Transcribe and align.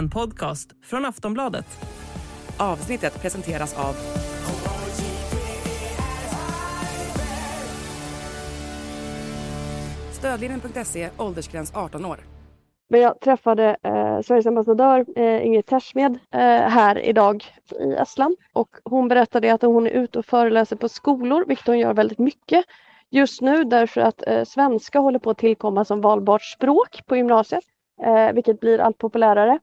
En 0.00 0.10
podcast 0.10 0.70
från 0.82 1.04
Aftonbladet. 1.04 1.66
Avsnittet 2.58 3.22
presenteras 3.22 3.78
av 3.78 3.94
Stödlinjen.se, 10.12 11.10
åldersgräns 11.18 11.72
18 11.74 12.04
år. 12.04 12.16
Men 12.88 13.00
jag 13.00 13.20
träffade 13.20 13.76
eh, 13.82 14.20
Sveriges 14.20 14.46
ambassadör 14.46 15.06
eh, 15.16 15.46
Ingrid 15.46 15.66
Tersmed 15.66 16.18
eh, 16.30 16.40
här 16.68 16.98
idag 16.98 17.44
i 17.80 17.92
Estland 17.92 18.36
och 18.52 18.68
hon 18.84 19.08
berättade 19.08 19.54
att 19.54 19.62
hon 19.62 19.86
är 19.86 19.90
ute 19.90 20.18
och 20.18 20.26
föreläser 20.26 20.76
på 20.76 20.88
skolor, 20.88 21.44
vilket 21.48 21.66
hon 21.66 21.78
gör 21.78 21.94
väldigt 21.94 22.18
mycket 22.18 22.64
just 23.10 23.40
nu 23.40 23.64
därför 23.64 24.00
att 24.00 24.26
eh, 24.26 24.44
svenska 24.44 24.98
håller 24.98 25.18
på 25.18 25.30
att 25.30 25.38
tillkomma 25.38 25.84
som 25.84 26.00
valbart 26.00 26.42
språk 26.42 27.06
på 27.06 27.16
gymnasiet, 27.16 27.64
eh, 28.06 28.32
vilket 28.32 28.60
blir 28.60 28.78
allt 28.80 28.98
populärare. 28.98 29.58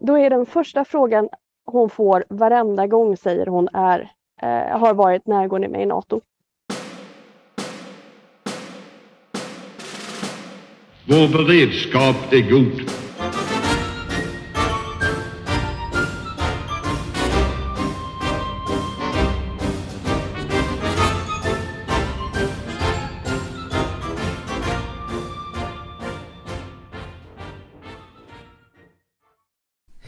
Då 0.00 0.18
är 0.18 0.30
den 0.30 0.46
första 0.46 0.84
frågan 0.84 1.28
hon 1.64 1.90
får 1.90 2.24
varenda 2.28 2.86
gång, 2.86 3.16
säger 3.16 3.46
hon, 3.46 3.68
är 3.72 4.12
eh, 4.42 4.78
har 4.78 4.94
varit 4.94 5.26
när 5.26 5.48
går 5.48 5.58
ni 5.58 5.68
med 5.68 5.82
i 5.82 5.86
Nato? 5.86 6.20
Vår 11.04 11.28
beredskap 11.32 12.32
är 12.32 12.50
god. 12.50 12.97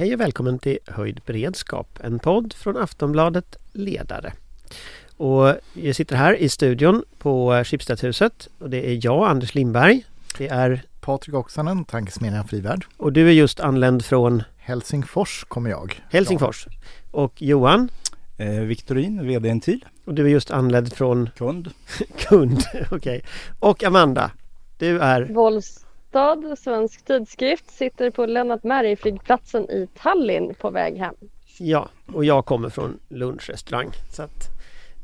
Hej 0.00 0.14
och 0.14 0.20
välkommen 0.20 0.58
till 0.58 0.78
Höjd 0.86 1.20
beredskap, 1.26 1.98
en 2.00 2.18
podd 2.18 2.52
från 2.52 2.76
Aftonbladet 2.76 3.56
Ledare. 3.72 4.32
Och 5.16 5.54
jag 5.72 5.96
sitter 5.96 6.16
här 6.16 6.36
i 6.36 6.48
studion 6.48 7.04
på 7.18 7.64
Schibstedhuset 7.64 8.48
och 8.58 8.70
det 8.70 8.90
är 8.90 9.00
jag, 9.04 9.30
Anders 9.30 9.54
Lindberg. 9.54 10.04
Det 10.38 10.48
är 10.48 10.82
Patrik 11.00 11.34
Oksanen, 11.34 11.84
Tankesmedjan 11.84 12.48
Frivärd. 12.48 12.84
och 12.96 13.12
du 13.12 13.28
är 13.28 13.32
just 13.32 13.60
anländ 13.60 14.04
från 14.04 14.42
Helsingfors 14.58 15.44
kommer 15.48 15.70
jag. 15.70 16.02
Helsingfors. 16.10 16.66
Och 17.10 17.42
Johan, 17.42 17.88
Eh, 18.36 18.60
Victorin, 18.60 19.26
VD 19.26 19.48
Entil, 19.48 19.84
och 20.04 20.14
du 20.14 20.24
är 20.24 20.28
just 20.28 20.50
anländ 20.50 20.92
från 20.92 21.30
kund. 21.36 21.70
kund. 22.18 22.62
Okej. 22.90 23.22
Och 23.58 23.84
Amanda, 23.84 24.30
du 24.78 24.98
är 24.98 25.28
Wollstad, 26.12 26.58
Svensk 26.58 27.04
Tidskrift, 27.04 27.70
sitter 27.70 28.10
på 28.10 28.26
Lennart 28.26 28.64
Meri-flygplatsen 28.64 29.70
i 29.70 29.88
Tallinn 30.02 30.54
på 30.54 30.70
väg 30.70 30.96
hem. 30.96 31.14
Ja, 31.58 31.88
och 32.12 32.24
jag 32.24 32.46
kommer 32.46 32.68
från 32.68 32.98
lunchrestaurang. 33.08 33.90
Så 34.10 34.22
att, 34.22 34.48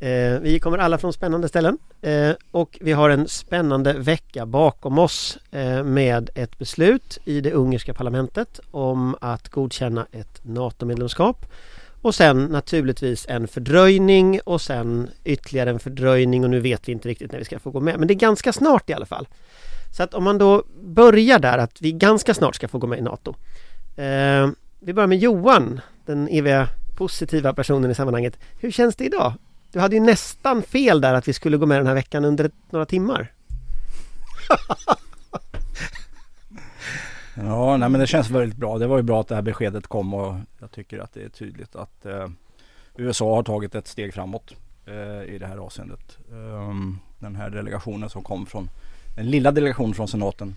eh, 0.00 0.40
vi 0.40 0.60
kommer 0.62 0.78
alla 0.78 0.98
från 0.98 1.12
spännande 1.12 1.48
ställen. 1.48 1.78
Eh, 2.02 2.30
och 2.50 2.78
vi 2.80 2.92
har 2.92 3.10
en 3.10 3.28
spännande 3.28 3.92
vecka 3.92 4.46
bakom 4.46 4.98
oss 4.98 5.38
eh, 5.50 5.84
med 5.84 6.30
ett 6.34 6.58
beslut 6.58 7.18
i 7.24 7.40
det 7.40 7.52
ungerska 7.52 7.94
parlamentet 7.94 8.60
om 8.70 9.16
att 9.20 9.48
godkänna 9.48 10.06
ett 10.12 10.40
NATO-medlemskap. 10.44 11.46
Och 12.02 12.14
sen 12.14 12.44
naturligtvis 12.44 13.26
en 13.28 13.48
fördröjning 13.48 14.40
och 14.44 14.60
sen 14.60 15.10
ytterligare 15.24 15.70
en 15.70 15.78
fördröjning 15.78 16.44
och 16.44 16.50
nu 16.50 16.60
vet 16.60 16.88
vi 16.88 16.92
inte 16.92 17.08
riktigt 17.08 17.32
när 17.32 17.38
vi 17.38 17.44
ska 17.44 17.58
få 17.58 17.70
gå 17.70 17.80
med. 17.80 17.98
Men 17.98 18.08
det 18.08 18.14
är 18.14 18.18
ganska 18.18 18.52
snart 18.52 18.90
i 18.90 18.92
alla 18.92 19.06
fall. 19.06 19.26
Så 19.96 20.02
att 20.02 20.14
om 20.14 20.24
man 20.24 20.38
då 20.38 20.62
börjar 20.82 21.38
där 21.38 21.58
att 21.58 21.82
vi 21.82 21.92
ganska 21.92 22.34
snart 22.34 22.54
ska 22.54 22.68
få 22.68 22.78
gå 22.78 22.86
med 22.86 22.98
i 22.98 23.02
NATO. 23.02 23.34
Eh, 23.96 24.48
vi 24.80 24.92
börjar 24.92 25.06
med 25.06 25.18
Johan, 25.18 25.80
den 26.06 26.28
eviga 26.28 26.68
positiva 26.96 27.54
personen 27.54 27.90
i 27.90 27.94
sammanhanget. 27.94 28.38
Hur 28.60 28.70
känns 28.70 28.96
det 28.96 29.04
idag? 29.04 29.32
Du 29.72 29.80
hade 29.80 29.96
ju 29.96 30.00
nästan 30.00 30.62
fel 30.62 31.00
där 31.00 31.14
att 31.14 31.28
vi 31.28 31.32
skulle 31.32 31.56
gå 31.56 31.66
med 31.66 31.78
den 31.78 31.86
här 31.86 31.94
veckan 31.94 32.24
under 32.24 32.44
ett, 32.44 32.54
några 32.70 32.86
timmar. 32.86 33.32
Ja, 37.38 37.76
nej, 37.76 37.88
men 37.88 38.00
det 38.00 38.06
känns 38.06 38.30
väldigt 38.30 38.58
bra. 38.58 38.78
Det 38.78 38.86
var 38.86 38.96
ju 38.96 39.02
bra 39.02 39.20
att 39.20 39.28
det 39.28 39.34
här 39.34 39.42
beskedet 39.42 39.86
kom 39.86 40.14
och 40.14 40.34
jag 40.60 40.70
tycker 40.70 40.98
att 40.98 41.12
det 41.12 41.22
är 41.22 41.28
tydligt 41.28 41.76
att 41.76 42.06
eh, 42.06 42.28
USA 42.96 43.34
har 43.34 43.42
tagit 43.42 43.74
ett 43.74 43.86
steg 43.86 44.14
framåt 44.14 44.54
eh, 44.86 45.34
i 45.34 45.38
det 45.40 45.46
här 45.46 45.56
avseendet. 45.56 46.18
Ehm, 46.30 46.98
den 47.18 47.36
här 47.36 47.50
delegationen 47.50 48.10
som 48.10 48.22
kom 48.22 48.46
från 48.46 48.68
den 49.16 49.30
lilla 49.30 49.52
delegationen 49.52 49.94
från 49.94 50.08
senaten 50.08 50.56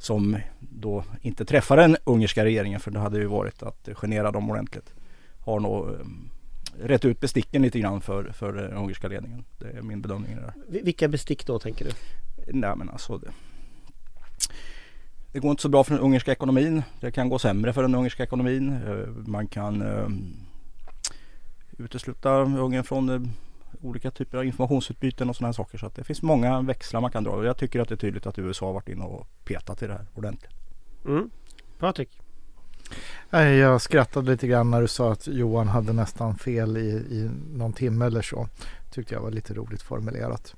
som 0.00 0.36
då 0.60 1.04
inte 1.20 1.44
träffade 1.44 1.82
den 1.82 1.96
ungerska 2.04 2.44
regeringen 2.44 2.80
för 2.80 2.90
det 2.90 2.98
hade 2.98 3.18
ju 3.18 3.26
varit 3.26 3.62
att 3.62 3.88
genera 3.94 4.30
dem 4.32 4.50
ordentligt. 4.50 4.94
Har 5.40 5.60
nog 5.60 5.88
eh, 5.88 5.94
rätt 6.82 7.04
ut 7.04 7.20
besticken 7.20 7.62
lite 7.62 7.80
grann 7.80 8.00
för, 8.00 8.24
för 8.32 8.52
den 8.52 8.72
ungerska 8.72 9.08
ledningen. 9.08 9.44
Det 9.58 9.68
är 9.70 9.82
min 9.82 10.00
bedömning. 10.02 10.36
där. 10.36 10.52
Vi- 10.68 10.82
Vilka 10.82 11.08
bestick 11.08 11.46
då 11.46 11.58
tänker 11.58 11.84
du? 11.84 11.90
Nej 12.52 12.76
men 12.76 12.88
alltså 12.90 13.18
det, 13.18 13.30
det 15.32 15.38
går 15.40 15.50
inte 15.50 15.62
så 15.62 15.68
bra 15.68 15.84
för 15.84 15.94
den 15.94 16.02
ungerska 16.04 16.32
ekonomin. 16.32 16.82
Det 17.00 17.10
kan 17.10 17.28
gå 17.28 17.38
sämre 17.38 17.72
för 17.72 17.82
den 17.82 17.94
ungerska 17.94 18.22
ekonomin. 18.22 18.72
Eh, 18.86 19.08
Man 19.26 19.46
kan 19.46 19.82
eh, 19.82 20.08
utesluta 21.78 22.30
Ungern 22.42 22.84
från 22.84 23.08
eh, 23.08 23.20
olika 23.80 24.10
typer 24.10 24.38
av 24.38 24.44
informationsutbyten 24.44 25.28
och 25.28 25.36
sådana 25.36 25.48
här 25.48 25.52
saker. 25.52 25.78
Så 25.78 25.86
att 25.86 25.94
det 25.94 26.04
finns 26.04 26.22
många 26.22 26.62
växlar 26.62 27.00
man 27.00 27.10
kan 27.10 27.24
dra. 27.24 27.30
Och 27.30 27.44
jag 27.44 27.56
tycker 27.56 27.80
att 27.80 27.88
det 27.88 27.94
är 27.94 27.96
tydligt 27.96 28.26
att 28.26 28.38
USA 28.38 28.66
har 28.66 28.72
varit 28.72 28.88
inne 28.88 29.04
och 29.04 29.26
petat 29.44 29.82
i 29.82 29.86
det 29.86 29.92
här 29.92 30.06
ordentligt. 30.14 30.52
Mm. 31.06 31.30
Patrik? 31.78 32.20
Nej, 33.30 33.56
Jag 33.56 33.80
skrattade 33.80 34.30
lite 34.30 34.46
grann 34.46 34.70
när 34.70 34.80
du 34.80 34.88
sa 34.88 35.12
att 35.12 35.26
Johan 35.26 35.68
hade 35.68 35.92
nästan 35.92 36.36
fel 36.36 36.76
i, 36.76 36.88
i 36.90 37.30
någon 37.52 37.72
timme 37.72 38.06
eller 38.06 38.22
så. 38.22 38.48
Tyckte 38.90 39.14
jag 39.14 39.20
var 39.20 39.30
lite 39.30 39.54
roligt 39.54 39.82
formulerat. 39.82 40.54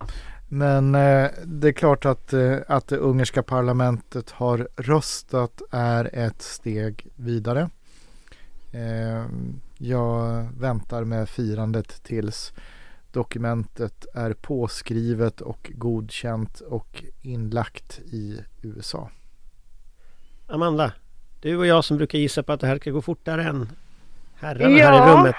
Men 0.48 0.94
eh, 0.94 1.30
det 1.44 1.68
är 1.68 1.72
klart 1.72 2.04
att, 2.04 2.32
eh, 2.32 2.56
att 2.68 2.88
det 2.88 2.96
ungerska 2.96 3.42
parlamentet 3.42 4.30
har 4.30 4.68
röstat 4.76 5.62
är 5.70 6.10
ett 6.12 6.42
steg 6.42 7.06
vidare. 7.16 7.70
Eh, 8.72 9.24
jag 9.78 10.48
väntar 10.58 11.04
med 11.04 11.28
firandet 11.28 12.02
tills 12.02 12.52
dokumentet 13.12 14.06
är 14.14 14.32
påskrivet 14.32 15.40
och 15.40 15.70
godkänt 15.74 16.60
och 16.60 17.04
inlagt 17.22 17.98
i 17.98 18.40
USA. 18.62 19.10
Amanda? 20.46 20.92
Du 21.40 21.56
och 21.56 21.66
jag 21.66 21.84
som 21.84 21.96
brukar 21.96 22.18
gissa 22.18 22.42
på 22.42 22.52
att 22.52 22.60
det 22.60 22.66
här 22.66 22.76
ska 22.78 22.90
gå 22.90 23.02
fortare 23.02 23.42
än 23.44 23.68
herrarna 24.34 24.76
här 24.76 24.92
Ja. 24.92 25.08
i 25.08 25.12
rummet. 25.12 25.36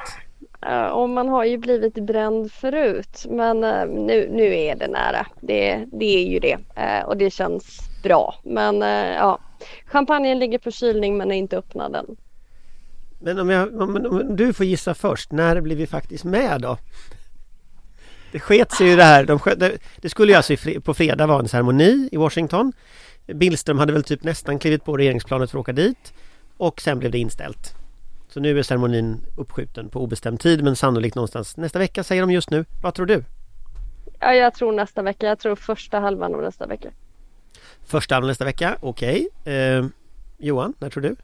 Och 0.94 1.10
man 1.10 1.30
har 1.30 1.46
ju 1.46 1.58
blivit 1.58 1.94
bränd 1.94 2.52
förut 2.52 3.26
men 3.30 3.64
eh, 3.64 3.86
nu, 3.88 4.30
nu 4.32 4.56
är 4.56 4.76
det 4.76 4.88
nära. 4.88 5.28
Det, 5.42 5.86
det 5.92 6.06
är 6.06 6.28
ju 6.28 6.40
det 6.40 6.58
Eh, 6.76 7.06
och 7.06 7.18
det 7.18 7.30
känns 7.30 7.80
bra. 8.04 8.36
Men 8.44 8.84
eh, 8.84 9.14
ja, 9.16 9.40
champagnen 9.86 10.40
ligger 10.40 10.60
på 10.60 10.72
kylning 10.72 11.18
men 11.18 11.32
är 11.32 11.36
inte 11.36 11.58
öppnad 11.58 11.96
än. 11.96 12.06
Men 13.20 13.40
om, 13.40 13.50
jag, 13.50 13.82
om, 13.82 13.96
om 13.96 14.36
du 14.36 14.54
får 14.54 14.66
gissa 14.66 14.94
först, 14.94 15.32
när 15.32 15.62
blir 15.62 15.76
vi 15.76 15.88
faktiskt 15.88 16.24
med 16.24 16.62
då? 16.62 16.78
Det 18.32 18.40
sket 18.40 18.72
sig 18.72 18.88
ju 18.88 18.96
det 18.96 19.04
här. 19.04 19.26
De 19.26 19.40
sköt, 19.40 19.60
det, 19.60 19.78
det 20.02 20.10
skulle 20.10 20.32
ju 20.32 20.36
alltså 20.36 20.54
i 20.54 20.80
på 20.80 20.94
fredag 20.94 21.28
vara 21.28 21.40
en 21.40 21.48
ceremoni 21.48 22.10
i 22.12 22.18
Washington. 22.18 22.74
Billström 23.26 23.80
hade 23.80 23.94
väl 23.94 24.04
typ 24.04 24.24
nästan 24.24 24.60
klivit 24.60 24.86
på 24.86 24.98
regeringsplanet 24.98 25.52
för 25.52 25.58
att 25.58 25.62
åka 25.62 25.74
dit. 25.74 26.14
Och 26.58 26.82
sen 26.82 27.00
blev 27.00 27.12
det 27.12 27.18
inställt. 27.18 27.76
Så 28.30 28.40
nu 28.40 28.60
är 28.60 28.64
ceremonin 28.64 29.26
uppskjuten 29.38 29.90
på 29.90 30.04
obestämd 30.04 30.40
tid 30.40 30.64
men 30.64 30.76
sannolikt 30.76 31.16
någonstans 31.16 31.58
nästa 31.58 31.80
vecka 31.80 32.04
säger 32.04 32.22
de 32.22 32.32
just 32.32 32.50
nu. 32.50 32.66
Vad 32.82 32.94
tror 32.94 33.06
du? 33.06 33.24
Ja, 34.20 34.34
jag 34.34 34.54
tror 34.54 34.72
nästa 34.72 35.02
vecka. 35.02 35.28
Jag 35.28 35.40
tror 35.40 35.56
första 35.56 36.00
halvan 36.00 36.36
av 36.36 36.42
nästa 36.42 36.68
vecka. 36.68 36.90
Första 37.86 38.16
halvan 38.16 38.28
nästa 38.28 38.46
vecka, 38.46 38.78
okej. 38.82 39.30
Eh, 39.46 39.86
Johan, 40.38 40.74
när 40.80 40.90
tror 40.90 41.04
du? 41.04 41.16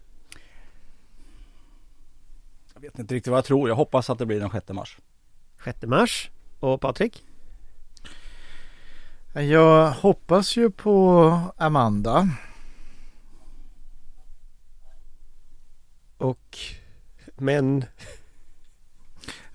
Jag 2.73 2.81
vet 2.81 2.99
inte 2.99 3.15
riktigt 3.15 3.31
vad 3.31 3.37
jag 3.37 3.45
tror. 3.45 3.69
Jag 3.69 3.75
hoppas 3.75 4.09
att 4.09 4.19
det 4.19 4.25
blir 4.25 4.39
den 4.39 4.49
6 4.49 4.69
mars. 4.69 4.97
6 5.63 5.81
mars. 5.81 6.29
Och 6.63 6.81
Patrik? 6.81 7.25
Jag 9.33 9.91
hoppas 9.91 10.57
ju 10.57 10.71
på 10.71 11.39
Amanda. 11.57 12.29
Och 16.17 16.57
men 17.35 17.85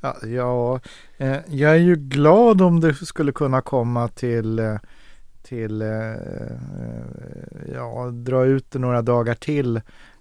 Ja, 0.00 0.16
ja 0.22 0.80
eh, 1.16 1.38
jag 1.46 1.70
är 1.70 1.80
ju 1.80 1.96
glad 1.96 2.62
om 2.62 2.80
det 2.80 2.94
skulle 2.94 3.32
kunna 3.32 3.60
komma 3.60 4.08
till, 4.08 4.58
eh, 4.58 4.76
till 5.42 5.82
eh, 5.82 6.12
eh, 6.12 6.56
ja, 7.74 8.10
dra 8.10 8.44
ut 8.44 8.70
det 8.70 8.78
några 8.78 9.02
dagar 9.02 9.34
till. 9.34 9.76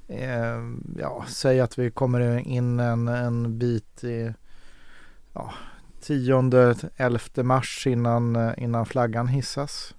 Eh, 0.07 0.61
ja, 0.99 1.25
säg 1.27 1.59
att 1.59 1.79
vi 1.79 1.91
kommer 1.91 2.47
in 2.47 2.79
en, 2.79 3.07
en 3.07 3.57
bit 3.57 4.03
i 4.03 4.33
ja, 5.33 5.53
10 6.01 6.75
11 6.97 7.43
mars 7.43 7.87
innan, 7.87 8.35
eh, 8.35 8.53
innan 8.57 8.85
flaggan 8.85 9.27
hissas. 9.27 9.95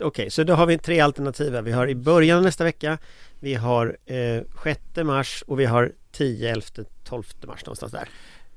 Okej, 0.00 0.30
så 0.30 0.44
då 0.44 0.54
har 0.54 0.66
vi 0.66 0.78
tre 0.78 1.00
alternativ 1.00 1.54
här. 1.54 1.62
Vi 1.62 1.72
har 1.72 1.88
i 1.88 1.94
början 1.94 2.38
av 2.38 2.44
nästa 2.44 2.64
vecka 2.64 2.98
Vi 3.40 3.54
har 3.54 3.96
eh, 4.06 4.42
6 4.64 4.80
mars 5.04 5.44
och 5.46 5.60
vi 5.60 5.64
har 5.64 5.92
10, 6.12 6.50
11, 6.50 6.64
12 7.04 7.24
mars 7.46 7.66
någonstans 7.66 7.92
där. 7.92 8.08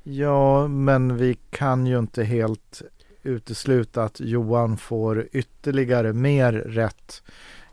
Ja, 0.04 0.68
men 0.68 1.18
vi 1.18 1.38
kan 1.50 1.88
ju 1.88 2.00
inte 2.00 2.24
helt 2.24 2.82
utesluta 3.24 4.04
att 4.04 4.20
Johan 4.20 4.78
får 4.78 5.28
ytterligare 5.32 6.14
mer 6.14 6.54
rätt 6.54 7.24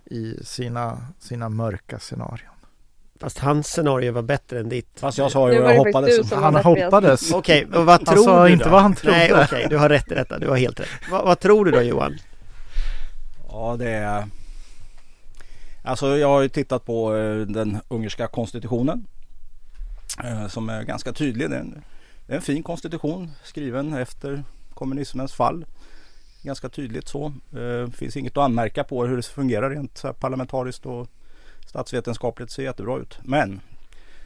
i 0.05 0.45
sina, 0.45 1.07
sina 1.19 1.49
mörka 1.49 1.99
scenarion. 1.99 2.52
Fast 3.23 3.39
hans 3.39 3.67
scenario 3.69 4.13
var 4.13 4.23
bättre 4.23 4.61
än 4.61 4.69
ditt. 4.69 4.89
Fast 5.01 5.19
jag 5.19 5.31
sa 5.33 5.53
ju 5.53 5.61
vad 5.61 5.75
jag 5.75 5.79
hoppades. 5.85 6.33
Han 6.33 6.55
hoppades. 6.55 7.33
Okej, 7.33 7.67
och 7.75 7.87
vad 7.87 8.07
tror 8.07 8.25
sa 8.25 8.45
du 8.47 8.53
inte 8.53 8.65
då? 8.65 8.71
vad 8.71 8.83
han 8.83 8.95
trodde. 8.95 9.17
Nej, 9.17 9.33
okej, 9.45 9.67
du 9.71 9.77
har 9.77 9.89
rätt 9.89 10.13
i 10.13 10.15
detta. 10.15 10.39
Du 10.39 10.49
har 10.49 10.57
helt 10.57 10.81
rätt. 10.81 10.89
Vad, 11.11 11.25
vad 11.25 11.41
tror 11.41 11.65
du 11.65 11.71
då 11.71 11.83
Johan? 11.83 12.19
Ja 13.49 13.77
det 13.79 13.91
är 13.91 14.25
Alltså 15.85 16.19
jag 16.19 16.29
har 16.29 16.43
ju 16.43 16.49
tittat 16.49 16.85
på 16.85 17.17
eh, 17.17 17.37
den 17.41 17.79
ungerska 17.89 18.27
konstitutionen. 18.27 19.07
eh, 20.25 20.49
Som 20.49 20.69
är 20.69 20.83
ganska 20.83 21.13
tydlig. 21.13 21.51
Det 21.51 21.57
är 21.57 21.61
en, 21.61 21.83
det 22.27 22.33
är 22.33 22.37
en 22.37 22.43
fin 22.43 22.63
konstitution 22.63 23.31
skriven 23.45 23.93
efter 23.95 24.45
kommunismens 24.75 25.33
fall. 25.33 25.65
Ganska 26.43 26.69
tydligt 26.69 27.09
så. 27.09 27.33
Det 27.51 27.91
finns 27.97 28.17
inget 28.17 28.37
att 28.37 28.45
anmärka 28.45 28.85
på 28.85 29.07
hur 29.07 29.17
det 29.17 29.23
fungerar 29.23 29.71
rent 29.71 30.03
parlamentariskt 30.21 30.87
och 30.87 31.09
statsvetenskapligt 31.73 32.51
ser 32.51 32.63
jättebra 32.63 32.99
ut. 32.99 33.19
Men 33.23 33.61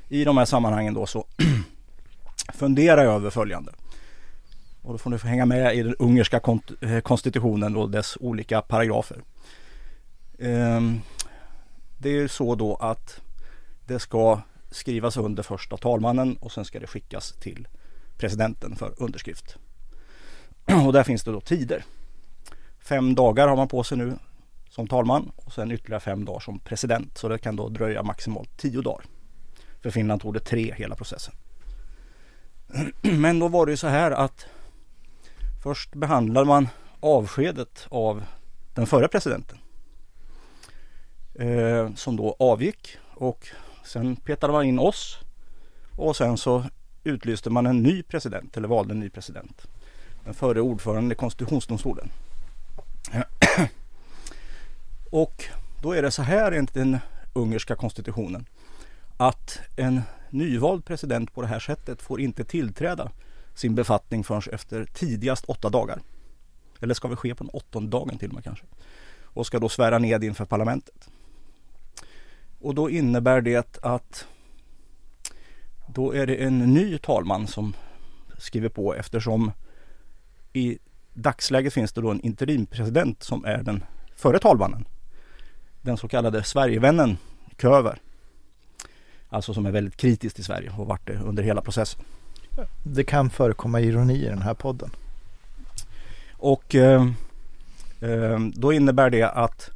i 0.08 0.24
de 0.24 0.36
här 0.36 0.44
sammanhangen 0.44 0.94
då 0.94 1.06
så 1.06 1.26
funderar 2.54 3.04
jag 3.04 3.14
över 3.14 3.30
följande. 3.30 3.72
Och 4.82 4.92
då 4.92 4.98
får 4.98 5.10
ni 5.10 5.18
få 5.18 5.26
hänga 5.26 5.46
med 5.46 5.76
i 5.76 5.82
den 5.82 5.94
ungerska 5.94 6.38
kont- 6.38 6.84
eh, 6.84 7.00
konstitutionen 7.00 7.76
och 7.76 7.90
dess 7.90 8.16
olika 8.20 8.62
paragrafer. 8.62 9.22
Ehm, 10.38 11.00
Det 11.98 12.08
är 12.08 12.12
ju 12.12 12.28
så 12.28 12.54
då 12.54 12.74
att 12.74 13.20
det 13.86 13.98
ska 13.98 14.40
skrivas 14.70 15.16
under 15.16 15.42
första 15.42 15.76
talmannen 15.76 16.36
och 16.36 16.52
sen 16.52 16.64
ska 16.64 16.80
det 16.80 16.86
skickas 16.86 17.32
till 17.32 17.68
presidenten 18.18 18.76
för 18.76 18.94
underskrift. 18.96 19.56
Och 20.86 20.92
där 20.92 21.02
finns 21.02 21.24
det 21.24 21.32
då 21.32 21.40
tider. 21.40 21.84
Fem 22.78 23.14
dagar 23.14 23.48
har 23.48 23.56
man 23.56 23.68
på 23.68 23.84
sig 23.84 23.98
nu 23.98 24.18
som 24.76 24.86
talman 24.88 25.32
och 25.36 25.52
sen 25.52 25.72
ytterligare 25.72 26.00
fem 26.00 26.24
dagar 26.24 26.40
som 26.40 26.58
president. 26.58 27.18
Så 27.18 27.28
det 27.28 27.38
kan 27.38 27.56
då 27.56 27.68
dröja 27.68 28.02
maximalt 28.02 28.56
tio 28.56 28.80
dagar. 28.80 29.04
För 29.82 29.90
Finland 29.90 30.20
tog 30.20 30.34
det 30.34 30.40
tre 30.40 30.74
hela 30.76 30.94
processen. 30.94 31.34
Men 33.02 33.38
då 33.38 33.48
var 33.48 33.66
det 33.66 33.72
ju 33.72 33.76
så 33.76 33.86
här 33.86 34.10
att 34.10 34.46
först 35.62 35.94
behandlade 35.94 36.46
man 36.46 36.68
avskedet 37.00 37.86
av 37.88 38.24
den 38.74 38.86
förra 38.86 39.08
presidenten. 39.08 39.58
Eh, 41.34 41.94
som 41.94 42.16
då 42.16 42.36
avgick 42.38 42.96
och 43.14 43.48
sen 43.84 44.16
petade 44.16 44.52
man 44.52 44.64
in 44.64 44.78
oss 44.78 45.18
och 45.96 46.16
sen 46.16 46.36
så 46.36 46.64
utlyste 47.04 47.50
man 47.50 47.66
en 47.66 47.82
ny 47.82 48.02
president 48.02 48.56
eller 48.56 48.68
valde 48.68 48.94
en 48.94 49.00
ny 49.00 49.10
president. 49.10 49.66
Den 50.24 50.34
förre 50.34 50.60
ordföranden 50.60 51.12
i 51.12 51.14
konstitutionsdomstolen 51.14 52.10
och 55.10 55.44
då 55.82 55.92
är 55.92 56.02
det 56.02 56.10
så 56.10 56.22
här 56.22 56.52
enligt 56.52 56.74
den 56.74 56.98
ungerska 57.32 57.76
konstitutionen 57.76 58.46
att 59.16 59.58
en 59.76 60.02
nyvald 60.30 60.84
president 60.84 61.34
på 61.34 61.42
det 61.42 61.48
här 61.48 61.58
sättet 61.58 62.02
får 62.02 62.20
inte 62.20 62.44
tillträda 62.44 63.10
sin 63.54 63.74
befattning 63.74 64.24
förrän 64.24 64.42
efter 64.52 64.84
tidigast 64.84 65.44
åtta 65.44 65.70
dagar. 65.70 66.00
Eller 66.80 66.94
ska 66.94 67.08
väl 67.08 67.16
ske 67.16 67.34
på 67.34 67.44
den 67.44 67.50
åttonde 67.50 67.90
dagen 67.90 68.18
till 68.18 68.28
och 68.28 68.34
med 68.34 68.44
kanske. 68.44 68.64
Och 69.22 69.46
ska 69.46 69.58
då 69.58 69.68
svära 69.68 69.98
ned 69.98 70.24
inför 70.24 70.44
parlamentet. 70.44 71.10
Och 72.60 72.74
då 72.74 72.90
innebär 72.90 73.40
det 73.40 73.78
att 73.82 74.26
då 75.88 76.12
är 76.14 76.26
det 76.26 76.34
en 76.34 76.58
ny 76.58 76.98
talman 76.98 77.46
som 77.46 77.74
skriver 78.38 78.68
på 78.68 78.94
eftersom 78.94 79.52
i 80.52 80.78
dagsläget 81.14 81.72
finns 81.72 81.92
det 81.92 82.00
då 82.00 82.10
en 82.10 82.20
interimpresident 82.20 83.22
som 83.22 83.44
är 83.44 83.62
den 83.62 83.84
förre 84.16 84.38
talmannen. 84.38 84.84
Den 85.86 85.96
så 85.96 86.08
kallade 86.08 86.42
Sverigevännen 86.42 87.18
Köver. 87.62 87.98
Alltså 89.28 89.54
som 89.54 89.66
är 89.66 89.70
väldigt 89.70 89.96
kritisk 89.96 90.34
till 90.34 90.44
Sverige 90.44 90.72
och 90.78 90.86
varit 90.86 91.06
det 91.06 91.18
under 91.18 91.42
hela 91.42 91.62
processen. 91.62 92.04
Det 92.82 93.04
kan 93.04 93.30
förekomma 93.30 93.80
ironi 93.80 94.14
i 94.14 94.28
den 94.28 94.42
här 94.42 94.54
podden. 94.54 94.90
Och 96.32 96.74
eh, 96.74 97.06
eh, 98.00 98.38
då 98.54 98.72
innebär 98.72 99.10
det 99.10 99.22
att 99.22 99.70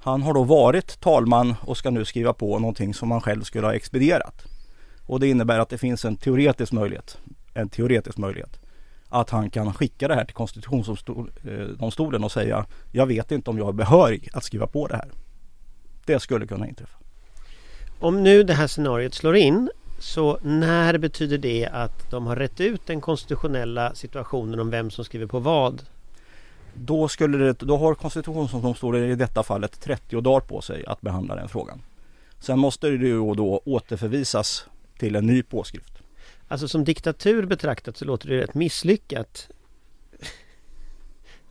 han 0.00 0.22
har 0.22 0.34
då 0.34 0.42
varit 0.42 1.00
talman 1.00 1.54
och 1.60 1.76
ska 1.76 1.90
nu 1.90 2.04
skriva 2.04 2.32
på 2.32 2.58
någonting 2.58 2.94
som 2.94 3.10
han 3.10 3.20
själv 3.20 3.42
skulle 3.42 3.66
ha 3.66 3.74
expedierat. 3.74 4.44
Och 5.06 5.20
det 5.20 5.28
innebär 5.28 5.58
att 5.58 5.68
det 5.68 5.78
finns 5.78 6.04
en 6.04 6.16
teoretisk 6.16 6.72
möjlighet, 6.72 7.18
en 7.54 7.68
teoretisk 7.68 8.18
möjlighet 8.18 8.63
att 9.14 9.30
han 9.30 9.50
kan 9.50 9.74
skicka 9.74 10.08
det 10.08 10.14
här 10.14 10.24
till 10.24 10.34
konstitutionsdomstolen 10.34 12.24
och 12.24 12.32
säga 12.32 12.66
jag 12.92 13.06
vet 13.06 13.32
inte 13.32 13.50
om 13.50 13.58
jag 13.58 13.68
är 13.68 13.72
behörig 13.72 14.28
att 14.32 14.44
skriva 14.44 14.66
på 14.66 14.86
det 14.86 14.96
här. 14.96 15.08
Det 16.06 16.20
skulle 16.20 16.46
kunna 16.46 16.68
inträffa. 16.68 16.98
Om 18.00 18.22
nu 18.22 18.42
det 18.42 18.54
här 18.54 18.66
scenariot 18.66 19.14
slår 19.14 19.36
in 19.36 19.70
så 19.98 20.38
när 20.42 20.98
betyder 20.98 21.38
det 21.38 21.66
att 21.66 22.10
de 22.10 22.26
har 22.26 22.36
rätt 22.36 22.60
ut 22.60 22.86
den 22.86 23.00
konstitutionella 23.00 23.94
situationen 23.94 24.60
om 24.60 24.70
vem 24.70 24.90
som 24.90 25.04
skriver 25.04 25.26
på 25.26 25.38
vad? 25.38 25.82
Då, 26.74 27.08
skulle 27.08 27.38
det, 27.38 27.52
då 27.52 27.76
har 27.76 27.94
konstitutionsdomstolen 27.94 29.04
i 29.04 29.14
detta 29.14 29.42
fallet 29.42 29.80
30 29.80 30.20
dagar 30.20 30.40
på 30.40 30.60
sig 30.60 30.86
att 30.86 31.00
behandla 31.00 31.34
den 31.34 31.48
frågan. 31.48 31.82
Sen 32.40 32.58
måste 32.58 32.86
det 32.86 33.06
ju 33.06 33.34
då 33.34 33.62
återförvisas 33.64 34.66
till 34.98 35.16
en 35.16 35.26
ny 35.26 35.42
påskrift. 35.42 36.03
Alltså 36.48 36.68
som 36.68 36.84
diktatur 36.84 37.46
betraktat 37.46 37.96
så 37.96 38.04
låter 38.04 38.28
det 38.28 38.40
rätt 38.40 38.54
misslyckat. 38.54 39.48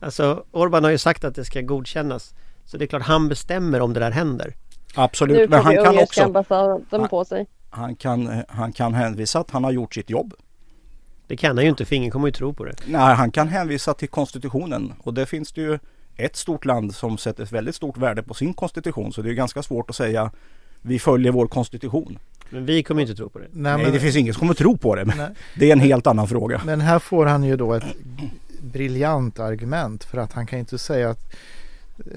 Alltså 0.00 0.44
Orban 0.50 0.84
har 0.84 0.90
ju 0.90 0.98
sagt 0.98 1.24
att 1.24 1.34
det 1.34 1.44
ska 1.44 1.60
godkännas. 1.60 2.34
Så 2.64 2.76
det 2.76 2.84
är 2.84 2.86
klart 2.86 3.02
han 3.02 3.28
bestämmer 3.28 3.80
om 3.80 3.92
det 3.92 4.00
där 4.00 4.10
händer. 4.10 4.46
Nu 4.46 5.02
Absolut, 5.02 5.50
men 5.50 5.62
han 5.62 5.74
kan 5.74 5.98
också 5.98 6.32
Han- 6.90 7.08
på 7.08 7.24
sig. 7.24 7.46
han 7.70 7.96
kan, 7.96 8.42
han 8.48 8.72
kan 8.72 8.94
hänvisa 8.94 9.38
att 9.40 9.50
han 9.50 9.64
har 9.64 9.72
gjort 9.72 9.94
sitt 9.94 10.10
jobb. 10.10 10.34
Det 11.26 11.36
kan 11.36 11.56
han 11.56 11.64
ju 11.64 11.70
inte 11.70 11.84
för 11.84 11.96
ingen 11.96 12.10
kommer 12.10 12.28
ju 12.28 12.32
tro 12.32 12.54
på 12.54 12.64
det. 12.64 12.74
Nej, 12.86 13.14
han 13.14 13.30
kan 13.30 13.48
hänvisa 13.48 13.94
till 13.94 14.08
konstitutionen 14.08 14.92
och 15.02 15.14
det 15.14 15.26
finns 15.26 15.52
det 15.52 15.60
ju 15.60 15.78
ett 16.16 16.36
stort 16.36 16.64
land 16.64 16.94
som 16.94 17.18
sätter 17.18 17.42
ett 17.42 17.52
väldigt 17.52 17.74
stort 17.74 17.96
värde 17.96 18.22
på 18.22 18.34
sin 18.34 18.54
konstitution 18.54 19.12
så 19.12 19.22
det 19.22 19.30
är 19.30 19.34
ganska 19.34 19.62
svårt 19.62 19.90
att 19.90 19.96
säga 19.96 20.30
vi 20.82 20.98
följer 20.98 21.32
vår 21.32 21.46
konstitution. 21.46 22.18
Men 22.50 22.66
vi 22.66 22.82
kommer 22.82 23.02
inte 23.02 23.14
tro 23.14 23.28
på 23.28 23.38
det. 23.38 23.48
Nej, 23.52 23.72
Nej, 23.72 23.84
men, 23.84 23.92
det 23.92 24.00
finns 24.00 24.16
ingen 24.16 24.34
som 24.34 24.40
kommer 24.40 24.54
tro 24.54 24.76
på 24.76 24.94
det 24.94 25.04
men 25.04 25.18
nej, 25.18 25.28
det 25.58 25.68
är 25.68 25.72
en 25.72 25.80
helt 25.80 26.06
annan 26.06 26.28
fråga. 26.28 26.62
men 26.64 26.80
här 26.80 26.98
får 26.98 27.26
han 27.26 27.44
ju 27.44 27.56
då 27.56 27.74
ett 27.74 27.84
briljant 28.60 29.38
argument 29.38 30.04
för 30.04 30.18
att 30.18 30.32
han 30.32 30.46
kan 30.46 30.58
inte 30.58 30.78
säga 30.78 31.10
att 31.10 31.34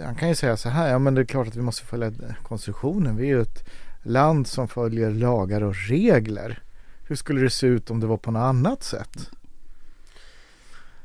han 0.04 0.16
kan 0.16 0.30
ju 0.30 0.36
säga 0.36 0.58
så 0.58 0.70
här, 0.70 0.90
ja 0.90 1.00
men 1.00 1.16
det 1.16 1.22
är 1.22 1.26
klart 1.26 1.48
att 1.48 1.56
vi 1.56 1.62
måste 1.62 1.86
följa 1.86 2.12
konstitutionen. 2.44 3.16
Vi 3.16 3.24
är 3.24 3.28
ju 3.28 3.42
ett 3.42 3.70
land 4.04 4.48
som 4.48 4.68
följer 4.68 5.12
lagar 5.12 5.64
och 5.64 5.76
regler. 5.90 6.60
Hur 7.08 7.16
skulle 7.16 7.42
det 7.42 7.50
se 7.50 7.68
ut 7.68 7.92
om 7.92 8.00
det 8.00 8.08
var 8.08 8.18
på 8.18 8.32
något 8.32 8.40
annat 8.40 8.84
sätt? 8.84 9.30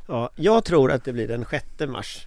Ja, 0.07 0.31
jag 0.37 0.65
tror 0.65 0.93
att 0.93 1.05
det 1.05 1.13
blir 1.13 1.29
den 1.29 1.45
6 1.51 1.65
mars. 1.89 2.27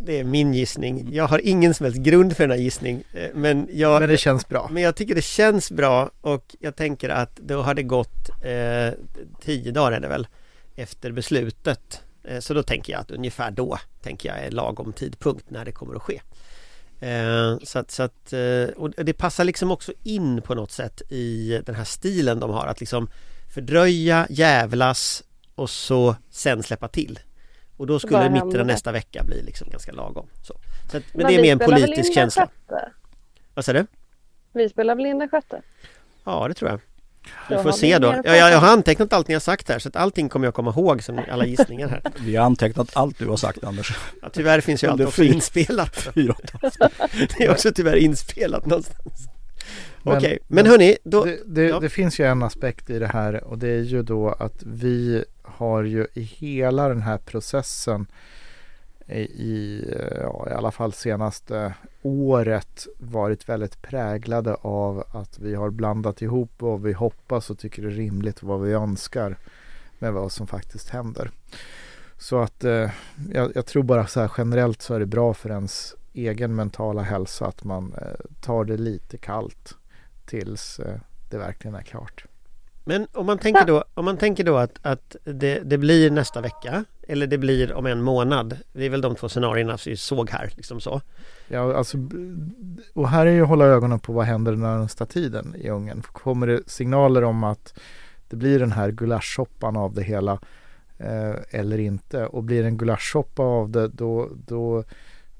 Det 0.00 0.18
är 0.20 0.24
min 0.24 0.54
gissning. 0.54 1.08
Jag 1.12 1.28
har 1.28 1.40
ingen 1.44 1.74
som 1.74 1.84
helst 1.84 1.98
grund 2.00 2.36
för 2.36 2.44
den 2.44 2.50
här 2.50 2.58
gissning. 2.64 3.02
eh, 3.14 3.28
Men 3.34 3.68
jag, 3.72 4.00
Men 4.00 4.08
det 4.08 4.16
känns 4.16 4.48
bra. 4.48 4.68
men 4.72 4.82
jag 4.82 4.96
tycker 4.96 5.14
det 5.14 5.22
känns 5.24 5.70
bra 5.70 6.10
och 6.20 6.56
jag 6.60 6.76
tänker 6.76 7.08
att 7.08 7.36
då 7.36 7.62
har 7.62 7.74
det 7.74 7.82
gått 7.82 8.28
eh, 8.44 8.92
tio 9.44 9.72
dagar 9.72 9.92
är 9.92 10.00
det 10.00 10.08
väl 10.08 10.26
efter 10.76 11.12
beslutet. 11.12 12.00
Eh, 12.24 12.40
så 12.40 12.54
då 12.54 12.62
tänker 12.62 12.92
jag 12.92 13.00
att 13.00 13.10
ungefär 13.10 13.50
då 13.50 13.78
tänker 14.02 14.28
jag 14.28 14.38
är 14.38 14.50
lagom 14.50 14.92
tidpunkt 14.92 15.50
när 15.50 15.64
det 15.64 15.72
kommer 15.72 15.94
att 15.94 16.02
ske. 16.02 16.20
Eh, 17.00 17.58
så 17.62 17.78
att, 17.78 17.90
så 17.90 18.02
att, 18.02 18.32
eh, 18.32 18.64
och 18.76 18.90
det 18.90 19.12
passar 19.12 19.44
liksom 19.44 19.70
också 19.70 19.92
in 20.02 20.42
på 20.42 20.54
något 20.54 20.72
sätt 20.72 21.02
i 21.08 21.60
den 21.66 21.74
här 21.74 21.84
stilen 21.84 22.40
de 22.40 22.50
har 22.50 22.66
att 22.66 22.80
liksom 22.80 23.10
fördröja, 23.54 24.26
jävlas 24.30 25.22
och 25.54 25.70
så 25.70 26.16
sen 26.30 26.62
släppa 26.62 26.88
till. 26.88 27.18
Och 27.78 27.86
då 27.86 27.98
skulle 27.98 28.30
mitten 28.30 28.60
av 28.60 28.66
nästa 28.66 28.92
vecka 28.92 29.24
bli 29.24 29.42
liksom 29.42 29.70
ganska 29.70 29.92
lagom. 29.92 30.28
Så, 30.42 30.54
så 30.90 30.96
att, 30.96 31.02
men, 31.12 31.22
Men 31.22 31.26
det 31.26 31.34
är 31.34 31.42
mer 31.42 31.52
en 31.52 31.58
politisk 31.58 32.14
känsla. 32.14 32.42
sjätte? 32.42 32.92
Vad 33.54 33.64
säger 33.64 33.80
du? 33.80 33.86
Vi 34.52 34.68
spelar 34.68 34.94
väl 34.94 35.06
in 35.06 35.18
den 35.18 35.28
sjätte? 35.28 35.62
Ja, 36.24 36.48
det 36.48 36.54
tror 36.54 36.70
jag. 36.70 36.80
Vi 37.48 37.54
har 37.54 37.62
får 37.62 37.72
se 37.72 37.98
då. 37.98 38.08
Ja, 38.24 38.36
jag, 38.36 38.52
jag 38.52 38.58
har 38.58 38.68
antecknat 38.68 39.12
allting 39.12 39.32
jag 39.32 39.42
sagt 39.42 39.68
här 39.68 39.78
så 39.78 39.88
att 39.88 39.96
allting 39.96 40.28
kommer 40.28 40.46
jag 40.46 40.54
komma 40.54 40.70
ihåg 40.70 41.02
som 41.02 41.20
alla 41.30 41.46
gissningar 41.46 41.88
här. 41.88 42.02
Vi 42.20 42.36
har 42.36 42.46
antecknat 42.46 42.96
allt 42.96 43.18
du 43.18 43.26
har 43.26 43.36
sagt 43.36 43.64
Anders. 43.64 43.96
Ja, 44.22 44.28
tyvärr 44.32 44.60
finns 44.60 44.84
ju 44.84 44.88
allt 44.88 45.00
också 45.00 45.22
inspelat. 45.24 46.08
Det 47.38 47.44
är 47.44 47.50
också 47.50 47.72
tyvärr 47.72 47.96
inspelat 47.96 48.66
någonstans. 48.66 49.28
Men- 50.08 50.16
Okej, 50.16 50.38
men 50.46 50.66
hörni, 50.66 50.96
då... 51.04 51.24
Det, 51.24 51.38
det, 51.46 51.62
ja. 51.62 51.80
det 51.80 51.88
finns 51.88 52.20
ju 52.20 52.24
en 52.24 52.42
aspekt 52.42 52.90
i 52.90 52.98
det 52.98 53.06
här 53.06 53.44
och 53.44 53.58
det 53.58 53.68
är 53.68 53.82
ju 53.82 54.02
då 54.02 54.28
att 54.28 54.62
vi 54.66 55.24
har 55.42 55.82
ju 55.82 56.06
i 56.14 56.22
hela 56.22 56.88
den 56.88 57.02
här 57.02 57.18
processen 57.18 58.06
i, 59.08 59.84
ja, 60.22 60.46
i 60.50 60.52
alla 60.52 60.70
fall 60.70 60.92
senaste 60.92 61.74
året 62.02 62.86
varit 62.98 63.48
väldigt 63.48 63.82
präglade 63.82 64.54
av 64.54 65.04
att 65.12 65.38
vi 65.38 65.54
har 65.54 65.70
blandat 65.70 66.22
ihop 66.22 66.50
vad 66.58 66.82
vi 66.82 66.92
hoppas 66.92 67.50
och 67.50 67.58
tycker 67.58 67.82
är 67.82 67.90
rimligt 67.90 68.42
och 68.42 68.48
vad 68.48 68.60
vi 68.60 68.72
önskar 68.72 69.36
med 69.98 70.12
vad 70.12 70.32
som 70.32 70.46
faktiskt 70.46 70.90
händer. 70.90 71.30
Så 72.18 72.38
att 72.38 72.64
eh, 72.64 72.90
jag, 73.32 73.52
jag, 73.54 73.66
tror 73.66 73.82
bara 73.82 74.06
så 74.06 74.20
här 74.20 74.32
generellt 74.38 74.82
så 74.82 74.94
är 74.94 75.00
det 75.00 75.06
bra 75.06 75.34
för 75.34 75.50
ens 75.50 75.94
egen 76.12 76.54
mentala 76.54 77.02
hälsa 77.02 77.46
att 77.46 77.64
man 77.64 77.94
eh, 78.02 78.40
tar 78.40 78.64
det 78.64 78.76
lite 78.76 79.16
kallt 79.16 79.76
tills 80.28 80.78
eh, 80.78 80.94
det 81.30 81.38
verkligen 81.38 81.74
är 81.74 81.82
klart. 81.82 82.24
Men 82.88 83.06
om 83.12 83.26
man 83.26 83.38
tänker 83.38 83.64
då, 83.64 83.84
om 83.94 84.04
man 84.04 84.16
tänker 84.16 84.44
då 84.44 84.56
att, 84.56 84.78
att 84.82 85.16
det, 85.24 85.60
det, 85.64 85.78
blir 85.78 86.10
nästa 86.10 86.40
vecka 86.40 86.84
eller 87.08 87.26
det 87.26 87.38
blir 87.38 87.72
om 87.72 87.86
en 87.86 88.02
månad. 88.02 88.58
Det 88.72 88.84
är 88.84 88.90
väl 88.90 89.00
de 89.00 89.14
två 89.14 89.28
scenarierna 89.28 89.78
vi 89.86 89.96
såg 89.96 90.30
här. 90.30 90.52
Liksom 90.56 90.80
så. 90.80 91.00
Ja, 91.48 91.76
alltså, 91.76 91.98
och 92.94 93.08
här 93.08 93.26
är 93.26 93.30
ju 93.30 93.42
att 93.42 93.48
hålla 93.48 93.64
ögonen 93.64 94.00
på 94.00 94.12
vad 94.12 94.26
händer 94.26 94.52
den 94.52 94.60
närmsta 94.60 95.06
tiden 95.06 95.54
i 95.58 95.68
Ungern. 95.68 96.02
Kommer 96.02 96.46
det 96.46 96.70
signaler 96.70 97.24
om 97.24 97.44
att 97.44 97.78
det 98.28 98.36
blir 98.36 98.58
den 98.58 98.72
här 98.72 98.90
gulaschsoppan 98.90 99.76
av 99.76 99.94
det 99.94 100.02
hela 100.02 100.32
eh, 100.98 101.34
eller 101.50 101.78
inte? 101.78 102.26
Och 102.26 102.44
blir 102.44 102.62
det 102.62 102.68
en 102.68 102.78
gulaschsoppa 102.78 103.42
av 103.42 103.70
det 103.70 103.88
då, 103.88 104.28
då, 104.46 104.84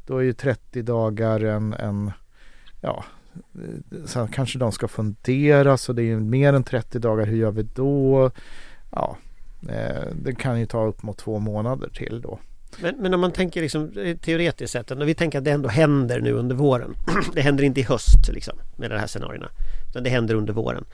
då 0.07 0.18
är 0.18 0.23
ju 0.23 0.33
30 0.33 0.83
dagar 0.83 1.45
en, 1.45 1.73
en 1.73 2.12
ja, 2.80 3.04
Sen 4.06 4.28
kanske 4.28 4.58
de 4.58 4.73
ska 4.73 4.88
fundera 4.88 5.76
så 5.76 5.92
det 5.92 6.02
är 6.02 6.16
mer 6.16 6.52
än 6.52 6.64
30 6.64 6.99
dagar. 6.99 7.26
Hur 7.26 7.37
gör 7.37 7.50
vi 7.50 7.62
då? 7.62 8.30
Ja, 8.90 9.16
eh, 9.68 10.06
det 10.23 10.35
kan 10.35 10.61
ju 10.61 10.66
ta 10.66 10.87
upp 10.87 11.02
mot 11.02 11.18
två 11.18 11.38
månader 11.38 11.88
till 11.88 12.20
då. 12.20 12.38
Men, 12.82 12.97
men 12.97 13.14
om 13.14 13.20
man 13.20 13.32
tänker 13.32 13.61
liksom, 13.62 13.92
eh, 13.99 14.16
teoretiskt 14.16 14.73
sett, 14.73 14.90
och 14.90 15.08
vi 15.08 15.14
tänker 15.14 15.38
att 15.38 15.44
det 15.44 15.50
ändå 15.50 15.68
händer 15.68 16.20
nu 16.20 16.32
under 16.32 16.54
våren. 16.54 16.94
det 17.35 17.40
händer 17.40 17.64
inte 17.64 17.80
i 17.80 17.82
höst 17.82 18.28
liksom, 18.28 18.58
med 18.76 18.90
de 18.90 18.97
här 18.97 19.06
scenarierna. 19.06 19.49
Utan 19.90 20.02
det 20.02 20.11
händer 20.11 20.35
under 20.35 20.52
våren. 20.52 20.85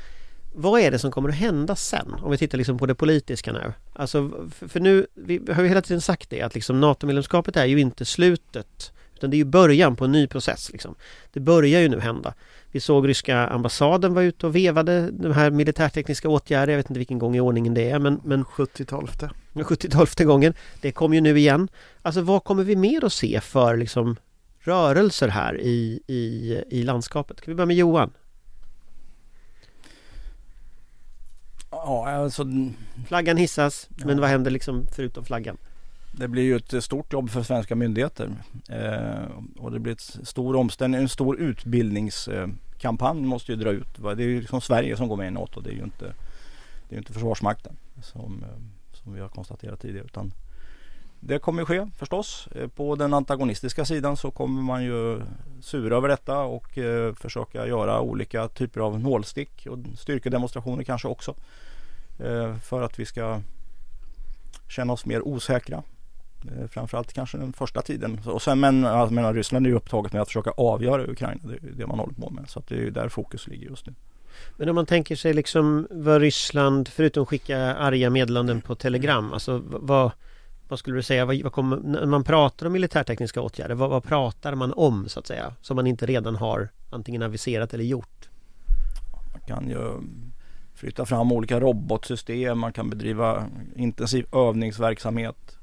Vad 0.56 0.80
är 0.80 0.90
det 0.90 0.98
som 0.98 1.10
kommer 1.10 1.28
att 1.28 1.34
hända 1.34 1.76
sen? 1.76 2.14
Om 2.22 2.30
vi 2.30 2.38
tittar 2.38 2.58
liksom 2.58 2.78
på 2.78 2.86
det 2.86 2.94
politiska 2.94 3.52
nu. 3.52 3.72
Alltså, 3.92 4.30
för, 4.50 4.68
för 4.68 4.80
nu, 4.80 5.06
vi 5.14 5.40
har 5.52 5.62
ju 5.62 5.68
hela 5.68 5.82
tiden 5.82 6.00
sagt 6.00 6.30
det 6.30 6.42
att 6.42 6.54
liksom 6.54 6.80
NATO-medlemskapet 6.80 7.56
är 7.56 7.64
ju 7.64 7.80
inte 7.80 8.04
slutet 8.04 8.92
utan 9.24 9.30
det 9.30 9.36
är 9.36 9.38
ju 9.38 9.44
början 9.44 9.96
på 9.96 10.04
en 10.04 10.12
ny 10.12 10.26
process. 10.26 10.70
Liksom. 10.72 10.94
Det 11.32 11.40
börjar 11.40 11.80
ju 11.80 11.88
nu 11.88 12.00
hända. 12.00 12.34
Vi 12.70 12.80
såg 12.80 13.08
ryska 13.08 13.46
ambassaden 13.46 14.14
var 14.14 14.22
ute 14.22 14.46
och 14.46 14.56
vevade 14.56 15.10
de 15.10 15.32
här 15.32 15.50
militärtekniska 15.50 16.28
åtgärder. 16.28 16.72
Jag 16.72 16.76
vet 16.76 16.90
inte 16.90 16.98
vilken 16.98 17.18
gång 17.18 17.36
i 17.36 17.40
ordningen 17.40 17.74
det 17.74 17.90
är 17.90 17.98
men... 17.98 18.20
men 18.24 18.44
70-12. 18.44 19.30
70-12 19.52 20.24
gången. 20.24 20.54
Det 20.80 20.92
kommer 20.92 21.14
ju 21.14 21.20
nu 21.20 21.38
igen. 21.38 21.68
Alltså 22.02 22.20
vad 22.20 22.44
kommer 22.44 22.64
vi 22.64 22.76
mer 22.76 23.04
att 23.04 23.12
se 23.12 23.40
för 23.40 23.76
liksom 23.76 24.16
rörelser 24.60 25.28
här 25.28 25.60
i, 25.60 26.00
i, 26.06 26.62
i 26.70 26.82
landskapet? 26.82 27.40
Kan 27.40 27.52
vi 27.52 27.54
börja 27.54 27.66
med 27.66 27.76
Johan? 27.76 28.12
Ja, 31.70 32.10
alltså... 32.10 32.46
Flaggan 33.08 33.36
hissas, 33.36 33.88
ja. 33.96 34.06
men 34.06 34.20
vad 34.20 34.30
händer 34.30 34.50
liksom 34.50 34.86
förutom 34.96 35.24
flaggan? 35.24 35.56
Det 36.16 36.28
blir 36.28 36.42
ju 36.42 36.56
ett 36.56 36.84
stort 36.84 37.12
jobb 37.12 37.30
för 37.30 37.42
svenska 37.42 37.74
myndigheter. 37.74 38.30
Eh, 38.68 39.24
och 39.58 39.70
det 39.70 39.78
blir 39.78 39.92
ett 39.92 40.18
stor 40.22 40.56
omställning, 40.56 41.00
en 41.00 41.08
stor 41.08 41.36
utbildningskampanj 41.40 43.20
måste 43.20 43.52
ju 43.52 43.58
dra 43.58 43.70
ut. 43.70 43.88
Det 44.02 44.10
är 44.10 44.16
ju 44.16 44.40
liksom 44.40 44.60
Sverige 44.60 44.96
som 44.96 45.08
går 45.08 45.16
med 45.16 45.28
i 45.28 45.30
NATO. 45.30 45.60
Det 45.60 45.70
är 45.70 45.74
ju 45.74 45.84
inte, 45.84 46.14
det 46.88 46.94
är 46.94 46.98
inte 46.98 47.12
Försvarsmakten 47.12 47.76
som, 48.02 48.44
eh, 48.44 48.58
som 48.92 49.14
vi 49.14 49.20
har 49.20 49.28
konstaterat 49.28 49.80
tidigare. 49.80 50.04
Utan 50.04 50.32
det 51.26 51.38
kommer 51.38 51.64
ske 51.64 51.86
förstås. 51.96 52.48
Eh, 52.54 52.68
på 52.68 52.96
den 52.96 53.14
antagonistiska 53.14 53.84
sidan 53.84 54.16
så 54.16 54.30
kommer 54.30 54.62
man 54.62 54.84
ju 54.84 55.22
sura 55.60 55.96
över 55.96 56.08
detta 56.08 56.38
och 56.40 56.78
eh, 56.78 57.14
försöka 57.14 57.66
göra 57.66 58.00
olika 58.00 58.48
typer 58.48 58.80
av 58.80 59.00
nålstick 59.00 59.66
och 59.70 59.78
styrkedemonstrationer 59.98 60.84
kanske 60.84 61.08
också. 61.08 61.34
Eh, 62.18 62.56
för 62.56 62.82
att 62.82 62.98
vi 62.98 63.06
ska 63.06 63.40
känna 64.68 64.92
oss 64.92 65.06
mer 65.06 65.28
osäkra 65.28 65.82
framförallt 66.70 67.12
kanske 67.12 67.38
den 67.38 67.52
första 67.52 67.82
tiden. 67.82 68.20
Och 68.24 68.42
sen, 68.42 68.60
men 68.60 68.80
menar, 68.80 69.34
Ryssland 69.34 69.66
är 69.66 69.70
ju 69.70 69.76
upptaget 69.76 70.12
med 70.12 70.22
att 70.22 70.28
försöka 70.28 70.50
avgöra 70.50 71.10
Ukraina. 71.10 71.40
Det 71.42 71.68
är 71.68 71.72
det 71.72 71.86
man 71.86 71.98
håller 71.98 72.14
på 72.14 72.30
med. 72.30 72.44
Så 72.48 72.58
att 72.58 72.68
det 72.68 72.86
är 72.86 72.90
där 72.90 73.08
fokus 73.08 73.48
ligger 73.48 73.68
just 73.68 73.86
nu. 73.86 73.94
Men 74.56 74.68
om 74.68 74.74
man 74.74 74.86
tänker 74.86 75.16
sig 75.16 75.34
liksom 75.34 75.86
vad 75.90 76.20
Ryssland, 76.20 76.88
förutom 76.88 77.26
skicka 77.26 77.58
arga 77.58 78.10
meddelanden 78.10 78.60
på 78.60 78.74
telegram, 78.74 79.32
alltså 79.32 79.62
vad, 79.66 80.10
vad 80.68 80.78
skulle 80.78 80.96
du 80.96 81.02
säga, 81.02 81.24
vad, 81.24 81.42
vad 81.42 81.52
kommer, 81.52 81.76
när 81.76 82.06
man 82.06 82.24
pratar 82.24 82.66
om 82.66 82.72
militärtekniska 82.72 83.40
åtgärder, 83.40 83.74
vad, 83.74 83.90
vad, 83.90 84.04
pratar 84.04 84.54
man 84.54 84.72
om 84.72 85.08
så 85.08 85.20
att 85.20 85.26
säga? 85.26 85.54
Som 85.60 85.76
man 85.76 85.86
inte 85.86 86.06
redan 86.06 86.36
har 86.36 86.68
antingen 86.90 87.22
aviserat 87.22 87.74
eller 87.74 87.84
gjort? 87.84 88.28
Man 89.32 89.40
kan 89.46 89.70
ju 89.70 90.00
flytta 90.74 91.06
fram 91.06 91.32
olika 91.32 91.60
robotsystem, 91.60 92.58
man 92.58 92.72
kan 92.72 92.90
bedriva 92.90 93.46
intensiv 93.76 94.26
övningsverksamhet. 94.32 95.58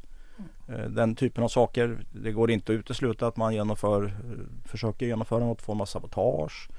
Eh, 0.72 0.90
den 0.90 1.16
typen 1.16 1.44
av 1.44 1.48
saker. 1.48 2.06
Det 2.12 2.32
går 2.32 2.52
inte 2.52 2.72
att 2.72 2.80
utesluta 2.80 3.28
att 3.28 3.38
man 3.38 3.54
genomför, 3.54 4.14
försöker 4.66 5.06
genomföra 5.06 5.40
något 5.40 5.62
form 5.62 5.82
av 5.82 5.86
sabotage. 5.86 6.70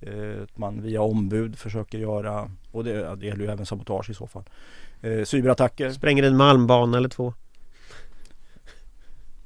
Eh, 0.00 0.42
att 0.42 0.58
man 0.58 0.82
via 0.82 1.02
ombud 1.02 1.58
försöker 1.58 1.98
göra, 1.98 2.50
och 2.70 2.84
det, 2.84 3.16
det 3.16 3.26
gäller 3.26 3.44
ju 3.44 3.50
även 3.50 3.66
sabotage 3.66 4.10
i 4.10 4.14
så 4.14 4.26
fall. 4.26 4.44
Eh, 5.00 5.24
cyberattacker. 5.24 5.90
Spränger 5.90 6.22
en 6.22 6.36
malmbana 6.36 6.96
eller 6.96 7.08
två? 7.08 7.34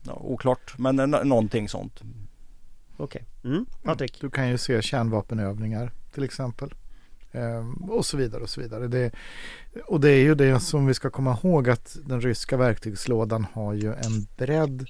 Ja, 0.03 0.19
oklart, 0.21 0.75
men 0.79 0.97
någonting 0.97 1.69
sånt. 1.69 2.03
Okej. 2.97 3.25
Okay. 3.41 3.53
Mm. 3.53 3.67
Patrik? 3.83 4.21
Du 4.21 4.31
kan 4.31 4.49
ju 4.49 4.59
se 4.59 4.83
kärnvapenövningar 4.83 5.91
till 6.15 6.25
exempel. 6.25 6.75
Ehm, 7.37 7.75
och 7.91 8.07
så 8.07 8.17
vidare 8.17 8.43
och 8.43 8.51
så 8.51 8.61
vidare. 8.61 8.89
Det, 8.89 9.11
och 9.87 10.01
det 10.01 10.11
är 10.11 10.21
ju 10.21 10.35
det 10.35 10.61
som 10.61 10.87
vi 10.87 10.95
ska 10.95 11.11
komma 11.11 11.39
ihåg 11.43 11.71
att 11.71 11.97
den 12.05 12.21
ryska 12.21 12.57
verktygslådan 12.57 13.47
har 13.53 13.75
ju 13.75 13.93
en 13.93 14.27
bredd 14.37 14.87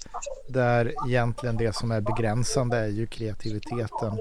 där 0.49 0.93
egentligen 1.09 1.57
det 1.57 1.77
som 1.77 1.91
är 1.91 2.01
begränsande 2.01 2.77
är 2.77 2.89
ju 2.89 3.07
kreativiteten 3.07 4.19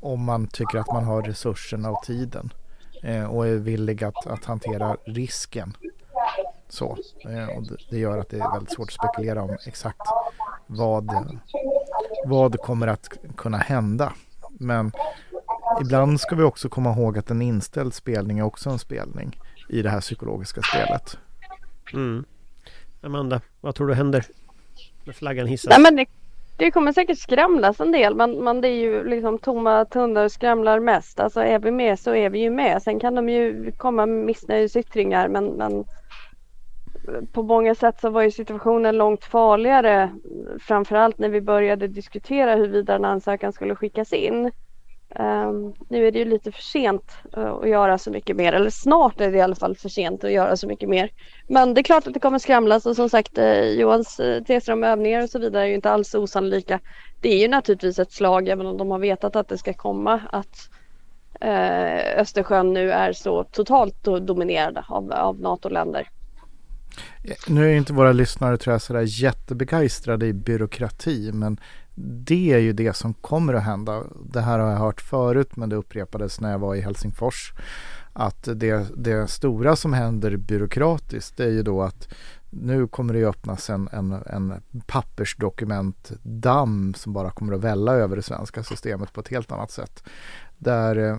om 0.00 0.24
man 0.24 0.46
tycker 0.46 0.78
att 0.78 0.92
man 0.92 1.04
har 1.04 1.22
resurserna 1.22 1.90
och 1.90 2.02
tiden 2.02 2.52
eh, 3.02 3.24
och 3.24 3.46
är 3.46 3.56
villig 3.56 4.04
att, 4.04 4.26
att 4.26 4.44
hantera 4.44 4.96
risken. 5.04 5.76
Så, 6.68 6.98
eh, 7.24 7.56
och 7.56 7.62
det, 7.62 7.76
det 7.90 7.98
gör 7.98 8.18
att 8.18 8.28
det 8.28 8.36
är 8.36 8.52
väldigt 8.52 8.72
svårt 8.72 8.88
att 8.88 8.94
spekulera 8.94 9.42
om 9.42 9.56
exakt 9.66 10.00
vad, 10.66 11.38
vad 12.26 12.60
kommer 12.60 12.86
att 12.86 13.08
kunna 13.36 13.58
hända. 13.58 14.12
Men 14.50 14.92
ibland 15.80 16.20
ska 16.20 16.36
vi 16.36 16.42
också 16.42 16.68
komma 16.68 16.92
ihåg 16.92 17.18
att 17.18 17.30
en 17.30 17.42
inställd 17.42 17.94
spelning 17.94 18.38
är 18.38 18.42
också 18.42 18.70
en 18.70 18.78
spelning 18.78 19.40
i 19.68 19.82
det 19.82 19.90
här 19.90 20.00
psykologiska 20.00 20.62
spelet. 20.62 21.18
Mm. 21.92 22.24
Amanda, 23.00 23.40
vad 23.60 23.74
tror 23.74 23.86
du 23.86 23.94
händer 23.94 24.24
när 25.04 25.12
flaggan 25.12 25.46
hissas? 25.46 25.70
Nej, 25.70 25.80
men 25.80 25.96
det, 25.96 26.06
det 26.56 26.70
kommer 26.70 26.92
säkert 26.92 27.18
skramlas 27.18 27.80
en 27.80 27.92
del 27.92 28.14
men, 28.14 28.44
men 28.44 28.60
det 28.60 28.68
är 28.68 28.76
ju 28.76 29.08
liksom 29.08 29.38
tomma 29.38 29.84
tunnor 29.84 30.28
skramlar 30.28 30.80
mest. 30.80 31.20
Alltså 31.20 31.40
är 31.40 31.58
vi 31.58 31.70
med 31.70 31.98
så 31.98 32.14
är 32.14 32.30
vi 32.30 32.38
ju 32.38 32.50
med. 32.50 32.82
Sen 32.82 33.00
kan 33.00 33.14
de 33.14 33.28
ju 33.28 33.72
komma 33.72 34.06
med 34.06 34.26
missnöjesyttringar 34.26 35.28
men, 35.28 35.44
men 35.44 35.84
på 37.32 37.42
många 37.42 37.74
sätt 37.74 38.00
så 38.00 38.10
var 38.10 38.22
ju 38.22 38.30
situationen 38.30 38.96
långt 38.96 39.24
farligare. 39.24 40.10
Framförallt 40.60 41.18
när 41.18 41.28
vi 41.28 41.40
började 41.40 41.88
diskutera 41.88 42.54
huruvida 42.54 42.94
en 42.94 43.04
ansökan 43.04 43.52
skulle 43.52 43.74
skickas 43.74 44.12
in. 44.12 44.50
Um, 45.14 45.74
nu 45.88 46.06
är 46.06 46.12
det 46.12 46.18
ju 46.18 46.24
lite 46.24 46.52
för 46.52 46.62
sent 46.62 47.12
uh, 47.36 47.44
att 47.44 47.68
göra 47.68 47.98
så 47.98 48.10
mycket 48.10 48.36
mer, 48.36 48.52
eller 48.52 48.70
snart 48.70 49.20
är 49.20 49.32
det 49.32 49.38
i 49.38 49.40
alla 49.40 49.54
fall 49.54 49.76
för 49.76 49.88
sent 49.88 50.24
att 50.24 50.32
göra 50.32 50.56
så 50.56 50.66
mycket 50.66 50.88
mer. 50.88 51.10
Men 51.46 51.74
det 51.74 51.80
är 51.80 51.82
klart 51.82 52.06
att 52.06 52.14
det 52.14 52.20
kommer 52.20 52.38
skramlas 52.38 52.86
och 52.86 52.96
som 52.96 53.08
sagt 53.08 53.38
uh, 53.38 53.62
Johans 53.62 54.20
eh, 54.20 54.36
uh, 54.36 54.42
teser 54.42 54.72
om 54.72 54.84
övningar 54.84 55.22
och 55.22 55.30
så 55.30 55.38
vidare 55.38 55.62
är 55.62 55.66
ju 55.66 55.74
inte 55.74 55.90
alls 55.90 56.14
osannolika. 56.14 56.80
Det 57.20 57.28
är 57.28 57.38
ju 57.38 57.48
naturligtvis 57.48 57.98
ett 57.98 58.12
slag, 58.12 58.48
även 58.48 58.66
om 58.66 58.76
de 58.76 58.90
har 58.90 58.98
vetat 58.98 59.36
att 59.36 59.48
det 59.48 59.58
ska 59.58 59.72
komma, 59.72 60.20
att 60.32 60.68
uh, 61.44 62.20
Östersjön 62.20 62.72
nu 62.72 62.92
är 62.92 63.12
så 63.12 63.44
totalt 63.44 64.04
dominerad 64.04 64.84
av, 64.88 65.12
av 65.12 65.40
NATO-länder. 65.40 66.08
Nu 67.46 67.70
är 67.70 67.76
inte 67.76 67.92
våra 67.92 68.12
lyssnare 68.12 68.56
tror 68.56 68.74
jag 68.74 68.82
sådär 68.82 69.04
jättebegeistrade 69.06 70.26
i 70.26 70.32
byråkrati 70.32 71.30
men 71.32 71.60
det 72.00 72.52
är 72.52 72.58
ju 72.58 72.72
det 72.72 72.96
som 72.96 73.14
kommer 73.14 73.54
att 73.54 73.64
hända. 73.64 74.04
Det 74.32 74.40
här 74.40 74.58
har 74.58 74.70
jag 74.70 74.78
hört 74.78 75.00
förut 75.00 75.56
men 75.56 75.68
det 75.68 75.76
upprepades 75.76 76.40
när 76.40 76.50
jag 76.50 76.58
var 76.58 76.74
i 76.74 76.80
Helsingfors. 76.80 77.52
Att 78.12 78.48
det, 78.54 78.86
det 78.96 79.30
stora 79.30 79.76
som 79.76 79.92
händer 79.92 80.36
byråkratiskt 80.36 81.36
det 81.36 81.44
är 81.44 81.50
ju 81.50 81.62
då 81.62 81.82
att 81.82 82.08
nu 82.50 82.86
kommer 82.86 83.12
det 83.12 83.18
ju 83.18 83.28
öppnas 83.28 83.70
en, 83.70 83.88
en, 83.92 84.12
en 84.12 84.54
pappersdokumentdamm 84.86 86.94
som 86.94 87.12
bara 87.12 87.30
kommer 87.30 87.52
att 87.52 87.60
välla 87.60 87.92
över 87.92 88.16
det 88.16 88.22
svenska 88.22 88.62
systemet 88.62 89.12
på 89.12 89.20
ett 89.20 89.28
helt 89.28 89.52
annat 89.52 89.70
sätt. 89.70 90.04
Där 90.58 90.96
eh, 90.96 91.18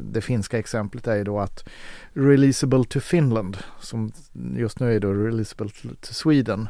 det 0.00 0.20
finska 0.20 0.58
exemplet 0.58 1.06
är 1.06 1.16
ju 1.16 1.24
då 1.24 1.40
att 1.40 1.68
Releasable 2.12 2.84
to 2.84 3.00
Finland 3.00 3.56
som 3.80 4.12
just 4.56 4.80
nu 4.80 4.94
är 4.94 5.00
då 5.00 5.12
Releasable 5.12 5.70
to 6.00 6.14
Sweden 6.14 6.68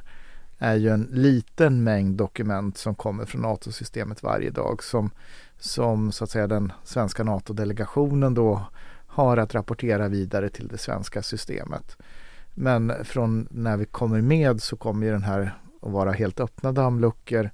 är 0.58 0.74
ju 0.74 0.88
en 0.88 1.08
liten 1.12 1.84
mängd 1.84 2.16
dokument 2.16 2.78
som 2.78 2.94
kommer 2.94 3.24
från 3.24 3.42
NATO-systemet 3.42 4.22
varje 4.22 4.50
dag 4.50 4.82
som, 4.82 5.10
som 5.58 6.12
så 6.12 6.24
att 6.24 6.30
säga 6.30 6.46
den 6.46 6.72
svenska 6.84 7.24
NATO-delegationen 7.24 8.34
då 8.34 8.66
har 9.06 9.36
att 9.36 9.54
rapportera 9.54 10.08
vidare 10.08 10.48
till 10.48 10.68
det 10.68 10.78
svenska 10.78 11.22
systemet. 11.22 11.96
Men 12.54 12.92
från 13.04 13.48
när 13.50 13.76
vi 13.76 13.84
kommer 13.84 14.20
med 14.20 14.62
så 14.62 14.76
kommer 14.76 15.06
ju 15.06 15.12
den 15.12 15.22
här 15.22 15.58
att 15.82 15.92
vara 15.92 16.12
helt 16.12 16.40
öppna 16.40 16.72
dammluckor 16.72 17.50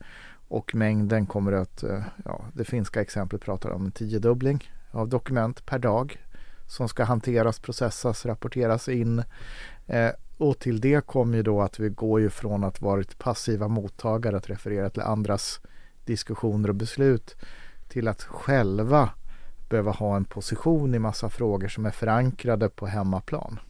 och 0.49 0.75
mängden 0.75 1.27
kommer 1.27 1.53
att, 1.53 1.83
eh, 1.83 2.03
ja, 2.25 2.45
det 2.53 2.65
finska 2.65 3.01
exemplet 3.01 3.41
pratar 3.41 3.71
om 3.71 3.85
en 3.85 3.93
tiodubbling 3.93 4.71
av 4.91 5.09
dokument 5.09 5.67
per 5.67 5.79
dag 5.79 6.27
som 6.67 6.89
ska 6.89 7.05
hanteras, 7.05 7.61
processas, 7.61 8.27
rapporteras 8.27 8.89
in. 8.89 9.23
Eh, 9.87 10.11
och 10.41 10.59
till 10.59 10.81
det 10.81 11.07
kommer 11.07 11.37
ju 11.37 11.43
då 11.43 11.63
att 11.63 11.79
vi 11.79 11.89
går 11.89 12.21
ju 12.21 12.31
från 12.31 12.65
att 12.65 12.81
varit 12.81 13.19
passiva 13.19 13.69
mottagare 13.69 14.37
att 14.37 14.51
referera 14.51 14.91
till 14.91 15.03
andras 15.03 15.61
diskussioner 16.05 16.69
och 16.69 16.75
beslut 16.75 17.37
till 17.89 18.09
att 18.09 18.23
själva 18.23 19.11
behöva 19.69 19.91
ha 19.91 20.17
en 20.17 20.25
position 20.25 20.95
i 20.95 20.99
massa 20.99 21.31
frågor 21.31 21.69
som 21.69 21.87
är 21.87 21.91
förankrade 21.91 22.69
på 22.69 22.87
hemmaplan. 22.87 23.61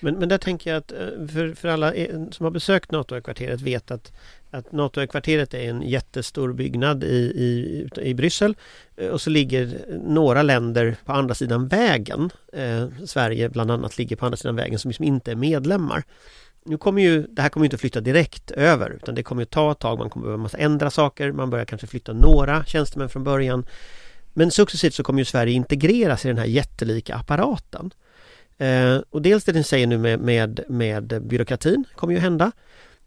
Men, 0.00 0.14
men 0.14 0.28
där 0.28 0.38
tänker 0.38 0.70
jag 0.70 0.78
att 0.78 0.92
eh, 0.92 1.26
för, 1.32 1.54
för 1.54 1.68
alla 1.68 1.92
som 2.30 2.44
har 2.44 2.50
besökt 2.50 2.90
NATO-kvarteret 2.90 3.60
vet 3.60 3.90
att, 3.90 4.12
att 4.50 4.72
NATO-kvarteret 4.72 5.54
är 5.54 5.70
en 5.70 5.82
jättestor 5.82 6.52
byggnad 6.52 7.04
i, 7.04 7.16
i, 7.16 7.88
i 8.02 8.14
Bryssel 8.14 8.56
eh, 8.96 9.08
och 9.08 9.20
så 9.20 9.30
ligger 9.30 9.84
några 10.04 10.42
länder 10.42 10.96
på 11.04 11.12
andra 11.12 11.34
sidan 11.34 11.68
vägen. 11.68 12.30
Eh, 12.52 12.88
Sverige 13.06 13.48
bland 13.48 13.70
annat 13.70 13.98
ligger 13.98 14.16
på 14.16 14.26
andra 14.26 14.36
sidan 14.36 14.56
vägen 14.56 14.78
som 14.78 14.88
liksom 14.88 15.04
inte 15.04 15.30
är 15.30 15.36
medlemmar. 15.36 16.04
Nu 16.64 16.78
kommer 16.78 17.02
ju, 17.02 17.22
det 17.22 17.42
här 17.42 17.48
kommer 17.48 17.64
inte 17.66 17.78
flytta 17.78 18.00
direkt 18.00 18.50
över 18.50 18.90
utan 18.90 19.14
det 19.14 19.22
kommer 19.22 19.42
att 19.42 19.50
ta 19.50 19.72
ett 19.72 19.78
tag, 19.78 19.98
man 19.98 20.10
kommer 20.10 20.26
behöva 20.26 20.48
ändra 20.58 20.90
saker, 20.90 21.32
man 21.32 21.50
börjar 21.50 21.64
kanske 21.64 21.86
flytta 21.86 22.12
några 22.12 22.64
tjänstemän 22.64 23.08
från 23.08 23.24
början. 23.24 23.66
Men 24.32 24.50
successivt 24.50 24.94
så 24.94 25.02
kommer 25.02 25.18
ju 25.18 25.24
Sverige 25.24 25.52
integreras 25.52 26.24
i 26.24 26.28
den 26.28 26.38
här 26.38 26.44
jättelika 26.44 27.14
apparaten. 27.14 27.90
Eh, 28.58 28.98
och 29.10 29.22
dels 29.22 29.44
det 29.44 29.52
ni 29.52 29.64
säger 29.64 29.86
nu 29.86 29.98
med, 29.98 30.20
med, 30.20 30.60
med 30.68 31.22
byråkratin 31.22 31.84
kommer 31.94 32.14
ju 32.14 32.20
hända. 32.20 32.52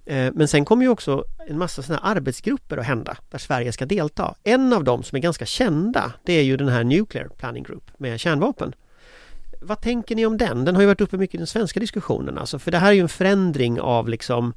Eh, 0.05 0.31
men 0.34 0.48
sen 0.48 0.65
kommer 0.65 0.84
ju 0.84 0.89
också 0.89 1.24
en 1.48 1.58
massa 1.58 1.81
sådana 1.81 2.01
arbetsgrupper 2.01 2.77
att 2.77 2.86
hända 2.86 3.17
där 3.29 3.38
Sverige 3.38 3.72
ska 3.72 3.86
delta. 3.86 4.36
En 4.43 4.74
av 4.74 4.84
dem 4.84 5.03
som 5.03 5.15
är 5.15 5.20
ganska 5.20 5.46
kända 5.46 6.13
det 6.24 6.34
är 6.34 6.43
ju 6.43 6.58
den 6.58 6.67
här 6.67 6.84
Nuclear 6.84 7.27
Planning 7.27 7.63
Group 7.63 7.91
med 7.98 8.20
kärnvapen. 8.20 8.75
Vad 9.62 9.81
tänker 9.81 10.15
ni 10.15 10.25
om 10.25 10.38
den? 10.38 10.65
Den 10.65 10.75
har 10.75 10.81
ju 10.81 10.88
varit 10.88 11.01
uppe 11.01 11.17
mycket 11.17 11.36
i 11.36 11.38
den 11.38 11.48
svenska 11.48 11.79
diskussionen 11.79 12.38
alltså, 12.38 12.60
för 12.60 12.72
det 12.72 12.77
här 12.77 12.89
är 12.89 12.93
ju 12.93 13.01
en 13.01 13.10
förändring 13.10 13.81
av 13.81 14.10
liksom 14.10 14.53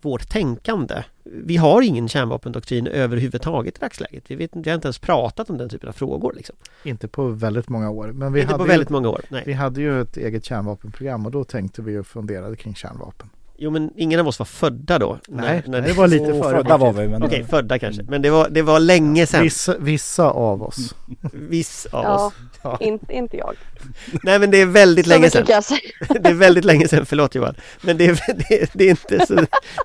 vårt 0.00 0.28
tänkande. 0.28 1.04
Vi 1.24 1.56
har 1.56 1.82
ingen 1.82 2.08
kärnvapendoktrin 2.08 2.86
överhuvudtaget 2.86 3.76
i 3.76 3.80
dagsläget. 3.80 4.24
Vi, 4.30 4.34
vet, 4.34 4.50
vi 4.54 4.70
har 4.70 4.74
inte 4.74 4.86
ens 4.86 4.98
pratat 4.98 5.50
om 5.50 5.58
den 5.58 5.68
typen 5.68 5.88
av 5.88 5.92
frågor. 5.92 6.32
Liksom. 6.36 6.56
Inte 6.82 7.08
på 7.08 7.28
väldigt 7.28 7.68
många 7.68 7.90
år. 7.90 8.12
Men 8.12 8.32
vi 8.32 8.40
inte 8.40 8.52
hade 8.52 8.64
på 8.64 8.68
väldigt 8.68 8.90
ju, 8.90 8.92
många 8.92 9.08
år. 9.08 9.20
Nej. 9.28 9.42
Vi 9.46 9.52
hade 9.52 9.80
ju 9.80 10.00
ett 10.00 10.16
eget 10.16 10.44
kärnvapenprogram 10.44 11.26
och 11.26 11.32
då 11.32 11.44
tänkte 11.44 11.82
vi 11.82 11.98
och 11.98 12.06
funderade 12.06 12.56
kring 12.56 12.74
kärnvapen. 12.74 13.28
Jo 13.60 13.70
men 13.70 13.90
ingen 13.96 14.20
av 14.20 14.28
oss 14.28 14.38
var 14.38 14.46
födda 14.46 14.98
då. 14.98 15.18
Nej, 15.28 15.62
när, 15.66 15.80
när 15.80 15.88
det 15.88 15.92
var 15.92 16.08
lite 16.08 16.24
före. 16.26 16.56
Födda 16.56 16.76
var 16.76 16.92
vi. 16.92 17.08
Men 17.08 17.22
Okej, 17.22 17.44
födda 17.50 17.78
kanske. 17.78 18.02
Men 18.02 18.22
det 18.22 18.30
var, 18.30 18.48
det 18.48 18.62
var 18.62 18.80
länge 18.80 19.26
sedan. 19.26 19.42
Vissa, 19.42 19.78
vissa 19.78 20.30
av 20.30 20.62
oss. 20.62 20.94
Viss 21.32 21.86
av 21.90 22.04
Ja, 22.04 22.26
oss. 22.26 22.32
Ja. 22.62 22.76
in, 22.80 22.98
inte 23.08 23.36
jag. 23.36 23.54
Nej 24.22 24.38
men 24.38 24.50
det 24.50 24.60
är 24.60 24.66
väldigt 24.66 25.06
Så 25.06 25.10
länge 25.10 25.30
sedan. 25.30 25.46
Det 26.20 26.28
är 26.28 26.34
väldigt 26.34 26.64
länge 26.64 26.88
sedan, 26.88 27.06
förlåt 27.06 27.34
Johan. 27.34 27.54
Men 27.80 27.96
det 27.98 28.06
är, 28.06 28.20
det, 28.48 28.62
är- 28.62 28.68
det 28.72 28.84
är, 28.84 28.90
inte, 28.90 29.26
så, 29.26 29.34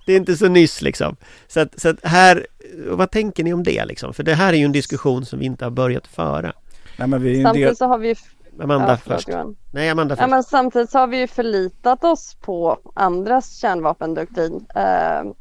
det 0.05 0.13
är 0.13 0.17
inte 0.17 0.35
så 0.37 0.47
nyss 0.47 0.81
liksom. 0.81 1.15
Så 1.47 1.59
att, 1.59 1.79
så 1.81 1.89
att 1.89 1.97
här, 2.03 2.47
vad 2.87 3.11
tänker 3.11 3.43
ni 3.43 3.53
om 3.53 3.63
det 3.63 3.85
liksom? 3.85 4.13
För 4.13 4.23
det 4.23 4.33
här 4.35 4.53
är 4.53 4.57
ju 4.57 4.65
en 4.65 4.71
diskussion 4.71 5.25
som 5.25 5.39
vi 5.39 5.45
inte 5.45 5.65
har 5.65 5.71
börjat 5.71 6.07
föra. 6.07 6.53
Nej 6.97 7.07
men 7.07 7.21
vi 7.23 7.29
är 7.29 7.33
en 7.35 7.37
del, 7.37 7.45
Samtidigt 7.45 7.77
så 7.77 7.85
har 7.85 7.97
vi 7.97 8.07
ju 8.07 8.15
Amanda 8.59 8.89
Ja, 8.89 8.97
först. 8.97 9.27
Johan. 9.29 9.55
Nej, 9.71 9.89
Amanda 9.89 10.13
Ja, 10.13 10.17
först. 10.17 10.29
men 10.29 10.43
samtidigt 10.43 10.93
har 10.93 11.07
vi 11.07 11.19
ju 11.19 11.27
förlitat 11.27 12.03
oss 12.03 12.35
på 12.41 12.77
andras 12.93 13.57
kärnvapendoktrin. 13.57 14.65
Eh, 14.75 15.31